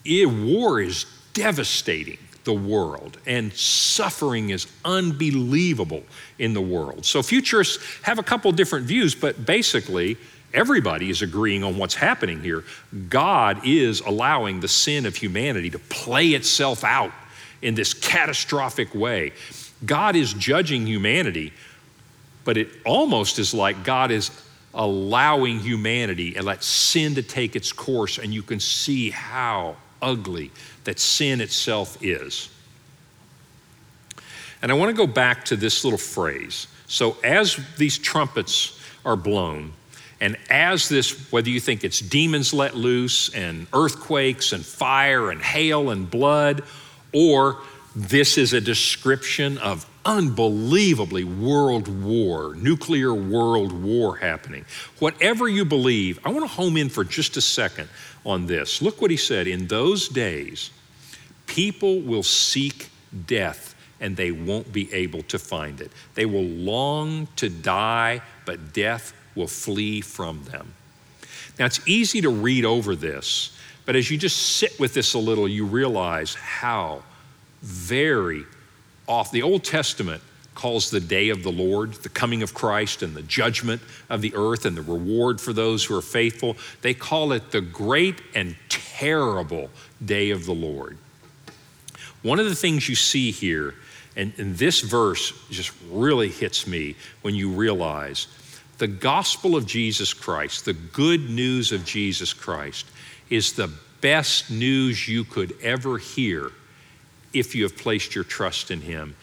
it, 0.05 0.31
war 0.31 0.81
is 0.81 1.05
devastating 1.33 2.19
the 2.45 2.53
world, 2.53 3.19
and 3.27 3.53
suffering 3.53 4.51
is 4.51 4.67
unbelievable 4.85 6.03
in 6.39 6.55
the 6.55 6.61
world. 6.61 7.05
So, 7.05 7.23
futurists 7.23 7.79
have 8.03 8.19
a 8.19 8.23
couple 8.23 8.51
different 8.53 8.87
views, 8.87 9.15
but 9.15 9.45
basically, 9.45 10.17
Everybody 10.53 11.11
is 11.11 11.23
agreeing 11.23 11.63
on 11.63 11.79
what's 11.79 11.95
happening 11.95 12.43
here. 12.43 12.65
God 13.09 13.61
is 13.65 14.01
allowing 14.01 14.61
the 14.61 14.69
sin 14.69 15.07
of 15.07 15.15
humanity 15.15 15.71
to 15.71 15.79
play 15.79 16.29
itself 16.31 16.83
out 16.83 17.13
in 17.63 17.75
this 17.75 17.95
catastrophic 17.95 18.95
way. 18.95 19.33
God 19.85 20.17
is 20.17 20.33
judging 20.33 20.87
humanity, 20.87 21.53
but 22.45 22.57
it 22.57 22.69
almost 22.85 23.39
is 23.39 23.55
like 23.55 23.85
God 23.85 24.11
is 24.11 24.31
allowing 24.75 25.61
humanity 25.61 26.37
and 26.37 26.45
let 26.45 26.65
sin 26.65 27.15
to 27.15 27.23
take 27.23 27.55
its 27.55 27.73
course, 27.73 28.19
and 28.19 28.35
you 28.35 28.43
can 28.43 28.59
see 28.59 29.11
how 29.11 29.77
ugly 30.03 30.51
that 30.85 30.99
sin 30.99 31.41
itself 31.41 31.99
is. 32.03 32.49
And 34.63 34.71
I 34.71 34.75
want 34.75 34.91
to 34.91 34.97
go 34.97 35.07
back 35.07 35.45
to 35.47 35.57
this 35.57 35.85
little 35.85 35.99
phrase. 35.99 36.67
So, 36.87 37.17
as 37.25 37.59
these 37.79 37.99
trumpets 37.99 38.79
are 39.05 39.17
blown, 39.17 39.73
and 40.21 40.37
as 40.51 40.89
this, 40.89 41.33
whether 41.33 41.49
you 41.49 41.61
think 41.61 41.83
it's 41.83 42.01
demons 42.01 42.53
let 42.53 42.77
loose 42.77 43.35
and 43.35 43.67
earthquakes 43.73 44.53
and 44.53 44.65
fire 44.65 45.31
and 45.31 45.41
hail 45.41 45.91
and 45.91 46.11
blood, 46.11 46.63
or 47.13 47.59
this 47.97 48.37
is 48.37 48.53
a 48.53 48.61
description 48.61 49.57
of 49.59 49.87
unbelievably 50.05 51.25
world 51.25 51.89
war, 52.03 52.55
nuclear 52.55 53.15
world 53.15 53.73
war 53.73 54.17
happening. 54.17 54.65
Whatever 54.99 55.49
you 55.49 55.65
believe, 55.65 56.19
I 56.25 56.31
want 56.31 56.43
to 56.43 56.49
home 56.49 56.77
in 56.77 56.89
for 56.89 57.05
just 57.05 57.37
a 57.37 57.41
second 57.41 57.89
on 58.25 58.47
this. 58.47 58.83
Look 58.83 59.01
what 59.01 59.11
he 59.11 59.17
said 59.17 59.47
In 59.47 59.67
those 59.67 60.09
days, 60.09 60.71
people 61.47 62.01
will 62.01 62.23
seek 62.23 62.89
death 63.27 63.75
and 64.01 64.17
they 64.17 64.31
won't 64.31 64.73
be 64.73 64.93
able 64.93 65.23
to 65.25 65.39
find 65.39 65.81
it. 65.81 65.93
They 66.15 66.27
will 66.27 66.45
long 66.45 67.29
to 67.37 67.49
die, 67.49 68.23
but 68.47 68.73
death 68.73 69.13
will 69.35 69.47
flee 69.47 70.01
from 70.01 70.43
them. 70.45 70.73
Now, 71.59 71.67
it's 71.67 71.87
easy 71.87 72.23
to 72.23 72.31
read 72.31 72.65
over 72.65 72.97
this, 72.97 73.55
but 73.85 73.97
as 73.97 74.11
you 74.11 74.17
just 74.17 74.57
sit 74.57 74.81
with 74.81 74.95
this 74.95 75.13
a 75.13 75.19
little, 75.19 75.47
you 75.47 75.67
realize 75.67 76.35
how 76.35 77.03
very 77.61 78.47
off. 79.11 79.33
The 79.33 79.43
Old 79.43 79.65
Testament 79.65 80.23
calls 80.55 80.91
the 80.91 81.01
day 81.01 81.31
of 81.31 81.43
the 81.43 81.51
Lord, 81.51 81.95
the 81.95 82.09
coming 82.09 82.43
of 82.43 82.55
Christ, 82.55 83.03
and 83.03 83.15
the 83.15 83.23
judgment 83.23 83.83
of 84.09 84.21
the 84.21 84.33
earth 84.35 84.65
and 84.65 84.77
the 84.77 84.83
reward 84.83 85.41
for 85.41 85.53
those 85.53 85.85
who 85.85 85.97
are 85.99 86.03
faithful. 86.03 86.57
They 86.83 86.95
call 86.95 87.33
it 87.33 87.51
the 87.51 87.61
great 87.61 88.21
and 88.35 88.55
terrible 88.69 89.71
day 90.05 90.31
of 90.31 90.47
the 90.47 90.55
Lord. 90.55 90.97
One 92.23 92.39
of 92.39 92.47
the 92.47 92.55
things 92.55 92.89
you 92.89 92.95
see 92.95 93.31
here, 93.31 93.75
and, 94.17 94.33
and 94.39 94.57
this 94.57 94.81
verse 94.81 95.33
just 95.51 95.73
really 95.91 96.29
hits 96.29 96.67
me 96.67 96.95
when 97.23 97.35
you 97.35 97.51
realize 97.51 98.29
the 98.79 98.87
gospel 98.87 99.57
of 99.57 99.67
Jesus 99.67 100.15
Christ, 100.15 100.65
the 100.65 100.73
good 100.73 101.29
news 101.31 101.73
of 101.73 101.85
Jesus 101.85 102.33
Christ, 102.33 102.87
is 103.29 103.53
the 103.53 103.71
best 104.01 104.51
news 104.51 105.07
you 105.09 105.25
could 105.25 105.55
ever 105.63 105.99
hear 105.99 106.53
if 107.33 107.55
you 107.55 107.63
have 107.65 107.77
placed 107.77 108.15
your 108.15 108.25
trust 108.25 108.71
in 108.71 108.81
Him. 108.81 109.17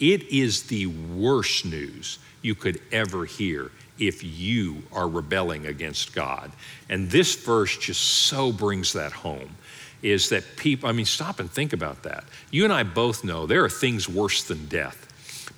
It 0.00 0.24
is 0.24 0.64
the 0.64 0.86
worst 0.86 1.64
news 1.64 2.18
you 2.42 2.54
could 2.54 2.80
ever 2.92 3.24
hear 3.24 3.70
if 3.98 4.24
you 4.24 4.82
are 4.92 5.08
rebelling 5.08 5.66
against 5.66 6.14
God. 6.14 6.50
And 6.88 7.10
this 7.10 7.36
verse 7.36 7.76
just 7.78 8.02
so 8.02 8.52
brings 8.52 8.92
that 8.92 9.12
home 9.12 9.56
is 10.02 10.28
that 10.30 10.44
people, 10.56 10.88
I 10.88 10.92
mean, 10.92 11.06
stop 11.06 11.40
and 11.40 11.50
think 11.50 11.72
about 11.72 12.02
that. 12.02 12.24
You 12.50 12.64
and 12.64 12.72
I 12.72 12.82
both 12.82 13.24
know 13.24 13.46
there 13.46 13.64
are 13.64 13.70
things 13.70 14.08
worse 14.08 14.44
than 14.44 14.66
death. 14.66 15.00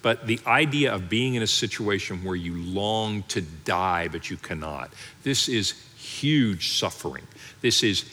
but 0.02 0.26
the 0.26 0.38
idea 0.46 0.94
of 0.94 1.08
being 1.08 1.34
in 1.34 1.42
a 1.42 1.46
situation 1.46 2.22
where 2.22 2.36
you 2.36 2.56
long 2.56 3.22
to 3.24 3.40
die 3.40 4.06
but 4.08 4.30
you 4.30 4.36
cannot. 4.36 4.92
This 5.24 5.48
is 5.48 5.72
huge 5.96 6.72
suffering. 6.72 7.26
This 7.60 7.82
is 7.82 8.04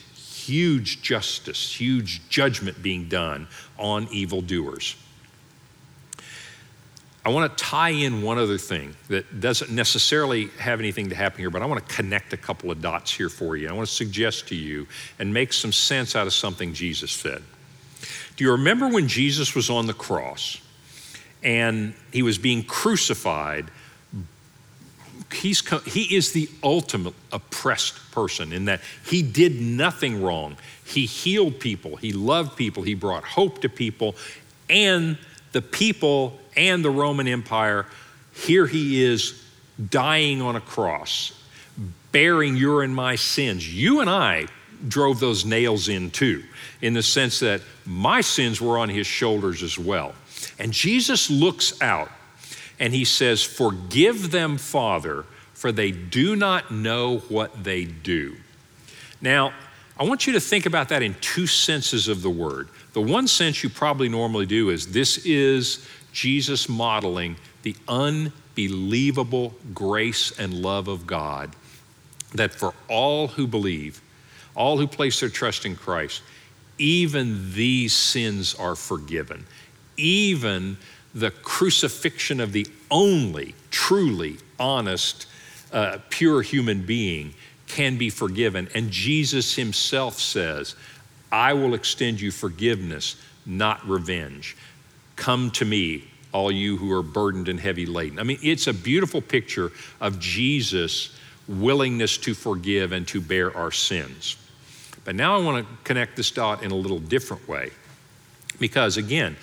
huge 0.46 1.02
justice, 1.02 1.74
huge 1.74 2.28
judgment 2.28 2.82
being 2.82 3.08
done 3.08 3.48
on 3.78 4.08
evildoers. 4.10 4.96
I 7.26 7.30
want 7.30 7.56
to 7.56 7.64
tie 7.64 7.90
in 7.90 8.20
one 8.20 8.36
other 8.36 8.58
thing 8.58 8.94
that 9.08 9.40
doesn't 9.40 9.70
necessarily 9.70 10.48
have 10.58 10.78
anything 10.78 11.08
to 11.08 11.14
happen 11.14 11.38
here, 11.38 11.48
but 11.48 11.62
I 11.62 11.66
want 11.66 11.86
to 11.86 11.94
connect 11.94 12.34
a 12.34 12.36
couple 12.36 12.70
of 12.70 12.82
dots 12.82 13.14
here 13.14 13.30
for 13.30 13.56
you. 13.56 13.68
I 13.68 13.72
want 13.72 13.88
to 13.88 13.94
suggest 13.94 14.48
to 14.48 14.54
you 14.54 14.86
and 15.18 15.32
make 15.32 15.54
some 15.54 15.72
sense 15.72 16.14
out 16.14 16.26
of 16.26 16.34
something 16.34 16.74
Jesus 16.74 17.10
said. 17.12 17.42
Do 18.36 18.44
you 18.44 18.52
remember 18.52 18.88
when 18.88 19.08
Jesus 19.08 19.54
was 19.54 19.70
on 19.70 19.86
the 19.86 19.94
cross 19.94 20.60
and 21.42 21.94
he 22.12 22.22
was 22.22 22.36
being 22.36 22.62
crucified? 22.62 23.70
He's, 25.34 25.62
he 25.84 26.14
is 26.14 26.32
the 26.32 26.48
ultimate 26.62 27.14
oppressed 27.32 28.10
person 28.12 28.52
in 28.52 28.66
that 28.66 28.80
he 29.06 29.22
did 29.22 29.60
nothing 29.60 30.22
wrong. 30.22 30.56
He 30.84 31.06
healed 31.06 31.60
people, 31.60 31.96
he 31.96 32.12
loved 32.12 32.56
people, 32.56 32.82
he 32.82 32.94
brought 32.94 33.24
hope 33.24 33.60
to 33.62 33.68
people, 33.68 34.14
and 34.68 35.18
the 35.52 35.62
people 35.62 36.38
and 36.56 36.84
the 36.84 36.90
Roman 36.90 37.28
Empire, 37.28 37.86
here 38.32 38.66
he 38.66 39.02
is 39.02 39.42
dying 39.90 40.42
on 40.42 40.56
a 40.56 40.60
cross, 40.60 41.32
bearing 42.12 42.56
your 42.56 42.82
and 42.82 42.94
my 42.94 43.16
sins. 43.16 43.72
You 43.72 44.00
and 44.00 44.10
I 44.10 44.46
drove 44.88 45.20
those 45.20 45.44
nails 45.44 45.88
in 45.88 46.10
too, 46.10 46.42
in 46.82 46.94
the 46.94 47.02
sense 47.02 47.40
that 47.40 47.60
my 47.86 48.20
sins 48.20 48.60
were 48.60 48.78
on 48.78 48.88
his 48.88 49.06
shoulders 49.06 49.62
as 49.62 49.78
well. 49.78 50.14
And 50.58 50.72
Jesus 50.72 51.30
looks 51.30 51.80
out 51.80 52.10
and 52.78 52.94
he 52.94 53.04
says, 53.04 53.42
Forgive 53.42 54.30
them, 54.30 54.56
Father, 54.58 55.24
for 55.52 55.72
they 55.72 55.90
do 55.90 56.36
not 56.36 56.70
know 56.70 57.18
what 57.28 57.64
they 57.64 57.84
do. 57.84 58.36
Now, 59.20 59.52
I 59.98 60.04
want 60.04 60.26
you 60.26 60.32
to 60.32 60.40
think 60.40 60.66
about 60.66 60.88
that 60.88 61.02
in 61.02 61.14
two 61.20 61.46
senses 61.46 62.08
of 62.08 62.22
the 62.22 62.30
word. 62.30 62.68
The 62.94 63.00
one 63.00 63.28
sense 63.28 63.62
you 63.62 63.70
probably 63.70 64.08
normally 64.08 64.46
do 64.46 64.70
is 64.70 64.92
this 64.92 65.18
is 65.24 65.86
Jesus 66.12 66.68
modeling 66.68 67.36
the 67.62 67.76
unbelievable 67.86 69.54
grace 69.72 70.38
and 70.38 70.52
love 70.52 70.88
of 70.88 71.06
God 71.06 71.54
that 72.34 72.52
for 72.52 72.74
all 72.88 73.28
who 73.28 73.46
believe, 73.46 74.00
all 74.56 74.76
who 74.78 74.86
place 74.86 75.20
their 75.20 75.28
trust 75.28 75.64
in 75.64 75.76
Christ, 75.76 76.22
even 76.78 77.52
these 77.52 77.92
sins 77.92 78.54
are 78.56 78.74
forgiven. 78.74 79.46
Even 79.96 80.76
the 81.14 81.30
crucifixion 81.30 82.40
of 82.40 82.52
the 82.52 82.66
only 82.90 83.54
truly 83.70 84.36
honest, 84.58 85.26
uh, 85.72 85.98
pure 86.10 86.42
human 86.42 86.82
being 86.82 87.34
can 87.66 87.96
be 87.96 88.10
forgiven. 88.10 88.68
And 88.74 88.90
Jesus 88.90 89.54
himself 89.54 90.18
says, 90.18 90.74
I 91.30 91.52
will 91.54 91.74
extend 91.74 92.20
you 92.20 92.30
forgiveness, 92.30 93.16
not 93.46 93.86
revenge. 93.88 94.56
Come 95.16 95.50
to 95.52 95.64
me, 95.64 96.04
all 96.32 96.50
you 96.50 96.76
who 96.76 96.92
are 96.92 97.02
burdened 97.02 97.48
and 97.48 97.58
heavy 97.58 97.86
laden. 97.86 98.18
I 98.18 98.22
mean, 98.24 98.38
it's 98.42 98.66
a 98.66 98.74
beautiful 98.74 99.20
picture 99.20 99.72
of 100.00 100.18
Jesus' 100.18 101.16
willingness 101.48 102.18
to 102.18 102.34
forgive 102.34 102.92
and 102.92 103.06
to 103.08 103.20
bear 103.20 103.56
our 103.56 103.70
sins. 103.70 104.36
But 105.04 105.14
now 105.14 105.36
I 105.36 105.42
want 105.42 105.66
to 105.66 105.74
connect 105.84 106.16
this 106.16 106.30
dot 106.30 106.62
in 106.62 106.70
a 106.70 106.76
little 106.76 106.98
different 106.98 107.46
way. 107.48 107.70
Because 108.58 108.96
again, 108.96 109.36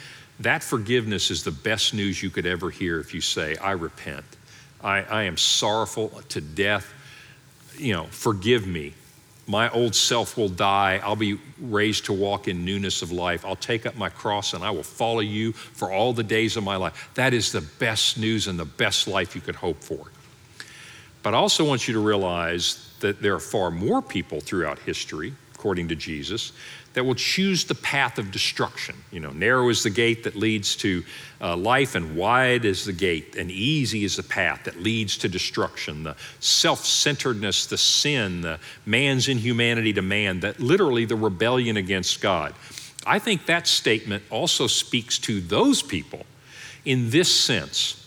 that 0.44 0.64
forgiveness 0.64 1.32
is 1.32 1.44
the 1.44 1.52
best 1.52 1.94
news 1.94 2.22
you 2.22 2.30
could 2.30 2.46
ever 2.46 2.70
hear 2.70 3.00
if 3.00 3.14
you 3.14 3.22
say, 3.22 3.56
I 3.58 3.72
repent. 3.72 4.26
I, 4.84 5.04
I 5.04 5.24
am 5.24 5.38
sorrowful 5.38 6.10
to 6.30 6.42
death. 6.42 6.94
You 7.78 7.94
know, 7.94 8.04
forgive 8.06 8.66
me. 8.66 8.94
My 9.48 9.70
old 9.70 9.96
self 9.96 10.38
will 10.38 10.50
die. 10.50 11.02
I'll 11.04 11.16
be 11.16 11.39
raised 11.60 12.06
to 12.06 12.14
walk 12.14 12.48
in 12.48 12.64
newness 12.64 13.02
of 13.02 13.12
life. 13.12 13.44
I'll 13.46 13.56
take 13.56 13.86
up 13.86 13.96
my 13.96 14.10
cross 14.10 14.54
and 14.54 14.64
I 14.64 14.72
will 14.72 14.84
follow 14.84 15.20
you 15.20 15.52
for 15.52 15.92
all 15.92 16.14
the 16.14 16.24
days 16.24 16.58
of 16.58 16.64
my 16.64 16.76
life. 16.76 17.10
That 17.16 17.34
is 17.34 17.52
the 17.52 17.62
best 17.62 18.18
news 18.18 18.48
and 18.48 18.58
the 18.58 18.66
best 18.66 19.08
life 19.08 19.36
you 19.36 19.42
could 19.42 19.56
hope 19.56 19.84
for. 19.84 20.08
But 21.24 21.34
I 21.34 21.38
also 21.38 21.66
want 21.66 21.88
you 21.88 21.94
to 21.96 22.00
realize 22.00 22.89
that 23.00 23.22
there 23.22 23.36
are 23.36 23.39
far 23.39 23.72
more 23.72 24.02
people 24.02 24.42
throughout 24.42 24.80
history, 24.80 25.34
according 25.62 25.88
to 25.89 25.95
Jesus, 25.95 26.53
that 26.93 27.05
will 27.05 27.14
choose 27.14 27.66
the 27.66 27.76
path 27.76 28.18
of 28.18 28.32
destruction. 28.32 28.95
You 29.12 29.20
know, 29.20 29.30
narrow 29.30 29.70
is 29.70 29.84
the 29.84 29.91
gate 29.91 30.24
that 30.24 30.36
leads 30.36 30.76
to 30.78 31.03
uh, 31.39 31.55
life, 31.55 31.93
and 31.93 32.16
wide 32.16 32.66
is 32.66 32.84
the 32.84 32.93
gate, 32.93 33.36
and 33.36 33.51
easy 33.51 34.03
is 34.03 34.16
the 34.16 34.24
path 34.24 34.64
that 34.64 34.82
leads 34.82 35.18
to 35.18 35.30
destruction. 35.30 36.01
The 36.01 36.16
self 36.39 36.84
centeredness, 36.84 37.68
the 37.68 37.78
sin, 37.78 38.41
the 38.41 38.59
man's 38.88 39.28
inhumanity 39.28 39.93
to 39.93 40.01
man, 40.01 40.39
that 40.39 40.59
literally 40.59 41.05
the 41.05 41.16
rebellion 41.16 41.78
against 41.78 42.22
God. 42.22 42.55
I 43.05 43.20
think 43.20 43.45
that 43.45 43.68
statement 43.68 44.24
also 44.32 44.66
speaks 44.66 45.20
to 45.20 45.41
those 45.41 45.84
people 45.84 46.26
in 46.86 47.12
this 47.12 47.32
sense. 47.32 48.03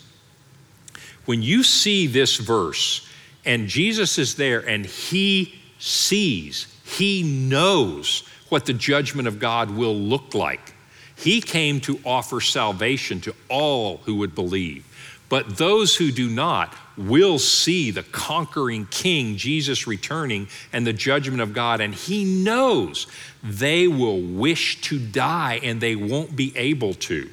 When 1.23 1.41
you 1.41 1.63
see 1.63 2.05
this 2.05 2.35
verse, 2.35 3.07
and 3.45 3.69
Jesus 3.69 4.17
is 4.17 4.35
there, 4.35 4.59
and 4.59 4.85
he 4.85 5.55
sees, 5.79 6.74
he 6.85 7.23
knows 7.23 8.23
what 8.49 8.65
the 8.65 8.73
judgment 8.73 9.27
of 9.27 9.39
God 9.39 9.71
will 9.71 9.95
look 9.95 10.35
like. 10.35 10.75
He 11.17 11.41
came 11.41 11.79
to 11.81 11.99
offer 12.05 12.39
salvation 12.39 13.19
to 13.21 13.35
all 13.49 13.97
who 14.05 14.17
would 14.17 14.35
believe. 14.35 14.85
But 15.27 15.57
those 15.57 15.95
who 15.95 16.11
do 16.11 16.29
not 16.29 16.75
will 16.95 17.39
see 17.39 17.89
the 17.89 18.03
conquering 18.03 18.85
king, 18.91 19.35
Jesus, 19.35 19.87
returning 19.87 20.47
and 20.71 20.85
the 20.85 20.93
judgment 20.93 21.41
of 21.41 21.53
God. 21.53 21.81
And 21.81 21.93
he 21.93 22.23
knows 22.23 23.07
they 23.43 23.87
will 23.87 24.21
wish 24.21 24.79
to 24.81 24.99
die 24.99 25.59
and 25.63 25.81
they 25.81 25.95
won't 25.95 26.35
be 26.35 26.55
able 26.55 26.93
to. 26.93 27.29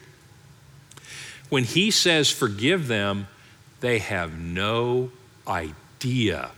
When 1.50 1.64
he 1.64 1.90
says, 1.90 2.30
Forgive 2.30 2.88
them, 2.88 3.28
they 3.80 3.98
have 3.98 4.38
no 4.38 5.10
idea 5.46 6.52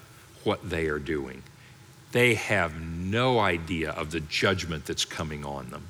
what 0.44 0.70
they 0.70 0.86
are 0.86 1.00
doing 1.00 1.42
they 2.14 2.34
have 2.34 2.80
no 2.80 3.40
idea 3.40 3.90
of 3.90 4.12
the 4.12 4.20
judgment 4.20 4.86
that's 4.86 5.04
coming 5.04 5.44
on 5.44 5.68
them. 5.70 5.82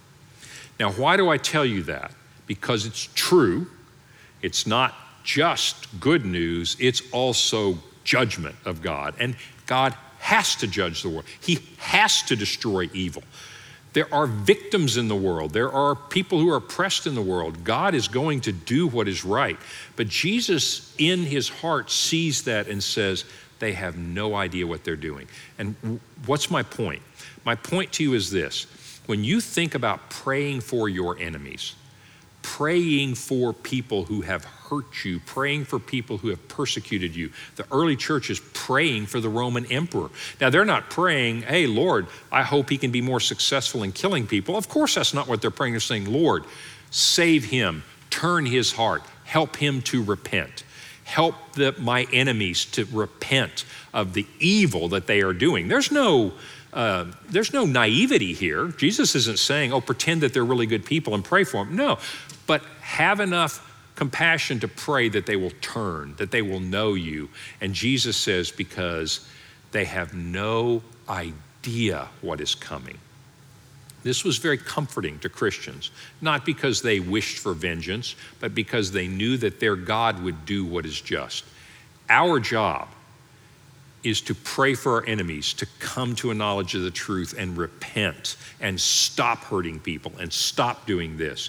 Now, 0.81 0.91
why 0.91 1.19
do 1.19 1.29
I 1.29 1.37
tell 1.37 1.67
you 1.67 1.83
that? 1.83 2.13
Because 2.47 2.87
it's 2.87 3.11
true. 3.15 3.67
It's 4.41 4.67
not 4.67 4.95
just 5.23 6.01
good 6.01 6.25
news, 6.25 6.79
it's 6.81 7.03
also 7.13 7.79
judgment 8.05 8.57
of 8.65 8.81
God. 8.81 9.15
And 9.19 9.37
God 9.67 9.95
has 10.19 10.57
to 10.57 10.67
judge 10.67 11.03
the 11.03 11.11
world, 11.11 11.27
He 11.43 11.59
has 11.77 12.23
to 12.23 12.37
destroy 12.37 12.89
evil. 12.95 13.23
There 13.93 14.13
are 14.13 14.27
victims 14.27 14.97
in 14.97 15.09
the 15.09 15.15
world. 15.15 15.53
There 15.53 15.71
are 15.71 15.95
people 15.95 16.41
who 16.41 16.51
are 16.51 16.57
oppressed 16.57 17.07
in 17.07 17.15
the 17.15 17.23
world. 17.23 17.65
God 17.65 17.95
is 17.95 18.09
going 18.09 18.41
to 18.41 18.53
do 18.53 18.89
what 18.89 19.09
is 19.09 19.25
right. 19.25 19.57
But 19.95 20.09
Jesus, 20.09 20.93
in 20.99 21.21
his 21.21 21.49
heart, 21.49 21.93
sees 21.93 22.43
that 22.43 22.67
and 22.67 22.83
says, 22.83 23.25
they 23.59 23.73
have 23.73 23.97
no 23.97 24.35
idea 24.35 24.67
what 24.67 24.85
they're 24.85 24.97
doing. 24.97 25.29
And 25.59 26.01
what's 26.27 26.51
my 26.51 26.63
point? 26.63 27.03
My 27.45 27.55
point 27.55 27.93
to 27.95 28.03
you 28.03 28.15
is 28.15 28.31
this 28.31 28.67
when 29.07 29.23
you 29.23 29.41
think 29.41 29.75
about 29.75 30.11
praying 30.11 30.61
for 30.61 30.89
your 30.89 31.19
enemies, 31.19 31.75
praying 32.43 33.15
for 33.15 33.53
people 33.53 34.05
who 34.05 34.23
have 34.23 34.45
hurt 34.45 35.05
you, 35.05 35.21
praying 35.21 35.65
for 35.65 35.79
people 35.79 36.19
who 36.19 36.29
have 36.29 36.49
persecuted 36.49 37.15
you. 37.15 37.31
The 37.57 37.67
early 37.71 37.97
church 37.97 38.31
is 38.31 38.41
praying 38.53 39.07
for 39.07 39.21
the 39.21 39.29
Roman 39.29 39.67
emperor. 39.67 40.11
Now, 40.41 40.51
they're 40.51 40.65
not 40.65 40.91
praying, 40.91 41.43
hey, 41.43 41.67
Lord, 41.67 42.07
I 42.33 42.43
hope 42.43 42.71
he 42.71 42.79
can 42.79 42.91
be 42.91 43.01
more 43.01 43.21
successful 43.21 43.83
in 43.83 43.93
killing 43.93 44.27
people. 44.27 44.57
Of 44.57 44.69
course, 44.69 44.95
that's 44.95 45.15
not 45.15 45.29
what 45.29 45.43
they're 45.43 45.51
praying. 45.51 45.75
They're 45.75 45.81
saying, 45.81 46.11
Lord, 46.11 46.45
save 46.91 47.45
him, 47.45 47.83
turn 48.11 48.47
his 48.47 48.73
heart, 48.73 49.03
help 49.25 49.57
him 49.57 49.83
to 49.83 50.03
repent 50.03 50.64
help 51.05 51.35
the, 51.53 51.75
my 51.79 52.07
enemies 52.13 52.65
to 52.65 52.85
repent 52.87 53.65
of 53.93 54.15
the 54.15 54.27
evil 54.41 54.89
that 54.89 55.07
they 55.07 55.21
are 55.21 55.33
doing. 55.33 55.69
There's 55.69 55.93
no, 55.93 56.33
uh, 56.73 57.07
there's 57.29 57.53
no 57.53 57.67
naivety 57.67 58.33
here. 58.33 58.69
Jesus 58.69 59.15
isn't 59.15 59.39
saying, 59.39 59.73
oh, 59.73 59.81
pretend 59.81 60.23
that 60.23 60.35
they're 60.35 60.45
really 60.45 60.67
good 60.67 60.85
people 60.85 61.15
and 61.15 61.25
pray 61.25 61.45
for 61.45 61.65
them. 61.65 61.77
No, 61.77 61.99
but 62.47 62.63
have 62.81 63.21
enough 63.21 63.71
compassion 63.95 64.59
to 64.61 64.69
pray 64.69 65.09
that 65.09 65.27
they 65.27 65.37
will 65.37 65.53
turn, 65.61 66.15
that 66.17 66.31
they 66.31 66.43
will 66.43 66.61
know 66.61 66.95
you. 66.95 67.29
And 67.61 67.75
Jesus 67.75 68.17
says, 68.17 68.51
because 68.51 69.29
they 69.71 69.85
have 69.85 70.15
no 70.15 70.83
idea 71.09 72.09
what 72.21 72.41
is 72.41 72.55
coming. 72.55 72.99
This 74.05 74.23
was 74.23 74.37
very 74.37 74.59
comforting 74.59 75.19
to 75.21 75.29
Christians, 75.29 75.91
not 76.21 76.45
because 76.45 76.83
they 76.83 77.01
wished 77.01 77.39
for 77.39 77.55
vengeance, 77.55 78.15
but 78.39 78.55
because 78.55 78.93
they 78.93 79.09
knew 79.09 79.39
that 79.39 79.59
their 79.59 79.77
God 79.77 80.23
would 80.23 80.45
do 80.47 80.65
what 80.65 80.87
is 80.87 81.01
just. 81.01 81.45
Our 82.09 82.39
job 82.39 82.89
is 84.05 84.21
to 84.21 84.35
pray 84.35 84.75
for 84.75 84.97
our 84.97 85.07
enemies 85.07 85.55
to 85.55 85.67
come 85.79 86.15
to 86.17 86.31
a 86.31 86.35
knowledge 86.35 86.75
of 86.75 86.83
the 86.83 86.91
truth 86.91 87.35
and 87.37 87.57
repent 87.57 88.37
and 88.61 88.79
stop 88.79 89.39
hurting 89.39 89.81
people 89.81 90.13
and 90.21 90.31
stop 90.31 90.87
doing 90.87 91.17
this. 91.17 91.49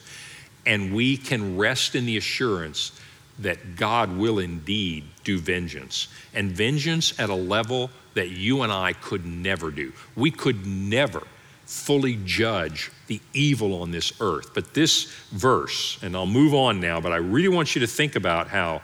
And 0.66 0.95
we 0.95 1.18
can 1.18 1.58
rest 1.58 1.93
in 1.93 2.06
the 2.06 2.16
assurance 2.16 2.93
that 3.39 3.76
God 3.76 4.18
will 4.18 4.39
indeed 4.39 5.03
do 5.26 5.38
vengeance, 5.38 6.08
and 6.34 6.51
vengeance 6.51 7.20
at 7.20 7.30
a 7.30 7.36
level 7.36 7.89
that 8.14 8.30
you 8.30 8.62
and 8.62 8.72
I 8.72 8.93
could 8.93 9.26
never 9.26 9.72
do. 9.72 9.91
We 10.16 10.32
could 10.32 10.66
never 10.66 11.22
fully 11.66 12.20
judge 12.26 12.91
the 13.07 13.20
evil 13.34 13.82
on 13.82 13.91
this 13.91 14.13
earth. 14.20 14.53
But 14.53 14.74
this 14.74 15.05
verse, 15.32 15.99
and 16.01 16.16
I'll 16.16 16.26
move 16.26 16.53
on 16.53 16.80
now, 16.80 17.01
but 17.01 17.11
I 17.11 17.18
really 17.18 17.53
want 17.53 17.76
you 17.76 17.82
to 17.82 17.88
think 17.88 18.16
about 18.16 18.47
how 18.47 18.82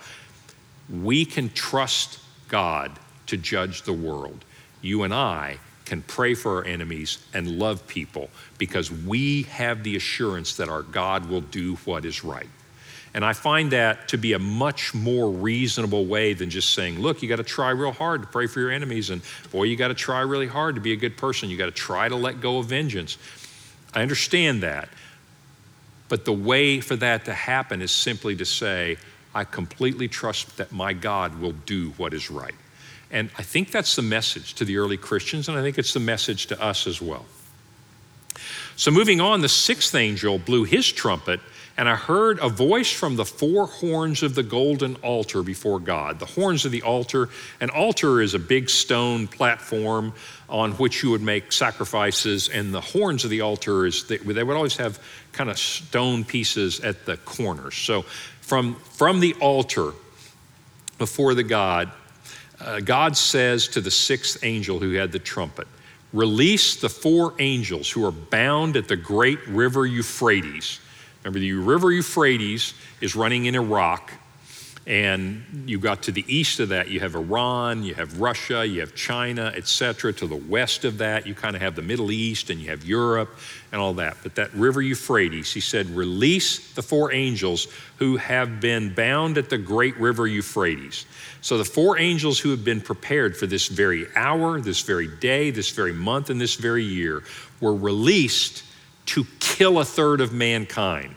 we 0.89 1.25
can 1.25 1.49
trust 1.49 2.19
God 2.47 2.91
to 3.27 3.37
judge 3.37 3.83
the 3.83 3.93
world. 3.93 4.43
You 4.81 5.03
and 5.03 5.13
I 5.13 5.57
can 5.85 6.01
pray 6.03 6.33
for 6.33 6.57
our 6.57 6.65
enemies 6.65 7.19
and 7.33 7.59
love 7.59 7.85
people 7.87 8.29
because 8.57 8.91
we 8.91 9.43
have 9.43 9.83
the 9.83 9.95
assurance 9.95 10.55
that 10.55 10.69
our 10.69 10.83
God 10.83 11.29
will 11.29 11.41
do 11.41 11.75
what 11.85 12.05
is 12.05 12.23
right. 12.23 12.49
And 13.13 13.25
I 13.25 13.33
find 13.33 13.71
that 13.71 14.07
to 14.09 14.17
be 14.17 14.33
a 14.33 14.39
much 14.39 14.93
more 14.93 15.29
reasonable 15.29 16.05
way 16.05 16.33
than 16.33 16.49
just 16.49 16.73
saying, 16.73 16.99
look, 16.99 17.21
you 17.21 17.27
got 17.27 17.37
to 17.37 17.43
try 17.43 17.69
real 17.71 17.91
hard 17.91 18.21
to 18.21 18.27
pray 18.27 18.47
for 18.47 18.61
your 18.61 18.71
enemies. 18.71 19.09
And 19.09 19.21
boy, 19.51 19.63
you 19.63 19.75
got 19.75 19.89
to 19.89 19.93
try 19.93 20.21
really 20.21 20.47
hard 20.47 20.75
to 20.75 20.81
be 20.81 20.93
a 20.93 20.95
good 20.95 21.17
person. 21.17 21.49
You 21.49 21.57
got 21.57 21.65
to 21.65 21.71
try 21.71 22.07
to 22.07 22.15
let 22.15 22.39
go 22.39 22.59
of 22.59 22.67
vengeance. 22.67 23.17
I 23.93 24.01
understand 24.01 24.63
that. 24.63 24.87
But 26.07 26.23
the 26.25 26.33
way 26.33 26.79
for 26.79 26.95
that 26.97 27.25
to 27.25 27.33
happen 27.33 27.81
is 27.81 27.91
simply 27.91 28.35
to 28.37 28.45
say, 28.45 28.97
I 29.33 29.43
completely 29.43 30.07
trust 30.07 30.57
that 30.57 30.71
my 30.71 30.93
God 30.93 31.39
will 31.39 31.53
do 31.53 31.91
what 31.91 32.13
is 32.13 32.29
right. 32.29 32.55
And 33.11 33.29
I 33.37 33.43
think 33.43 33.71
that's 33.71 33.95
the 33.95 34.01
message 34.01 34.53
to 34.55 34.65
the 34.65 34.77
early 34.77 34.97
Christians, 34.97 35.49
and 35.49 35.57
I 35.57 35.61
think 35.61 35.77
it's 35.77 35.93
the 35.93 35.99
message 35.99 36.47
to 36.47 36.61
us 36.61 36.87
as 36.87 37.01
well. 37.01 37.25
So, 38.77 38.89
moving 38.89 39.19
on, 39.19 39.41
the 39.41 39.49
sixth 39.49 39.93
angel 39.95 40.39
blew 40.39 40.63
his 40.63 40.89
trumpet 40.89 41.41
and 41.81 41.89
I 41.89 41.95
heard 41.95 42.37
a 42.37 42.47
voice 42.47 42.91
from 42.91 43.15
the 43.15 43.25
four 43.25 43.65
horns 43.65 44.21
of 44.21 44.35
the 44.35 44.43
golden 44.43 44.97
altar 44.97 45.41
before 45.41 45.79
God. 45.79 46.19
The 46.19 46.27
horns 46.27 46.63
of 46.63 46.71
the 46.71 46.83
altar, 46.83 47.29
an 47.59 47.71
altar 47.71 48.21
is 48.21 48.35
a 48.35 48.39
big 48.39 48.69
stone 48.69 49.27
platform 49.27 50.13
on 50.47 50.73
which 50.73 51.01
you 51.01 51.09
would 51.09 51.23
make 51.23 51.51
sacrifices, 51.51 52.49
and 52.49 52.71
the 52.71 52.81
horns 52.81 53.23
of 53.23 53.31
the 53.31 53.41
altar 53.41 53.87
is 53.87 54.05
they, 54.05 54.17
they 54.17 54.43
would 54.43 54.55
always 54.55 54.77
have 54.77 54.99
kind 55.31 55.49
of 55.49 55.57
stone 55.57 56.23
pieces 56.23 56.81
at 56.81 57.07
the 57.07 57.17
corners. 57.17 57.73
So 57.73 58.03
from, 58.41 58.75
from 58.75 59.19
the 59.19 59.33
altar 59.41 59.93
before 60.99 61.33
the 61.33 61.41
God, 61.41 61.89
uh, 62.59 62.81
God 62.81 63.17
says 63.17 63.67
to 63.69 63.81
the 63.81 63.89
sixth 63.89 64.43
angel 64.43 64.77
who 64.77 64.93
had 64.93 65.11
the 65.11 65.17
trumpet, 65.17 65.67
Release 66.13 66.75
the 66.75 66.89
four 66.89 67.33
angels 67.39 67.89
who 67.89 68.05
are 68.05 68.11
bound 68.11 68.75
at 68.75 68.87
the 68.87 68.97
great 68.97 69.47
river 69.47 69.85
Euphrates 69.85 70.79
Remember, 71.23 71.39
the 71.39 71.53
river 71.53 71.91
Euphrates 71.91 72.73
is 72.99 73.15
running 73.15 73.45
in 73.45 73.55
Iraq, 73.55 74.11
and 74.87 75.63
you 75.67 75.77
got 75.77 76.01
to 76.03 76.11
the 76.11 76.25
east 76.27 76.59
of 76.59 76.69
that, 76.69 76.89
you 76.89 76.99
have 77.01 77.13
Iran, 77.13 77.83
you 77.83 77.93
have 77.93 78.19
Russia, 78.19 78.65
you 78.65 78.79
have 78.79 78.95
China, 78.95 79.53
etc. 79.55 80.11
To 80.13 80.25
the 80.25 80.35
west 80.35 80.85
of 80.85 80.97
that, 80.97 81.27
you 81.27 81.35
kind 81.35 81.55
of 81.55 81.61
have 81.61 81.75
the 81.75 81.83
Middle 81.83 82.11
East 82.11 82.49
and 82.49 82.59
you 82.59 82.69
have 82.69 82.83
Europe 82.83 83.29
and 83.71 83.79
all 83.79 83.93
that. 83.93 84.17
But 84.23 84.33
that 84.35 84.51
river 84.55 84.81
Euphrates, 84.81 85.53
he 85.53 85.59
said, 85.59 85.87
release 85.91 86.73
the 86.73 86.81
four 86.81 87.13
angels 87.13 87.67
who 87.97 88.17
have 88.17 88.59
been 88.59 88.91
bound 88.91 89.37
at 89.37 89.51
the 89.51 89.57
great 89.59 89.95
river 89.97 90.25
Euphrates. 90.25 91.05
So 91.41 91.59
the 91.59 91.65
four 91.65 91.99
angels 91.99 92.39
who 92.39 92.49
have 92.49 92.65
been 92.65 92.81
prepared 92.81 93.37
for 93.37 93.45
this 93.45 93.67
very 93.67 94.07
hour, 94.15 94.59
this 94.59 94.81
very 94.81 95.07
day, 95.07 95.51
this 95.51 95.69
very 95.69 95.93
month, 95.93 96.31
and 96.31 96.41
this 96.41 96.55
very 96.55 96.83
year 96.83 97.21
were 97.59 97.75
released 97.75 98.63
to 99.07 99.25
kill 99.39 99.79
a 99.79 99.85
third 99.85 100.21
of 100.21 100.31
mankind. 100.33 101.15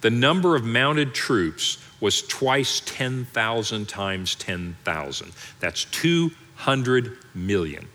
The 0.00 0.10
number 0.10 0.54
of 0.56 0.64
mounted 0.64 1.14
troops 1.14 1.78
was 2.00 2.22
twice 2.22 2.82
10,000 2.84 3.88
times 3.88 4.34
10,000. 4.34 5.32
That's 5.60 5.84
200 5.86 7.16
million. 7.34 7.88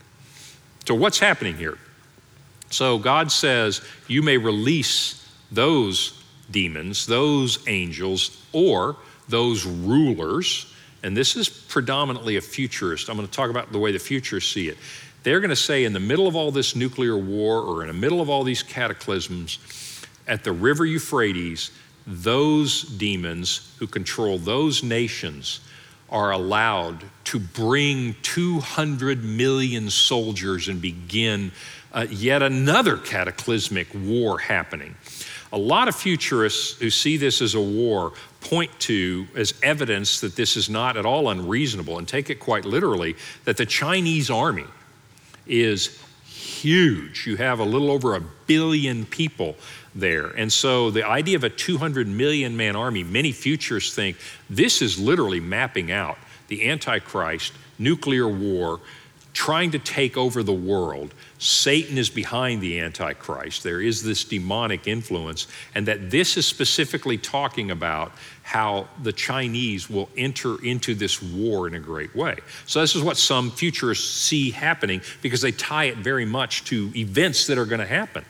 So, 0.87 0.95
what's 0.95 1.19
happening 1.19 1.55
here? 1.55 1.77
So, 2.71 2.97
God 2.97 3.31
says, 3.31 3.81
You 4.07 4.23
may 4.23 4.37
release 4.37 5.29
those 5.51 6.23
demons, 6.49 7.05
those 7.05 7.67
angels, 7.67 8.43
or 8.53 8.95
those 9.27 9.65
rulers. 9.65 10.73
And 11.03 11.15
this 11.15 11.35
is 11.35 11.47
predominantly 11.47 12.37
a 12.37 12.41
futurist. 12.41 13.09
I'm 13.09 13.15
going 13.15 13.27
to 13.27 13.33
talk 13.33 13.49
about 13.49 13.71
the 13.71 13.79
way 13.79 13.91
the 13.91 13.99
futurists 13.99 14.51
see 14.51 14.67
it. 14.67 14.77
They're 15.23 15.39
going 15.39 15.49
to 15.49 15.55
say, 15.55 15.83
in 15.83 15.93
the 15.93 15.99
middle 15.99 16.27
of 16.27 16.35
all 16.35 16.51
this 16.51 16.75
nuclear 16.75 17.17
war 17.17 17.61
or 17.61 17.81
in 17.81 17.87
the 17.87 17.93
middle 17.93 18.21
of 18.21 18.29
all 18.29 18.43
these 18.43 18.63
cataclysms, 18.63 19.59
at 20.27 20.43
the 20.43 20.51
river 20.51 20.85
Euphrates, 20.85 21.71
those 22.07 22.83
demons 22.83 23.75
who 23.79 23.87
control 23.87 24.37
those 24.37 24.83
nations 24.83 25.59
are 26.09 26.31
allowed 26.31 27.03
to 27.23 27.39
bring 27.39 28.15
200 28.21 29.23
million 29.23 29.89
soldiers 29.89 30.67
and 30.67 30.81
begin 30.81 31.51
uh, 31.91 32.07
yet 32.09 32.41
another 32.41 32.97
cataclysmic 32.97 33.87
war 33.93 34.39
happening. 34.39 34.95
A 35.51 35.57
lot 35.57 35.87
of 35.87 35.95
futurists 35.95 36.79
who 36.79 36.89
see 36.89 37.17
this 37.17 37.41
as 37.41 37.55
a 37.55 37.61
war 37.61 38.13
point 38.41 38.71
to 38.81 39.27
as 39.35 39.53
evidence 39.63 40.21
that 40.21 40.35
this 40.35 40.55
is 40.55 40.69
not 40.69 40.95
at 40.95 41.05
all 41.05 41.29
unreasonable 41.29 41.97
and 41.97 42.07
take 42.07 42.29
it 42.29 42.35
quite 42.35 42.65
literally 42.65 43.15
that 43.45 43.57
the 43.57 43.65
Chinese 43.65 44.29
army 44.29 44.65
is 45.49 45.99
huge. 46.25 47.25
You 47.27 47.37
have 47.37 47.59
a 47.59 47.63
little 47.63 47.91
over 47.91 48.15
a 48.15 48.21
billion 48.47 49.05
people 49.05 49.55
there. 49.95 50.27
And 50.27 50.51
so 50.51 50.91
the 50.91 51.05
idea 51.05 51.35
of 51.35 51.43
a 51.43 51.49
200 51.49 52.07
million 52.07 52.55
man 52.55 52.75
army, 52.75 53.03
many 53.03 53.31
futurists 53.31 53.95
think 53.95 54.17
this 54.49 54.81
is 54.81 54.99
literally 54.99 55.39
mapping 55.39 55.91
out 55.91 56.17
the 56.47 56.69
Antichrist, 56.69 57.53
nuclear 57.77 58.27
war, 58.27 58.79
trying 59.33 59.71
to 59.71 59.79
take 59.79 60.17
over 60.17 60.43
the 60.43 60.53
world. 60.53 61.13
Satan 61.37 61.97
is 61.97 62.09
behind 62.09 62.61
the 62.61 62.79
Antichrist. 62.79 63.63
There 63.63 63.81
is 63.81 64.03
this 64.03 64.23
demonic 64.23 64.87
influence, 64.87 65.47
and 65.75 65.87
that 65.87 66.11
this 66.11 66.35
is 66.35 66.45
specifically 66.45 67.17
talking 67.17 67.71
about 67.71 68.11
how 68.49 68.87
the 69.03 69.13
Chinese 69.13 69.91
will 69.91 70.09
enter 70.17 70.59
into 70.65 70.95
this 70.95 71.21
war 71.21 71.67
in 71.67 71.75
a 71.75 71.79
great 71.79 72.15
way. 72.15 72.35
So, 72.65 72.81
this 72.81 72.95
is 72.95 73.03
what 73.03 73.15
some 73.15 73.51
futurists 73.51 74.09
see 74.09 74.49
happening 74.49 75.01
because 75.21 75.39
they 75.39 75.51
tie 75.51 75.83
it 75.83 75.97
very 75.97 76.25
much 76.25 76.65
to 76.65 76.91
events 76.95 77.45
that 77.45 77.59
are 77.59 77.65
going 77.65 77.79
to 77.79 77.85
happen. 77.85 78.25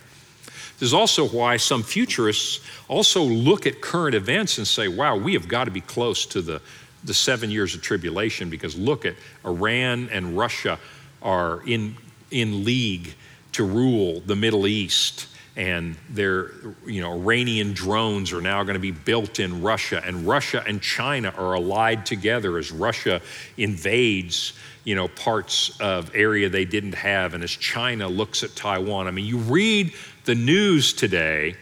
This 0.77 0.87
is 0.87 0.93
also 0.93 1.29
why 1.29 1.55
some 1.55 1.83
futurists 1.83 2.59
also 2.89 3.23
look 3.23 3.65
at 3.65 3.79
current 3.79 4.13
events 4.13 4.57
and 4.57 4.67
say, 4.67 4.89
wow, 4.89 5.15
we 5.15 5.31
have 5.35 5.47
got 5.47 5.65
to 5.65 5.71
be 5.71 5.79
close 5.79 6.25
to 6.25 6.41
the, 6.41 6.61
the 7.05 7.13
seven 7.13 7.49
years 7.49 7.73
of 7.73 7.81
tribulation 7.81 8.49
because 8.49 8.77
look 8.77 9.05
at 9.05 9.15
Iran 9.45 10.09
and 10.11 10.37
Russia 10.37 10.79
are 11.21 11.65
in, 11.65 11.95
in 12.29 12.65
league 12.65 13.13
to 13.53 13.63
rule 13.63 14.19
the 14.25 14.35
Middle 14.35 14.67
East 14.67 15.27
and 15.55 15.95
their 16.09 16.51
you 16.85 17.01
know 17.01 17.13
Iranian 17.13 17.73
drones 17.73 18.31
are 18.31 18.41
now 18.41 18.63
going 18.63 18.75
to 18.75 18.79
be 18.79 18.91
built 18.91 19.39
in 19.39 19.61
Russia 19.61 20.01
and 20.05 20.27
Russia 20.27 20.63
and 20.65 20.81
China 20.81 21.33
are 21.37 21.55
allied 21.55 22.05
together 22.05 22.57
as 22.57 22.71
Russia 22.71 23.21
invades 23.57 24.53
you 24.83 24.95
know 24.95 25.07
parts 25.07 25.77
of 25.79 26.15
area 26.15 26.49
they 26.49 26.65
didn't 26.65 26.95
have 26.95 27.33
and 27.33 27.43
as 27.43 27.51
China 27.51 28.07
looks 28.07 28.43
at 28.43 28.55
Taiwan. 28.55 29.07
I 29.07 29.11
mean 29.11 29.25
you 29.25 29.37
read 29.37 29.93
the 30.25 30.35
news 30.35 30.93
today 30.93 31.55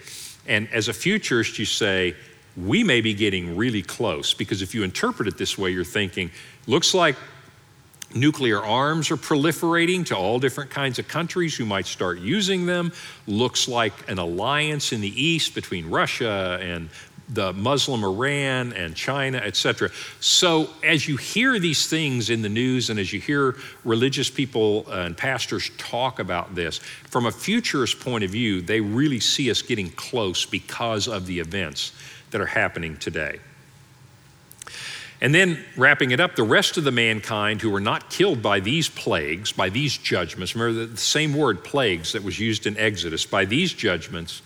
and 0.47 0.67
as 0.71 0.87
a 0.89 0.93
futurist 0.93 1.57
you 1.57 1.65
say 1.65 2.15
we 2.55 2.83
may 2.83 3.01
be 3.01 3.13
getting 3.13 3.55
really 3.55 3.81
close 3.81 4.33
because 4.33 4.61
if 4.61 4.73
you 4.73 4.83
interpret 4.83 5.27
it 5.27 5.37
this 5.37 5.57
way 5.57 5.71
you're 5.71 5.83
thinking 5.83 6.31
looks 6.65 6.93
like 6.93 7.15
Nuclear 8.13 8.63
arms 8.63 9.11
are 9.11 9.17
proliferating 9.17 10.05
to 10.07 10.15
all 10.15 10.39
different 10.39 10.69
kinds 10.69 10.97
of 10.97 11.07
countries 11.07 11.55
who 11.55 11.65
might 11.65 11.85
start 11.85 12.19
using 12.19 12.65
them. 12.65 12.93
Looks 13.27 13.67
like 13.67 14.09
an 14.09 14.17
alliance 14.17 14.93
in 14.93 15.01
the 15.01 15.21
east 15.21 15.53
between 15.53 15.89
Russia 15.89 16.57
and 16.61 16.89
the 17.29 17.51
Muslim 17.51 18.03
Iran 18.03 18.71
and 18.73 18.95
China, 18.95 19.37
etc. 19.39 19.89
So, 20.21 20.69
as 20.83 21.07
you 21.07 21.17
hear 21.17 21.59
these 21.59 21.87
things 21.87 22.29
in 22.29 22.41
the 22.41 22.49
news 22.49 22.89
and 22.89 22.99
as 22.99 23.11
you 23.11 23.19
hear 23.19 23.57
religious 23.83 24.29
people 24.29 24.89
and 24.89 25.17
pastors 25.17 25.69
talk 25.77 26.19
about 26.19 26.55
this, 26.55 26.77
from 26.77 27.25
a 27.25 27.31
futurist 27.31 27.99
point 27.99 28.23
of 28.23 28.29
view, 28.29 28.61
they 28.61 28.79
really 28.79 29.19
see 29.19 29.51
us 29.51 29.61
getting 29.61 29.89
close 29.91 30.45
because 30.45 31.07
of 31.07 31.25
the 31.25 31.39
events 31.39 31.91
that 32.31 32.39
are 32.39 32.45
happening 32.45 32.95
today. 32.97 33.39
And 35.19 35.33
then 35.33 35.63
wrapping 35.75 36.11
it 36.11 36.19
up, 36.19 36.35
the 36.35 36.43
rest 36.43 36.77
of 36.77 36.83
the 36.83 36.91
mankind 36.91 37.61
who 37.61 37.71
were 37.71 37.79
not 37.79 38.09
killed 38.09 38.41
by 38.41 38.59
these 38.59 38.87
plagues, 38.87 39.51
by 39.51 39.69
these 39.69 39.97
judgments, 39.97 40.55
remember 40.55 40.85
the 40.85 40.97
same 40.97 41.33
word 41.33 41.63
plagues 41.63 42.13
that 42.13 42.23
was 42.23 42.39
used 42.39 42.67
in 42.67 42.77
Exodus, 42.77 43.25
by 43.25 43.45
these 43.45 43.73
judgments, 43.73 44.41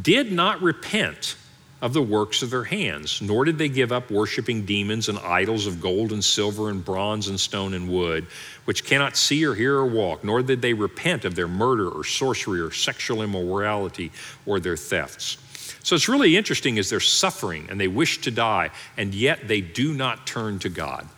did 0.00 0.32
not 0.32 0.62
repent 0.62 1.36
of 1.80 1.92
the 1.92 2.02
works 2.02 2.42
of 2.42 2.50
their 2.50 2.64
hands, 2.64 3.22
nor 3.22 3.44
did 3.44 3.58
they 3.58 3.68
give 3.68 3.92
up 3.92 4.10
worshiping 4.10 4.64
demons 4.64 5.08
and 5.08 5.18
idols 5.20 5.66
of 5.66 5.80
gold 5.80 6.10
and 6.10 6.24
silver 6.24 6.70
and 6.70 6.84
bronze 6.84 7.28
and 7.28 7.38
stone 7.38 7.72
and 7.72 7.88
wood, 7.88 8.26
which 8.64 8.84
cannot 8.84 9.16
see 9.16 9.44
or 9.44 9.54
hear 9.54 9.76
or 9.76 9.86
walk, 9.86 10.24
nor 10.24 10.42
did 10.42 10.60
they 10.60 10.72
repent 10.72 11.24
of 11.24 11.36
their 11.36 11.46
murder 11.46 11.88
or 11.88 12.02
sorcery 12.02 12.60
or 12.60 12.72
sexual 12.72 13.22
immorality 13.22 14.10
or 14.44 14.58
their 14.58 14.76
thefts. 14.76 15.36
So 15.88 15.94
it's 15.94 16.06
really 16.06 16.36
interesting 16.36 16.78
as 16.78 16.90
they're 16.90 17.00
suffering 17.00 17.66
and 17.70 17.80
they 17.80 17.88
wish 17.88 18.20
to 18.20 18.30
die, 18.30 18.68
and 18.98 19.14
yet 19.14 19.48
they 19.48 19.62
do 19.62 19.94
not 19.94 20.26
turn 20.26 20.58
to 20.58 20.68
God. 20.68 21.08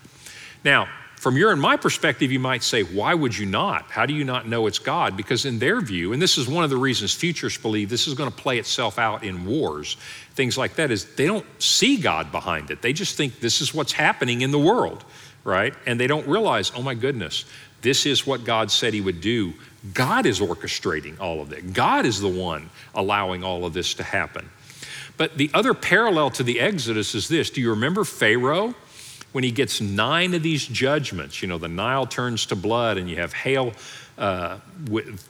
Now, 0.65 0.89
from 1.17 1.37
your 1.37 1.51
and 1.51 1.61
my 1.61 1.77
perspective, 1.77 2.31
you 2.31 2.39
might 2.39 2.63
say, 2.63 2.85
why 2.85 3.13
would 3.15 3.37
you 3.37 3.47
not? 3.47 3.91
How 3.91 4.07
do 4.07 4.15
you 4.15 4.23
not 4.23 4.47
know 4.47 4.69
it's 4.69 4.79
God? 4.79 5.17
Because 5.17 5.45
in 5.45 5.59
their 5.59 5.81
view, 5.81 6.13
and 6.13 6.23
this 6.23 6.39
is 6.39 6.47
one 6.47 6.63
of 6.63 6.71
the 6.71 6.77
reasons 6.77 7.13
futurists 7.13 7.61
believe 7.61 7.91
this 7.91 8.07
is 8.07 8.15
going 8.15 8.31
to 8.31 8.37
play 8.37 8.61
itself 8.61 8.97
out 8.97 9.25
in 9.25 9.45
wars, 9.45 9.97
things 10.37 10.57
like 10.57 10.77
that, 10.77 10.93
is 10.93 11.17
they 11.17 11.27
don't 11.27 11.45
see 11.61 11.97
God 11.97 12.31
behind 12.31 12.71
it. 12.71 12.81
They 12.81 12.93
just 12.93 13.17
think 13.17 13.41
this 13.41 13.61
is 13.61 13.75
what's 13.75 13.91
happening 13.91 14.43
in 14.43 14.53
the 14.53 14.59
world, 14.61 15.05
right? 15.43 15.75
And 15.85 15.99
they 15.99 16.07
don't 16.07 16.29
realize, 16.29 16.71
oh 16.77 16.83
my 16.83 16.95
goodness, 16.95 17.45
this 17.83 18.07
is 18.07 18.25
what 18.25 18.45
God 18.45 18.71
said 18.71 18.95
He 18.95 19.01
would 19.01 19.21
do. 19.21 19.53
God 19.95 20.27
is 20.27 20.39
orchestrating 20.39 21.19
all 21.19 21.41
of 21.41 21.53
it. 21.53 21.73
God 21.73 22.07
is 22.07 22.21
the 22.21 22.29
one 22.29 22.71
allowing 22.95 23.43
all 23.43 23.65
of 23.65 23.73
this 23.73 23.95
to 23.95 24.05
happen. 24.05 24.49
But 25.21 25.37
the 25.37 25.51
other 25.53 25.75
parallel 25.75 26.31
to 26.31 26.43
the 26.43 26.61
Exodus 26.61 27.15
is 27.15 27.29
this 27.29 27.51
do 27.51 27.61
you 27.61 27.69
remember 27.69 28.05
Pharaoh? 28.05 28.75
when 29.33 29.45
he 29.45 29.51
gets 29.51 29.81
nine 29.81 30.35
of 30.35 30.43
these 30.43 30.67
judgments, 30.67 31.41
you 31.41 31.49
know, 31.49 31.59
the 31.59 31.69
Nile 31.69 32.07
turns 32.07 32.47
to 32.47 32.57
blood 32.57 32.99
and 32.99 33.09
you 33.09 33.17
have 33.17 33.33
hail, 33.33 33.73
uh, 34.19 34.59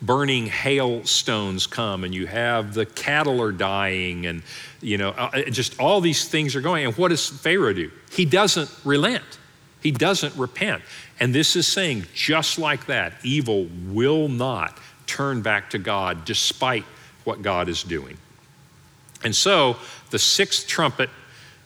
burning 0.00 0.46
hailstones 0.46 1.66
come 1.66 2.04
and 2.04 2.14
you 2.14 2.26
have 2.26 2.72
the 2.72 2.86
cattle 2.86 3.42
are 3.42 3.52
dying 3.52 4.26
and, 4.26 4.42
you 4.80 4.96
know, 4.96 5.10
uh, 5.10 5.42
just 5.50 5.78
all 5.78 6.00
these 6.00 6.26
things 6.28 6.56
are 6.56 6.60
going. 6.60 6.86
And 6.86 6.96
what 6.96 7.08
does 7.08 7.28
Pharaoh 7.28 7.74
do? 7.74 7.90
He 8.10 8.24
doesn't 8.24 8.70
relent, 8.84 9.38
he 9.82 9.90
doesn't 9.90 10.34
repent. 10.36 10.82
And 11.18 11.34
this 11.34 11.56
is 11.56 11.66
saying, 11.66 12.06
just 12.14 12.58
like 12.58 12.86
that, 12.86 13.12
evil 13.22 13.68
will 13.88 14.28
not 14.28 14.78
turn 15.06 15.42
back 15.42 15.68
to 15.70 15.78
God 15.78 16.24
despite 16.24 16.84
what 17.24 17.42
God 17.42 17.68
is 17.68 17.82
doing. 17.82 18.16
And 19.24 19.34
so 19.34 19.76
the 20.10 20.18
sixth 20.18 20.66
trumpet 20.66 21.10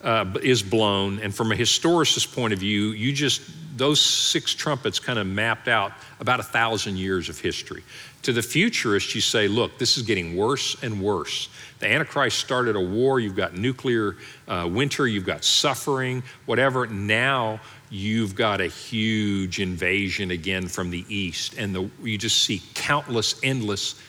uh, 0.02 0.26
is 0.42 0.62
blown. 0.62 1.18
And 1.20 1.34
from 1.34 1.52
a 1.52 1.55
historicist 1.55 2.34
point 2.34 2.52
of 2.52 2.59
view, 2.59 2.88
you 2.88 3.12
just, 3.12 3.42
those 3.76 4.00
six 4.00 4.55
trumpets 4.55 4.98
kind 4.98 5.18
of 5.18 5.26
mapped 5.26 5.68
out 5.68 5.92
about 6.20 6.40
a 6.40 6.42
thousand 6.42 6.98
years 6.98 7.28
of 7.28 7.38
history. 7.40 7.82
To 8.22 8.32
the 8.32 8.42
futurist, 8.42 9.14
you 9.14 9.20
say, 9.20 9.48
look, 9.48 9.78
this 9.78 9.96
is 9.96 10.02
getting 10.02 10.36
worse 10.36 10.82
and 10.82 11.02
worse. 11.02 11.48
The 11.78 11.90
Antichrist 11.90 12.38
started 12.38 12.76
a 12.76 12.80
war, 12.80 13.20
you've 13.20 13.36
got 13.36 13.55
nuclear 13.55 14.16
uh, 14.48 14.68
winter, 14.70 15.07
you've 15.07 15.26
got 15.26 15.44
suffering, 15.44 16.22
whatever. 16.46 16.86
Now 16.86 17.61
you've 17.90 18.34
got 18.34 18.61
a 18.61 18.66
huge 18.66 19.61
invasion 19.61 20.30
again 20.30 20.68
from 20.68 20.90
the 20.90 21.05
east, 21.09 21.55
and 21.59 21.74
the, 21.74 21.90
you 22.02 22.16
just 22.16 22.42
see 22.42 22.62
countless, 22.74 23.38
endless 23.42 24.00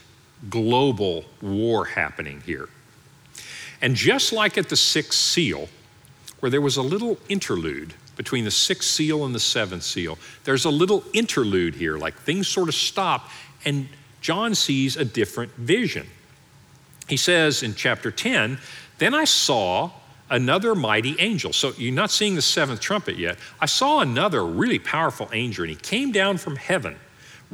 global 0.49 1.25
war 1.41 1.85
happening 1.85 2.41
here. 2.45 2.69
And 3.81 3.95
just 3.95 4.33
like 4.33 4.57
at 4.57 4.69
the 4.69 4.75
sixth 4.75 5.19
seal, 5.19 5.69
where 6.39 6.49
there 6.49 6.61
was 6.61 6.77
a 6.77 6.81
little 6.81 7.17
interlude 7.29 7.93
between 8.15 8.45
the 8.45 8.51
sixth 8.51 8.89
seal 8.89 9.25
and 9.25 9.35
the 9.35 9.39
seventh 9.39 9.83
seal. 9.83 10.17
There's 10.43 10.65
a 10.65 10.69
little 10.69 11.03
interlude 11.13 11.75
here, 11.75 11.97
like 11.97 12.15
things 12.15 12.47
sort 12.47 12.69
of 12.69 12.75
stop, 12.75 13.29
and 13.65 13.87
John 14.21 14.55
sees 14.55 14.95
a 14.97 15.05
different 15.05 15.51
vision. 15.53 16.07
He 17.07 17.17
says 17.17 17.61
in 17.61 17.75
chapter 17.75 18.11
10, 18.11 18.57
Then 18.97 19.13
I 19.13 19.25
saw 19.25 19.91
another 20.29 20.73
mighty 20.73 21.15
angel. 21.19 21.53
So 21.53 21.73
you're 21.77 21.93
not 21.93 22.09
seeing 22.09 22.35
the 22.35 22.41
seventh 22.41 22.79
trumpet 22.79 23.17
yet. 23.17 23.37
I 23.59 23.67
saw 23.67 23.99
another 23.99 24.43
really 24.45 24.79
powerful 24.79 25.29
angel, 25.33 25.63
and 25.63 25.69
he 25.69 25.75
came 25.75 26.11
down 26.11 26.37
from 26.37 26.55
heaven 26.55 26.97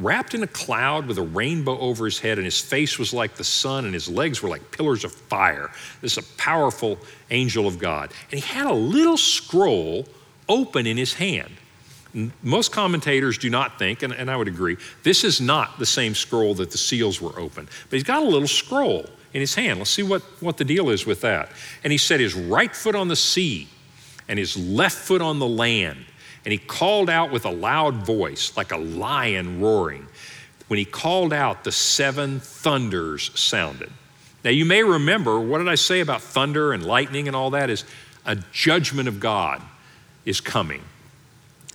wrapped 0.04 0.34
in 0.34 0.44
a 0.44 0.48
cloud 0.48 1.08
with 1.08 1.18
a 1.18 1.24
rainbow 1.24 1.78
over 1.80 2.06
his 2.06 2.20
head, 2.20 2.38
and 2.38 2.46
his 2.46 2.60
face 2.60 2.98
was 3.00 3.14
like 3.14 3.36
the 3.36 3.44
sun, 3.44 3.86
and 3.86 3.94
his 3.94 4.10
legs 4.10 4.42
were 4.42 4.50
like 4.50 4.72
pillars 4.72 5.04
of 5.04 5.12
fire. 5.12 5.72
This 6.02 6.18
is 6.18 6.26
a 6.26 6.28
powerful 6.38 6.98
angel 7.30 7.68
of 7.68 7.80
God. 7.80 8.12
And 8.32 8.40
he 8.40 8.46
had 8.46 8.68
a 8.68 8.74
little 8.74 9.18
scroll 9.18 10.06
open 10.50 10.88
in 10.88 10.98
his 10.98 11.14
hand. 11.14 11.52
Most 12.44 12.72
commentators 12.72 13.38
do 13.38 13.50
not 13.50 13.80
think, 13.80 14.04
and, 14.04 14.14
and 14.14 14.30
I 14.30 14.36
would 14.36 14.50
agree, 14.50 14.78
this 15.04 15.24
is 15.24 15.40
not 15.40 15.80
the 15.80 15.86
same 15.86 16.14
scroll 16.14 16.54
that 16.56 16.72
the 16.72 16.78
seals 16.78 17.22
were 17.22 17.40
open. 17.40 17.70
But 17.90 17.96
he's 17.96 18.04
got 18.04 18.22
a 18.22 18.26
little 18.26 18.50
scroll 18.50 19.06
in 19.34 19.40
his 19.40 19.56
hand. 19.56 19.80
Let's 19.80 19.92
see 19.92 20.04
what, 20.04 20.22
what 20.42 20.58
the 20.58 20.66
deal 20.66 20.90
is 20.90 21.06
with 21.06 21.22
that. 21.22 21.50
And 21.84 21.92
he 21.92 21.98
set 21.98 22.20
his 22.20 22.36
right 22.36 22.76
foot 22.76 22.96
on 22.96 23.08
the 23.08 23.16
sea 23.16 23.70
and 24.28 24.38
his 24.38 24.58
left 24.58 24.98
foot 24.98 25.22
on 25.22 25.40
the 25.40 25.48
land 25.48 26.06
and 26.46 26.52
he 26.52 26.58
called 26.58 27.10
out 27.10 27.32
with 27.32 27.46
a 27.46 27.52
loud 27.52 28.06
voice, 28.06 28.56
like 28.58 28.72
a 28.72 28.78
lion 28.78 29.62
roaring. 29.62 30.08
When 30.68 30.80
he 30.80 30.86
called 30.86 31.34
out, 31.34 31.64
the 31.64 31.72
seven 31.72 32.40
thunders 32.40 33.38
sounded. 33.40 33.92
Now, 34.44 34.52
you 34.52 34.66
may 34.66 34.84
remember 34.84 35.40
what 35.40 35.60
did 35.60 35.68
I 35.68 35.76
say 35.76 36.00
about 36.00 36.22
thunder 36.22 36.74
and 36.74 36.84
lightning 36.84 37.28
and 37.28 37.36
all 37.36 37.52
that? 37.52 37.70
Is 37.70 37.86
a 38.26 38.36
judgment 38.52 39.08
of 39.08 39.20
God 39.20 39.62
is 40.26 40.42
coming. 40.42 40.82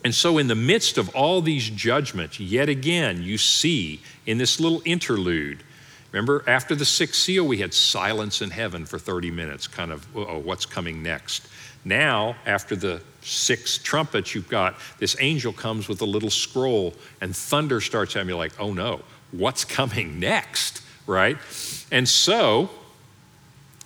And 0.04 0.14
so, 0.14 0.38
in 0.38 0.46
the 0.46 0.54
midst 0.54 0.98
of 0.98 1.14
all 1.16 1.40
these 1.40 1.68
judgments, 1.68 2.38
yet 2.38 2.68
again, 2.68 3.22
you 3.22 3.38
see 3.38 4.00
in 4.24 4.38
this 4.38 4.60
little 4.60 4.82
interlude, 4.84 5.62
remember 6.12 6.44
after 6.46 6.74
the 6.74 6.84
sixth 6.84 7.20
seal, 7.20 7.46
we 7.46 7.58
had 7.58 7.74
silence 7.74 8.40
in 8.40 8.50
heaven 8.50 8.86
for 8.86 8.98
30 8.98 9.30
minutes, 9.30 9.66
kind 9.66 9.90
of, 9.90 10.06
oh, 10.16 10.38
what's 10.38 10.66
coming 10.66 11.02
next? 11.02 11.48
Now, 11.86 12.34
after 12.46 12.74
the 12.74 13.00
six 13.22 13.78
trumpets, 13.78 14.34
you've 14.34 14.48
got 14.48 14.74
this 14.98 15.14
angel 15.20 15.52
comes 15.52 15.86
with 15.88 16.00
a 16.00 16.04
little 16.04 16.30
scroll, 16.30 16.92
and 17.20 17.34
thunder 17.34 17.80
starts 17.80 18.16
at 18.16 18.26
You're 18.26 18.36
like, 18.36 18.58
oh 18.58 18.72
no, 18.72 19.02
what's 19.30 19.64
coming 19.64 20.18
next? 20.18 20.82
Right? 21.06 21.36
And 21.92 22.08
so 22.08 22.70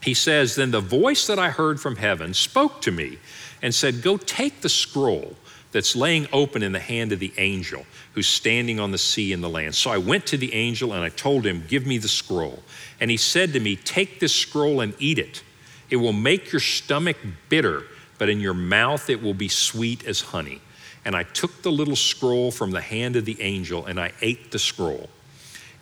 he 0.03 0.15
says, 0.15 0.55
Then 0.55 0.71
the 0.71 0.81
voice 0.81 1.27
that 1.27 1.39
I 1.39 1.51
heard 1.51 1.79
from 1.79 1.97
heaven 1.97 2.33
spoke 2.33 2.81
to 2.83 2.91
me 2.91 3.19
and 3.61 3.75
said, 3.75 4.01
Go 4.01 4.17
take 4.17 4.63
the 4.63 4.71
scroll 4.71 5.37
that's 5.71 5.95
laying 5.95 6.27
open 6.33 6.63
in 6.63 6.73
the 6.73 6.81
hand 6.81 7.13
of 7.13 7.19
the 7.19 7.35
angel 7.37 7.85
who's 8.15 8.27
standing 8.27 8.81
on 8.81 8.93
the 8.93 8.99
sea 8.99 9.35
and 9.35 9.45
the 9.45 9.49
land. 9.49 9.75
So 9.75 9.91
I 9.91 9.99
went 9.99 10.25
to 10.29 10.39
the 10.39 10.55
angel 10.55 10.95
and 10.95 11.05
I 11.05 11.11
told 11.11 11.45
him, 11.45 11.65
Give 11.69 11.87
me 11.87 11.99
the 11.99 12.09
scroll. 12.09 12.63
And 12.99 13.11
he 13.11 13.19
said 13.19 13.53
to 13.53 13.61
me, 13.61 13.77
Take 13.77 14.21
this 14.21 14.35
scroll 14.35 14.81
and 14.81 14.95
eat 14.99 15.19
it. 15.19 15.43
It 15.91 15.97
will 15.97 16.13
make 16.13 16.53
your 16.53 16.61
stomach 16.61 17.17
bitter, 17.49 17.85
but 18.19 18.29
in 18.29 18.41
your 18.41 18.55
mouth 18.55 19.11
it 19.11 19.23
will 19.23 19.35
be 19.35 19.49
sweet 19.49 20.05
as 20.05 20.21
honey. 20.21 20.61
And 21.05 21.17
I 21.17 21.25
took 21.25 21.63
the 21.63 21.73
little 21.73 21.97
scroll 21.97 22.51
from 22.51 22.71
the 22.71 22.81
hand 22.81 23.17
of 23.17 23.25
the 23.25 23.41
angel 23.41 23.87
and 23.87 23.99
I 23.99 24.13
ate 24.21 24.53
the 24.53 24.59
scroll. 24.59 25.09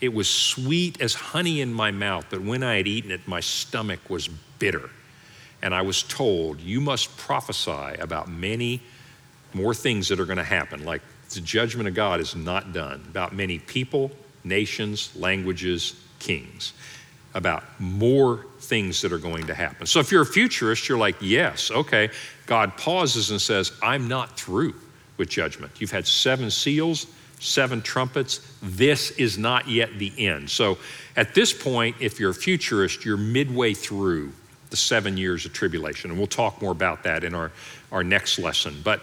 It 0.01 0.15
was 0.15 0.29
sweet 0.29 1.01
as 1.01 1.15
honey 1.15 1.61
in 1.61 1.73
my 1.73 1.91
mouth, 1.91 2.27
but 2.31 2.41
when 2.41 2.63
I 2.63 2.77
had 2.77 2.87
eaten 2.87 3.11
it, 3.11 3.27
my 3.27 3.41
stomach 3.41 3.99
was 4.09 4.29
bitter. 4.29 4.91
And 5.61 5.75
I 5.75 5.83
was 5.83 6.05
told, 6.05 6.61
You 6.61 6.81
must 6.81 7.17
prophesy 7.17 7.99
about 7.99 8.29
many 8.29 8.81
more 9.53 9.75
things 9.75 10.09
that 10.09 10.21
are 10.21 10.25
going 10.25 10.39
to 10.39 10.45
happen, 10.45 10.85
like 10.85 11.03
the 11.31 11.41
judgment 11.41 11.89
of 11.89 11.95
God 11.95 12.21
is 12.21 12.37
not 12.37 12.73
done, 12.73 13.05
about 13.09 13.35
many 13.35 13.59
people, 13.59 14.13
nations, 14.45 15.11
languages, 15.17 15.97
kings 16.21 16.75
about 17.35 17.65
more 17.79 18.47
things 18.69 19.01
that 19.01 19.13
are 19.13 19.19
going 19.19 19.47
to 19.47 19.55
happen. 19.55 19.87
So 19.87 19.99
if 19.99 20.13
you're 20.13 20.23
a 20.23 20.27
futurist, 20.27 20.89
you're 20.89 20.99
like, 20.99 21.17
yes, 21.21 21.71
okay. 21.71 22.11
God 22.47 22.77
pauses 22.77 23.31
and 23.31 23.41
says, 23.41 23.73
I'm 23.83 24.07
not 24.09 24.39
through 24.39 24.75
with 25.17 25.29
judgment. 25.29 25.73
You've 25.81 25.91
had 25.91 26.07
seven 26.07 26.51
seals, 26.51 27.07
seven 27.41 27.81
trumpets. 27.81 28.41
This 28.63 29.11
is 29.13 29.39
not 29.39 29.69
yet 29.69 29.99
the 29.99 30.13
end. 30.19 30.51
So 30.51 30.79
at 31.17 31.35
this 31.35 31.53
point, 31.53 31.97
if 31.99 32.21
you're 32.21 32.31
a 32.31 32.35
futurist, 32.35 33.05
you're 33.05 33.17
midway 33.17 33.75
through 33.75 34.33
the 34.71 34.77
seven 34.77 35.17
years 35.17 35.47
of 35.47 35.53
tribulation. 35.55 36.11
And 36.11 36.19
we'll 36.19 36.27
talk 36.27 36.61
more 36.61 36.73
about 36.73 37.03
that 37.05 37.25
in 37.25 37.35
our, 37.35 37.51
our 37.91 38.05
next 38.05 38.39
lesson. 38.39 38.77
But 38.85 39.01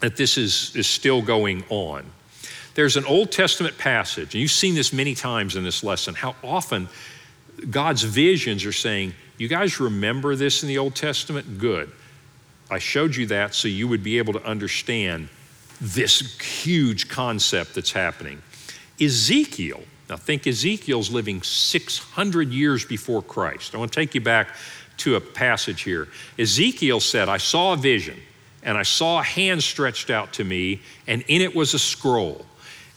that 0.00 0.16
this 0.16 0.38
is, 0.38 0.74
is 0.74 0.86
still 0.86 1.20
going 1.20 1.64
on. 1.68 2.04
There's 2.74 2.96
an 2.96 3.04
Old 3.04 3.30
Testament 3.30 3.76
passage, 3.76 4.34
and 4.34 4.40
you've 4.40 4.50
seen 4.50 4.74
this 4.74 4.92
many 4.92 5.14
times 5.14 5.56
in 5.56 5.64
this 5.64 5.84
lesson, 5.84 6.14
how 6.14 6.34
often 6.42 6.88
God's 7.68 8.02
visions 8.02 8.64
are 8.64 8.72
saying, 8.72 9.14
You 9.38 9.48
guys 9.48 9.80
remember 9.80 10.36
this 10.36 10.62
in 10.62 10.68
the 10.68 10.78
Old 10.78 10.94
Testament? 10.94 11.58
Good. 11.58 11.90
I 12.70 12.78
showed 12.78 13.16
you 13.16 13.26
that 13.26 13.54
so 13.54 13.68
you 13.68 13.88
would 13.88 14.02
be 14.02 14.18
able 14.18 14.32
to 14.34 14.44
understand 14.44 15.28
this 15.80 16.38
huge 16.40 17.08
concept 17.08 17.74
that's 17.74 17.92
happening. 17.92 18.42
Ezekiel, 19.00 19.80
now 20.08 20.16
think 20.16 20.46
Ezekiel's 20.46 21.10
living 21.10 21.42
600 21.42 22.50
years 22.50 22.84
before 22.84 23.22
Christ. 23.22 23.74
I 23.74 23.78
want 23.78 23.92
to 23.92 24.00
take 24.00 24.14
you 24.14 24.20
back 24.20 24.48
to 24.98 25.16
a 25.16 25.20
passage 25.20 25.82
here. 25.82 26.08
Ezekiel 26.38 27.00
said, 27.00 27.28
I 27.28 27.38
saw 27.38 27.72
a 27.72 27.76
vision, 27.76 28.20
and 28.62 28.76
I 28.76 28.82
saw 28.82 29.20
a 29.20 29.22
hand 29.22 29.62
stretched 29.62 30.10
out 30.10 30.34
to 30.34 30.44
me, 30.44 30.82
and 31.06 31.22
in 31.28 31.40
it 31.40 31.54
was 31.54 31.72
a 31.74 31.78
scroll 31.78 32.44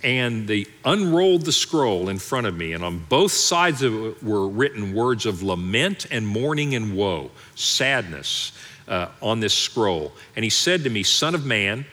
and 0.04 0.48
they 0.48 0.66
unrolled 0.84 1.46
the 1.46 1.52
scroll 1.52 2.10
in 2.10 2.20
front 2.20 2.46
of 2.46 2.56
me, 2.56 2.74
and 2.74 2.84
on 2.84 3.00
both 3.10 3.32
sides 3.32 3.82
of 3.82 3.94
it 4.06 4.24
were 4.24 4.48
written 4.48 4.94
words 4.94 5.26
of 5.26 5.42
lament 5.42 6.06
and 6.12 6.28
mourning 6.28 6.76
and 6.76 6.96
woe, 6.96 7.32
sadness 7.56 8.52
uh, 8.88 9.08
on 9.22 9.40
this 9.40 9.54
scroll. 9.54 10.12
And 10.36 10.44
he 10.44 10.50
said 10.50 10.84
to 10.84 10.90
me, 10.90 11.04
Son 11.04 11.36
of 11.36 11.46
man, 11.46 11.86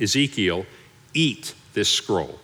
Ezekiel, 0.00 0.64
eat 1.14 1.54
this 1.74 1.88
scroll. 1.88 2.38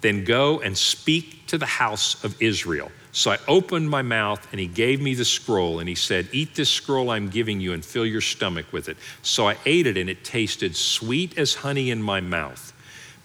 Then 0.00 0.24
go 0.24 0.60
and 0.60 0.76
speak 0.76 1.46
to 1.46 1.58
the 1.58 1.66
house 1.66 2.22
of 2.24 2.40
Israel. 2.42 2.90
So 3.12 3.30
I 3.30 3.38
opened 3.48 3.88
my 3.88 4.02
mouth 4.02 4.46
and 4.52 4.60
he 4.60 4.66
gave 4.66 5.00
me 5.00 5.14
the 5.14 5.24
scroll 5.24 5.78
and 5.78 5.88
he 5.88 5.94
said, 5.94 6.28
Eat 6.32 6.54
this 6.54 6.68
scroll 6.68 7.08
I'm 7.08 7.30
giving 7.30 7.60
you 7.60 7.72
and 7.72 7.82
fill 7.82 8.04
your 8.04 8.20
stomach 8.20 8.66
with 8.72 8.90
it. 8.90 8.98
So 9.22 9.48
I 9.48 9.56
ate 9.64 9.86
it 9.86 9.96
and 9.96 10.10
it 10.10 10.22
tasted 10.22 10.76
sweet 10.76 11.38
as 11.38 11.54
honey 11.54 11.90
in 11.90 12.02
my 12.02 12.20
mouth. 12.20 12.74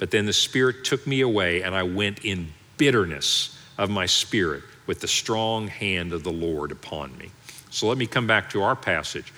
But 0.02 0.10
then 0.10 0.26
the 0.26 0.34
Spirit 0.34 0.84
took 0.84 1.06
me 1.06 1.22
away 1.22 1.62
and 1.62 1.76
I 1.76 1.84
went 1.84 2.26
in 2.26 2.52
bitterness 2.78 3.56
of 3.78 3.92
my 3.92 4.08
spirit 4.08 4.64
with 4.88 5.00
the 5.00 5.08
strong 5.08 5.68
hand 5.68 6.12
of 6.12 6.24
the 6.24 6.32
Lord 6.32 6.72
upon 6.72 7.16
me. 7.20 7.30
So 7.70 7.86
let 7.86 8.00
me 8.00 8.08
come 8.08 8.26
back 8.26 8.50
to 8.50 8.64
our 8.64 8.76
passage. 8.76 9.32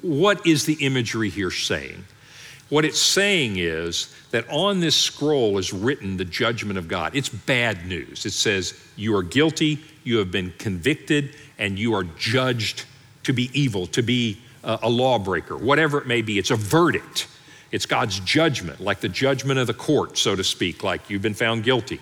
What 0.00 0.46
is 0.46 0.64
the 0.64 0.78
imagery 0.80 1.28
here 1.28 1.50
saying? 1.50 2.06
What 2.70 2.86
it's 2.86 2.98
saying 2.98 3.58
is 3.58 4.14
that 4.30 4.48
on 4.48 4.80
this 4.80 4.96
scroll 4.96 5.58
is 5.58 5.74
written 5.74 6.16
the 6.16 6.24
judgment 6.24 6.78
of 6.78 6.88
God. 6.88 7.14
It's 7.14 7.28
bad 7.28 7.84
news. 7.84 8.24
It 8.24 8.32
says, 8.32 8.82
You 8.96 9.14
are 9.14 9.22
guilty, 9.22 9.78
you 10.04 10.16
have 10.16 10.30
been 10.30 10.54
convicted, 10.56 11.36
and 11.58 11.78
you 11.78 11.92
are 11.92 12.04
judged 12.04 12.86
to 13.24 13.34
be 13.34 13.50
evil, 13.52 13.86
to 13.88 14.02
be 14.02 14.38
a 14.64 14.88
lawbreaker, 14.88 15.58
whatever 15.58 15.98
it 15.98 16.06
may 16.06 16.22
be. 16.22 16.38
It's 16.38 16.50
a 16.50 16.56
verdict. 16.56 17.28
It's 17.70 17.86
God's 17.86 18.20
judgment, 18.20 18.80
like 18.80 19.00
the 19.00 19.08
judgment 19.08 19.58
of 19.58 19.66
the 19.66 19.74
court, 19.74 20.16
so 20.16 20.34
to 20.34 20.44
speak, 20.44 20.82
like 20.82 21.10
you've 21.10 21.22
been 21.22 21.34
found 21.34 21.64
guilty. 21.64 22.00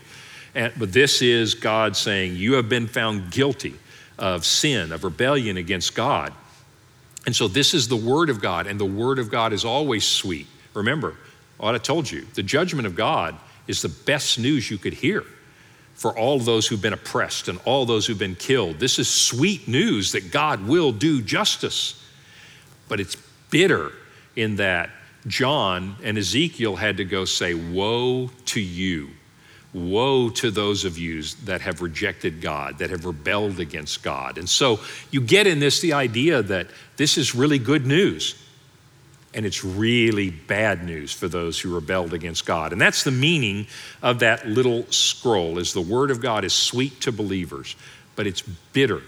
And, 0.55 0.73
but 0.79 0.93
this 0.93 1.23
is 1.23 1.55
God 1.55 1.97
saying, 1.97 2.37
You 2.37 2.55
have 2.55 2.69
been 2.69 2.87
found 2.87 3.31
guilty 3.31 3.75
of 4.19 4.47
sin, 4.47 4.93
of 4.93 5.05
rebellion 5.05 5.57
against 5.57 5.95
God. 5.95 6.33
And 7.27 7.35
so 7.35 7.49
this 7.49 7.75
is 7.75 7.89
the 7.89 7.97
Word 7.97 8.31
of 8.31 8.41
God, 8.41 8.67
and 8.67 8.79
the 8.79 8.85
Word 8.85 9.19
of 9.19 9.31
God 9.31 9.53
is 9.53 9.65
always 9.65 10.05
sweet. 10.05 10.47
Remember 10.75 11.17
what 11.59 11.75
I 11.75 11.79
told 11.79 12.11
you 12.11 12.27
the 12.35 12.43
judgment 12.43 12.87
of 12.87 12.95
God 12.95 13.35
is 13.67 13.83
the 13.83 13.89
best 13.89 14.39
news 14.39 14.71
you 14.71 14.79
could 14.79 14.95
hear 14.95 15.25
for 15.95 16.17
all 16.17 16.39
those 16.39 16.67
who've 16.67 16.81
been 16.81 16.93
oppressed 16.93 17.49
and 17.49 17.59
all 17.65 17.87
those 17.87 18.07
who've 18.07 18.19
been 18.19 18.37
killed. 18.37 18.79
This 18.79 18.99
is 18.99 19.09
sweet 19.09 19.67
news 19.67 20.13
that 20.13 20.31
God 20.31 20.69
will 20.69 20.93
do 20.93 21.23
justice. 21.23 22.03
But 22.89 23.01
it's 23.01 23.17
bitter 23.51 23.93
in 24.37 24.57
that 24.57 24.91
John 25.27 25.97
and 26.03 26.17
Ezekiel 26.17 26.77
had 26.77 26.99
to 26.99 27.05
go 27.05 27.25
say, 27.25 27.55
Woe 27.55 28.31
to 28.47 28.61
you. 28.61 29.11
Woe 29.73 30.31
to 30.31 30.51
those 30.51 30.85
of 30.85 30.97
you 30.97 31.23
that 31.45 31.61
have 31.61 31.83
rejected 31.83 32.41
God, 32.41 32.79
that 32.79 32.91
have 32.91 33.05
rebelled 33.05 33.61
against 33.61 34.03
God. 34.03 34.39
And 34.39 34.49
so 34.49 34.81
you 35.11 35.21
get 35.21 35.47
in 35.47 35.59
this 35.61 35.81
the 35.81 35.93
idea 35.93 36.43
that 36.43 36.69
this 36.97 37.19
is 37.19 37.35
really 37.35 37.59
good 37.59 37.85
news 37.85 38.43
and 39.35 39.45
it's 39.45 39.63
really 39.63 40.31
bad 40.31 40.83
news 40.83 41.13
for 41.13 41.29
those 41.29 41.61
who 41.61 41.75
rebelled 41.75 42.15
against 42.15 42.47
God. 42.47 42.73
And 42.73 42.81
that's 42.81 43.05
the 43.05 43.11
meaning 43.11 43.67
of 44.03 44.21
that 44.21 44.49
little 44.49 44.91
scroll 44.91 45.59
is 45.59 45.75
the 45.75 45.81
word 45.83 46.11
of 46.11 46.23
God 46.23 46.43
is 46.43 46.55
sweet 46.55 47.03
to 47.03 47.13
believers, 47.13 47.77
but 48.15 48.27
it's 48.27 48.41
bitter 48.41 49.03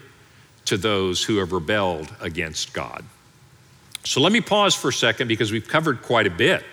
to 0.66 0.76
those 0.76 1.24
who 1.24 1.38
have 1.38 1.52
rebelled 1.52 2.14
against 2.20 2.74
God. 2.74 3.06
So 4.04 4.20
let 4.20 4.32
me 4.32 4.40
pause 4.40 4.74
for 4.74 4.88
a 4.88 4.92
second 4.92 5.28
because 5.28 5.52
we've 5.52 5.68
covered 5.68 6.02
quite 6.02 6.26
a 6.26 6.30
bit 6.30 6.64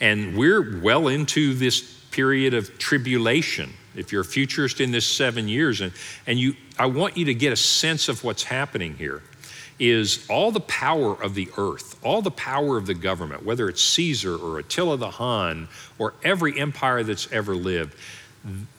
and 0.00 0.36
we're 0.36 0.80
well 0.80 1.08
into 1.08 1.54
this 1.54 1.80
period 2.10 2.54
of 2.54 2.78
tribulation. 2.78 3.72
If 3.94 4.12
you're 4.12 4.22
a 4.22 4.24
futurist 4.24 4.80
in 4.80 4.90
this 4.90 5.06
7 5.06 5.48
years 5.48 5.80
and 5.80 5.92
and 6.26 6.38
you 6.38 6.56
I 6.78 6.86
want 6.86 7.16
you 7.16 7.26
to 7.26 7.34
get 7.34 7.52
a 7.52 7.56
sense 7.56 8.08
of 8.08 8.24
what's 8.24 8.42
happening 8.42 8.94
here 8.94 9.22
is 9.78 10.26
all 10.28 10.50
the 10.52 10.60
power 10.60 11.20
of 11.22 11.34
the 11.34 11.48
earth, 11.56 11.98
all 12.04 12.22
the 12.22 12.30
power 12.30 12.76
of 12.76 12.86
the 12.86 12.94
government, 12.94 13.44
whether 13.44 13.68
it's 13.68 13.82
Caesar 13.82 14.36
or 14.36 14.58
Attila 14.58 14.96
the 14.96 15.10
Hun 15.10 15.68
or 15.98 16.14
every 16.22 16.58
empire 16.58 17.02
that's 17.02 17.30
ever 17.32 17.54
lived, 17.54 17.94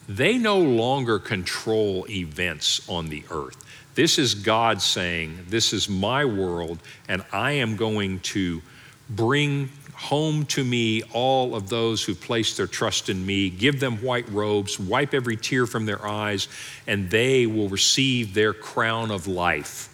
they 0.07 0.37
no 0.37 0.59
longer 0.59 1.19
control 1.19 2.05
events 2.09 2.87
on 2.87 3.09
the 3.09 3.23
earth. 3.31 3.57
This 3.93 4.17
is 4.17 4.35
God 4.35 4.81
saying, 4.81 5.45
This 5.49 5.73
is 5.73 5.89
my 5.89 6.23
world, 6.23 6.79
and 7.07 7.23
I 7.31 7.53
am 7.53 7.75
going 7.75 8.19
to 8.21 8.61
bring 9.09 9.69
home 9.93 10.45
to 10.45 10.63
me 10.63 11.03
all 11.13 11.53
of 11.55 11.69
those 11.69 12.03
who 12.03 12.15
place 12.15 12.57
their 12.57 12.67
trust 12.67 13.09
in 13.09 13.23
me, 13.23 13.49
give 13.49 13.79
them 13.79 13.97
white 13.97 14.27
robes, 14.29 14.79
wipe 14.79 15.13
every 15.13 15.37
tear 15.37 15.67
from 15.67 15.85
their 15.85 16.05
eyes, 16.05 16.47
and 16.87 17.09
they 17.09 17.45
will 17.45 17.69
receive 17.69 18.33
their 18.33 18.53
crown 18.53 19.11
of 19.11 19.27
life. 19.27 19.89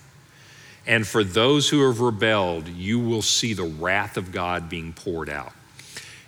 And 0.85 1.05
for 1.05 1.23
those 1.23 1.67
who 1.67 1.85
have 1.87 1.99
rebelled, 1.99 2.69
you 2.69 2.99
will 2.99 3.21
see 3.21 3.53
the 3.53 3.63
wrath 3.63 4.15
of 4.15 4.31
God 4.31 4.69
being 4.69 4.93
poured 4.93 5.29
out. 5.29 5.51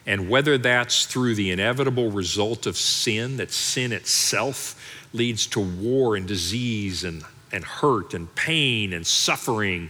And 0.06 0.30
whether 0.30 0.58
that's 0.58 1.06
through 1.06 1.36
the 1.36 1.52
inevitable 1.52 2.12
result 2.12 2.66
of 2.66 2.76
sin, 2.76 3.38
that 3.38 3.52
sin 3.52 3.94
itself 3.94 4.76
leads 5.14 5.48
to 5.48 5.60
war 5.62 6.18
and 6.18 6.28
disease 6.28 7.04
and, 7.04 7.24
and 7.52 7.64
hurt 7.64 8.14
and 8.14 8.34
pain 8.36 8.94
and 8.94 9.06
suffering, 9.06 9.90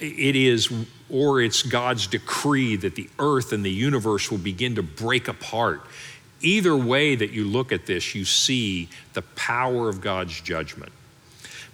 it 0.00 0.36
is, 0.36 0.72
or 1.08 1.40
it's 1.40 1.62
God's 1.62 2.06
decree 2.06 2.76
that 2.76 2.94
the 2.94 3.08
earth 3.18 3.52
and 3.52 3.64
the 3.64 3.70
universe 3.70 4.30
will 4.30 4.38
begin 4.38 4.74
to 4.74 4.82
break 4.82 5.28
apart. 5.28 5.82
Either 6.40 6.76
way 6.76 7.14
that 7.14 7.30
you 7.30 7.44
look 7.44 7.72
at 7.72 7.86
this, 7.86 8.14
you 8.14 8.24
see 8.24 8.88
the 9.14 9.22
power 9.22 9.88
of 9.88 10.00
God's 10.00 10.40
judgment. 10.40 10.92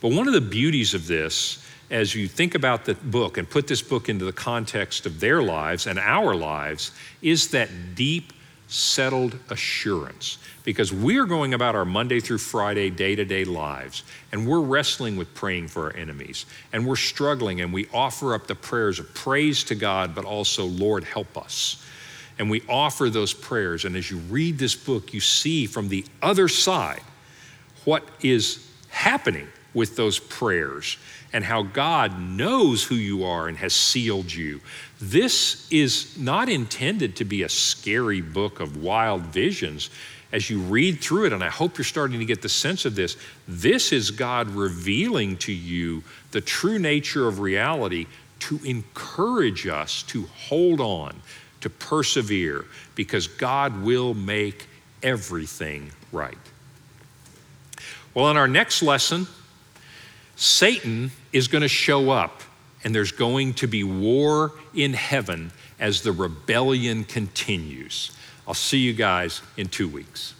But 0.00 0.12
one 0.12 0.26
of 0.26 0.32
the 0.32 0.40
beauties 0.40 0.94
of 0.94 1.06
this 1.06 1.64
as 1.90 2.14
you 2.14 2.28
think 2.28 2.54
about 2.54 2.84
the 2.84 2.94
book 2.94 3.36
and 3.36 3.48
put 3.48 3.66
this 3.66 3.82
book 3.82 4.08
into 4.08 4.24
the 4.24 4.32
context 4.32 5.06
of 5.06 5.18
their 5.20 5.42
lives 5.42 5.86
and 5.86 5.98
our 5.98 6.34
lives 6.34 6.92
is 7.20 7.48
that 7.48 7.68
deep, 7.94 8.32
settled 8.70 9.36
assurance. 9.50 10.38
Because 10.64 10.92
we're 10.92 11.26
going 11.26 11.54
about 11.54 11.74
our 11.74 11.84
Monday 11.84 12.20
through 12.20 12.38
Friday, 12.38 12.88
day 12.88 13.16
to 13.16 13.24
day 13.24 13.44
lives, 13.44 14.04
and 14.32 14.46
we're 14.46 14.60
wrestling 14.60 15.16
with 15.16 15.34
praying 15.34 15.68
for 15.68 15.84
our 15.84 15.96
enemies, 15.96 16.46
and 16.72 16.86
we're 16.86 16.96
struggling, 16.96 17.60
and 17.60 17.72
we 17.72 17.88
offer 17.92 18.34
up 18.34 18.46
the 18.46 18.54
prayers 18.54 18.98
of 18.98 19.12
praise 19.14 19.64
to 19.64 19.74
God, 19.74 20.14
but 20.14 20.24
also, 20.24 20.64
Lord, 20.64 21.04
help 21.04 21.36
us. 21.36 21.84
And 22.38 22.48
we 22.48 22.62
offer 22.68 23.10
those 23.10 23.34
prayers, 23.34 23.84
and 23.84 23.96
as 23.96 24.10
you 24.10 24.18
read 24.18 24.58
this 24.58 24.74
book, 24.74 25.12
you 25.12 25.20
see 25.20 25.66
from 25.66 25.88
the 25.88 26.04
other 26.22 26.48
side 26.48 27.02
what 27.84 28.04
is 28.22 28.66
happening 28.88 29.48
with 29.74 29.96
those 29.96 30.18
prayers 30.18 30.96
and 31.32 31.44
how 31.44 31.62
God 31.62 32.18
knows 32.18 32.82
who 32.84 32.96
you 32.96 33.24
are 33.24 33.48
and 33.48 33.56
has 33.58 33.72
sealed 33.72 34.32
you. 34.32 34.60
This 35.00 35.70
is 35.70 36.18
not 36.18 36.48
intended 36.48 37.16
to 37.16 37.24
be 37.24 37.42
a 37.42 37.48
scary 37.48 38.20
book 38.20 38.60
of 38.60 38.82
wild 38.82 39.22
visions. 39.22 39.90
As 40.32 40.50
you 40.50 40.60
read 40.60 41.00
through 41.00 41.26
it, 41.26 41.32
and 41.32 41.42
I 41.42 41.48
hope 41.48 41.78
you're 41.78 41.84
starting 41.84 42.18
to 42.20 42.24
get 42.24 42.42
the 42.42 42.48
sense 42.48 42.84
of 42.84 42.94
this, 42.94 43.16
this 43.48 43.92
is 43.92 44.10
God 44.10 44.48
revealing 44.48 45.36
to 45.38 45.52
you 45.52 46.02
the 46.30 46.40
true 46.40 46.78
nature 46.78 47.26
of 47.26 47.40
reality 47.40 48.06
to 48.40 48.60
encourage 48.64 49.66
us 49.66 50.02
to 50.04 50.22
hold 50.48 50.80
on, 50.80 51.20
to 51.60 51.70
persevere, 51.70 52.64
because 52.94 53.26
God 53.26 53.82
will 53.82 54.14
make 54.14 54.66
everything 55.02 55.90
right. 56.12 56.38
Well, 58.14 58.30
in 58.30 58.36
our 58.36 58.48
next 58.48 58.82
lesson, 58.82 59.26
Satan 60.40 61.10
is 61.34 61.48
going 61.48 61.60
to 61.60 61.68
show 61.68 62.08
up, 62.08 62.40
and 62.82 62.94
there's 62.94 63.12
going 63.12 63.52
to 63.52 63.66
be 63.66 63.84
war 63.84 64.52
in 64.72 64.94
heaven 64.94 65.52
as 65.78 66.00
the 66.00 66.12
rebellion 66.12 67.04
continues. 67.04 68.12
I'll 68.48 68.54
see 68.54 68.78
you 68.78 68.94
guys 68.94 69.42
in 69.58 69.68
two 69.68 69.86
weeks. 69.86 70.32